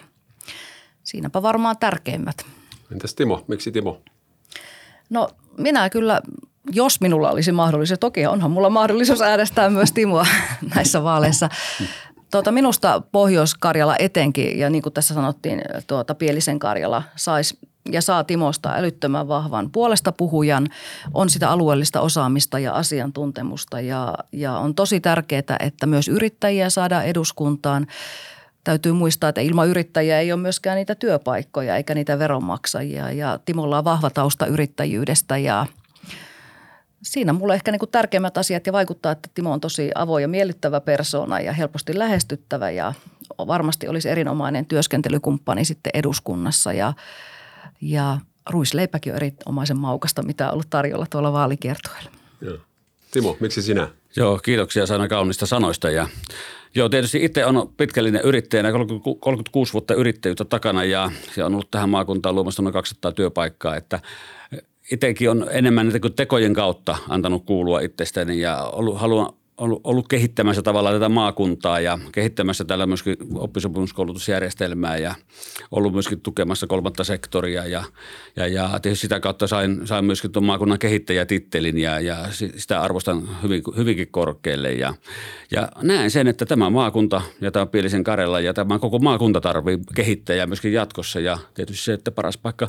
Siinäpä 1.04 1.42
varmaan 1.42 1.76
tärkeimmät. 1.78 2.46
Entäs 2.92 3.14
Timo? 3.14 3.44
Miksi 3.48 3.72
Timo? 3.72 4.00
No 5.11 5.28
minä 5.58 5.90
kyllä 5.90 6.22
jos 6.70 7.01
minulla 7.01 7.31
olisi 7.31 7.53
mahdollisuus, 7.53 7.98
toki 8.01 8.27
onhan 8.27 8.51
mulla 8.51 8.70
mahdollisuus 8.70 9.22
äänestää 9.22 9.70
myös 9.70 9.92
Timoa 9.92 10.27
näissä 10.75 11.03
vaaleissa. 11.03 11.48
Tuota, 12.31 12.53
minusta 12.53 13.03
Pohjois-Karjala 13.12 13.96
etenkin, 13.98 14.59
ja 14.59 14.70
niin 14.70 14.83
kuin 14.83 14.92
tässä 14.92 15.14
sanottiin, 15.14 15.62
tuota, 15.87 16.14
Pielisen 16.14 16.59
Karjala 16.59 17.03
saisi 17.16 17.59
ja 17.90 18.03
saa 18.03 18.25
Timosta 18.25 18.75
älyttömän 18.75 19.29
vahvan 19.29 19.70
puolesta 19.70 20.12
puhujan, 20.12 20.68
on 21.14 21.31
sitä 21.31 21.51
alueellista 21.51 22.01
osaamista 22.01 22.59
ja 22.59 22.72
asiantuntemusta 22.72 23.81
ja, 23.81 24.14
ja 24.33 24.59
on 24.59 24.75
tosi 24.75 25.01
tärkeää, 25.01 25.57
että 25.61 25.87
myös 25.87 26.09
yrittäjiä 26.09 26.71
saadaan 26.71 27.04
eduskuntaan. 27.04 27.87
täytyy 28.65 28.92
muistaa, 28.92 29.29
että 29.29 29.40
ilman 29.40 29.69
yrittäjiä 29.69 30.21
ei 30.21 30.33
ole 30.33 30.40
myöskään 30.40 30.77
niitä 30.77 30.94
työpaikkoja 30.94 31.77
eikä 31.77 31.94
niitä 31.94 32.19
veronmaksajia. 32.19 33.13
Ja 33.13 33.38
Timolla 33.44 33.79
on 33.79 33.85
vahva 33.85 34.10
tausta 34.10 34.46
yrittäjyydestä 34.46 35.37
ja 35.37 35.67
siinä 37.03 37.33
mulle 37.33 37.55
ehkä 37.55 37.73
niin 37.73 37.79
kuin 37.79 37.90
tärkeimmät 37.90 38.38
asiat 38.38 38.67
ja 38.67 38.73
vaikuttaa, 38.73 39.13
että 39.13 39.29
Timo 39.35 39.53
on 39.53 39.61
tosi 39.61 39.90
avoin 39.94 40.23
ja 40.23 40.29
miellyttävä 40.29 40.81
persona 40.81 41.40
ja 41.40 41.53
helposti 41.53 41.98
lähestyttävä 41.98 42.71
ja 42.71 42.92
varmasti 43.38 43.88
olisi 43.88 44.09
erinomainen 44.09 44.67
työskentelykumppani 44.67 45.65
sitten 45.65 45.90
eduskunnassa 45.94 46.73
ja, 46.73 46.92
ja 47.81 48.19
ruisleipäkin 48.50 49.13
on 49.13 49.17
erinomaisen 49.17 49.79
maukasta, 49.79 50.23
mitä 50.23 50.46
on 50.46 50.53
ollut 50.53 50.71
tarjolla 50.71 51.07
tuolla 51.11 51.33
vaalikiertoilla. 51.33 52.11
Joo. 52.40 52.59
Timo, 53.11 53.37
miksi 53.40 53.63
sinä? 53.63 53.88
Joo, 54.17 54.38
kiitoksia 54.38 54.87
Sana 54.87 55.09
kaunista 55.09 55.46
sanoista 55.46 55.90
ja 55.90 56.09
Joo, 56.75 56.88
tietysti 56.88 57.25
itse 57.25 57.46
on 57.46 57.73
pitkällinen 57.77 58.21
yrittäjänä, 58.25 58.73
36 59.21 59.73
vuotta 59.73 59.94
yrittäjyyttä 59.94 60.44
takana 60.44 60.85
ja, 60.85 61.11
ja 61.37 61.46
on 61.46 61.55
ollut 61.55 61.71
tähän 61.71 61.88
maakuntaan 61.88 62.35
luomassa 62.35 62.63
noin 62.63 62.73
200 62.73 63.13
työpaikkaa, 63.13 63.77
että 63.77 64.00
itsekin 64.90 65.30
on 65.30 65.46
enemmän 65.50 65.87
niitä 65.87 66.00
kuin 66.00 66.14
tekojen 66.14 66.54
kautta 66.54 66.96
antanut 67.08 67.44
kuulua 67.46 67.80
itsestäni 67.80 68.40
ja 68.40 68.62
ollut, 68.62 69.00
haluan 69.00 69.33
ollut, 69.62 69.80
ollut 69.85 70.08
kehittämässä 70.08 70.62
tavallaan 70.62 70.94
tätä 70.94 71.08
maakuntaa 71.08 71.80
ja 71.80 71.98
kehittämässä 72.12 72.64
tällä 72.64 72.87
myöskin 72.87 73.16
oppisopimuskoulutusjärjestelmää 73.35 74.96
ja 74.96 75.14
ollut 75.70 75.92
myöskin 75.92 76.20
tukemassa 76.20 76.66
kolmatta 76.66 77.04
sektoria 77.04 77.66
ja, 77.66 77.85
ja, 78.37 78.46
ja 78.46 78.78
tietysti 78.83 79.02
sitä 79.02 79.20
kautta 79.20 79.46
sain, 79.46 79.87
sain 79.87 80.04
myöskin 80.04 80.33
tuon 80.33 80.44
maakunnan 80.44 80.78
kehittäjätittelin 80.78 81.78
ja, 81.78 82.00
ja 82.00 82.16
sitä 82.56 82.80
arvostan 82.80 83.28
hyvin, 83.42 83.62
hyvinkin 83.76 84.08
korkealle 84.10 84.72
ja, 84.72 84.94
ja 85.50 85.68
näen 85.83 86.10
sen, 86.10 86.28
että 86.28 86.46
tämä 86.46 86.70
maakunta 86.70 87.22
ja 87.40 87.50
tämä 87.50 87.66
Pielisen 87.66 88.04
Karella 88.04 88.40
ja 88.40 88.54
tämä 88.54 88.78
koko 88.78 88.98
maakunta 88.98 89.40
tarvii 89.40 89.78
kehittäjää 89.94 90.46
myöskin 90.46 90.72
jatkossa 90.72 91.20
ja 91.20 91.38
tietysti 91.54 91.85
se, 91.85 91.92
että 91.92 92.10
paras 92.10 92.38
paikka 92.38 92.68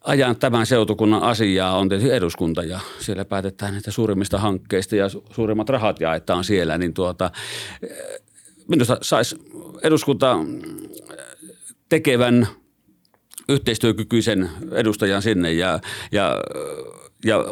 ajan 0.00 0.36
tämän 0.36 0.66
seutukunnan 0.66 1.22
asiaa 1.22 1.78
on 1.78 1.88
tietysti 1.88 2.12
eduskunta 2.12 2.62
ja 2.62 2.80
siellä 2.98 3.24
päätetään 3.24 3.74
niitä 3.74 3.90
suurimmista 3.90 4.38
hankkeista 4.38 4.96
ja 4.96 5.08
suurimmat 5.08 5.68
rahat 5.68 6.00
jaetaan 6.00 6.44
siellä, 6.44 6.78
niin 6.78 6.94
tuota, 6.94 7.30
minusta 8.68 8.98
saisi 9.02 9.36
eduskunta 9.82 10.36
tekevän 11.88 12.48
yhteistyökykyisen 13.48 14.50
edustajan 14.72 15.22
sinne 15.22 15.52
ja, 15.52 15.80
ja 16.12 16.40
ja 17.24 17.44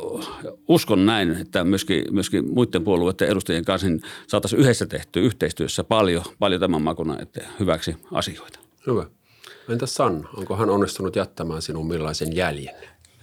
uskon 0.69 1.07
näin, 1.07 1.31
että 1.31 1.65
myöskin, 1.65 2.05
myöskin 2.11 2.55
muiden 2.55 2.85
puolueiden 2.85 3.29
edustajien 3.29 3.65
kanssa 3.65 3.89
niin 3.89 4.03
saataisiin 4.27 4.61
yhdessä 4.61 4.87
tehtyä 4.87 5.23
yhteistyössä 5.23 5.85
paljon, 5.85 6.25
paljon 6.39 6.61
tämän 6.61 6.83
makunnan 6.83 7.27
hyväksi 7.61 7.97
asioita. 8.13 8.59
Hyvä. 8.87 9.07
Entäs 9.69 9.95
Sanna, 9.95 10.29
onko 10.37 10.57
hän 10.57 10.71
onnistunut 10.71 11.17
jättämään 11.17 11.63
sinun 11.63 11.87
millaisen 11.87 12.37
jäljen? 12.37 12.75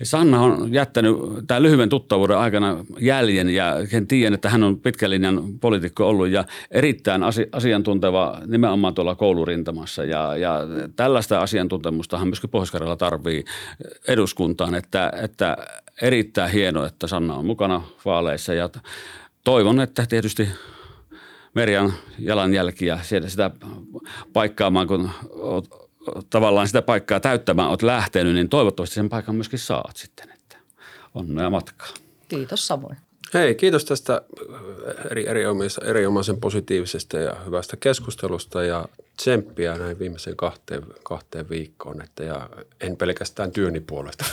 Sanna 0.04 0.42
on 0.42 0.74
jättänyt 0.74 1.16
tämän 1.48 1.64
lyhyen 1.64 1.90
tuttavuuden 1.90 2.38
aikana 2.38 2.86
jäljen 3.00 3.50
ja 3.50 3.88
sen 3.92 4.08
tiedän, 4.08 4.34
että 4.34 4.50
hän 4.50 4.64
on 4.64 4.80
pitkälinjan 4.80 5.60
poliitikko 5.60 6.10
ollut 6.10 6.28
ja 6.28 6.46
erittäin 6.72 7.22
asiantunteva 7.52 8.42
nimenomaan 8.46 8.94
tuolla 8.94 9.16
koulurintamassa. 9.16 10.04
Ja, 10.04 10.38
ja 10.38 10.60
tällaista 10.96 11.40
asiantuntemustahan 11.40 12.28
myöskin 12.28 12.50
pohjois 12.50 12.72
tarvii 12.98 13.46
eduskuntaan, 14.08 14.76
että, 14.76 15.14
että 15.22 15.58
erittäin 16.02 16.52
hienoa, 16.52 16.88
että 16.88 17.08
Sanna 17.08 17.36
on 17.36 17.46
mukana 17.46 17.82
vaaleissa 18.06 18.54
ja 18.54 18.70
toivon, 19.44 19.80
että 19.80 20.06
tietysti 20.10 20.50
Merjan 21.54 21.94
jalanjälkiä 22.20 23.00
sieltä 23.02 23.30
sitä 23.30 23.52
paikkaamaan, 24.34 24.88
kun 24.88 25.10
tavallaan 26.30 26.68
sitä 26.68 26.82
paikkaa 26.82 27.20
täyttämään 27.20 27.70
olet 27.70 27.82
lähtenyt, 27.82 28.34
niin 28.34 28.50
toivottavasti 28.50 28.96
sen 28.96 29.10
paikan 29.10 29.36
myöskin 29.36 29.60
saat 29.60 29.98
sitten, 29.98 30.32
että 30.32 30.58
onnea 31.16 31.50
matkaa. 31.50 31.88
Kiitos 32.28 32.68
samoin. 32.68 32.98
Hei, 33.34 33.56
kiitos 33.56 33.86
tästä 33.86 34.22
eri, 35.12 35.26
erinomaisen 35.84 36.40
positiivisesta 36.40 37.18
ja 37.18 37.36
hyvästä 37.46 37.78
keskustelusta 37.78 38.64
ja 38.64 38.86
tsemppiä 39.18 39.78
näin 39.78 40.00
viimeisen 40.00 40.36
kahteen, 40.36 40.84
kahteen 41.04 41.50
viikkoon. 41.50 42.02
Että 42.02 42.24
ja 42.24 42.50
en 42.82 42.98
pelkästään 42.98 43.52
työni 43.52 43.80
puolesta 43.80 44.26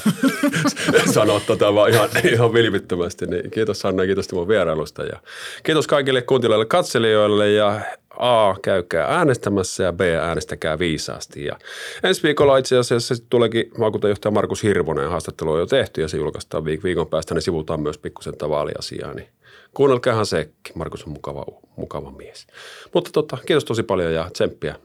sano 1.15 1.41
tota 1.41 1.75
vaan 1.75 1.91
ihan, 1.91 2.09
ihan 2.33 2.53
vilpittömästi. 2.53 3.27
Niin 3.27 3.51
kiitos 3.51 3.81
Sanna 3.81 4.03
ja 4.03 4.07
kiitos 4.07 4.29
Timo 4.29 4.49
vierailusta 4.49 5.05
ja 5.05 5.21
kiitos 5.63 5.87
kaikille 5.87 6.23
kuuntelijoille 6.23 6.67
katselijoille 6.67 7.53
ja 7.53 7.81
A, 8.19 8.55
käykää 8.63 9.07
äänestämässä 9.07 9.83
ja 9.83 9.93
B, 9.93 10.01
äänestäkää 10.01 10.79
viisaasti. 10.79 11.45
Ja 11.45 11.59
ensi 12.03 12.23
viikolla 12.23 12.59
itse 12.59 12.79
asiassa 12.79 13.15
tuleekin 13.31 13.71
maakuntajohtaja 13.79 14.33
Markus 14.33 14.63
Hirvonen 14.63 15.11
haastattelu 15.11 15.53
on 15.53 15.59
jo 15.59 15.67
tehty 15.67 16.01
ja 16.01 16.09
se 16.09 16.17
julkaistaan 16.17 16.65
viik- 16.65 16.83
viikon 16.83 17.07
päästä, 17.07 17.35
niin 17.35 17.43
sivutaan 17.43 17.81
myös 17.81 17.99
pikkusen 17.99 18.33
tätä 18.33 18.49
vaaliasiaa. 18.49 19.15
Niin 19.15 19.29
kuunnelkaahan 19.75 20.27
sekin. 20.27 20.53
Markus 20.75 21.05
on 21.05 21.13
mukava, 21.13 21.45
mukava 21.77 22.11
mies. 22.11 22.47
Mutta 22.95 23.11
tota, 23.13 23.39
kiitos 23.47 23.65
tosi 23.65 23.83
paljon 23.83 24.15
ja 24.15 24.31
tsemppiä. 24.33 24.77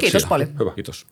Kiitos 0.00 0.26
paljon. 0.26 0.48
Hyvä. 0.58 0.70
Kiitos. 0.70 1.06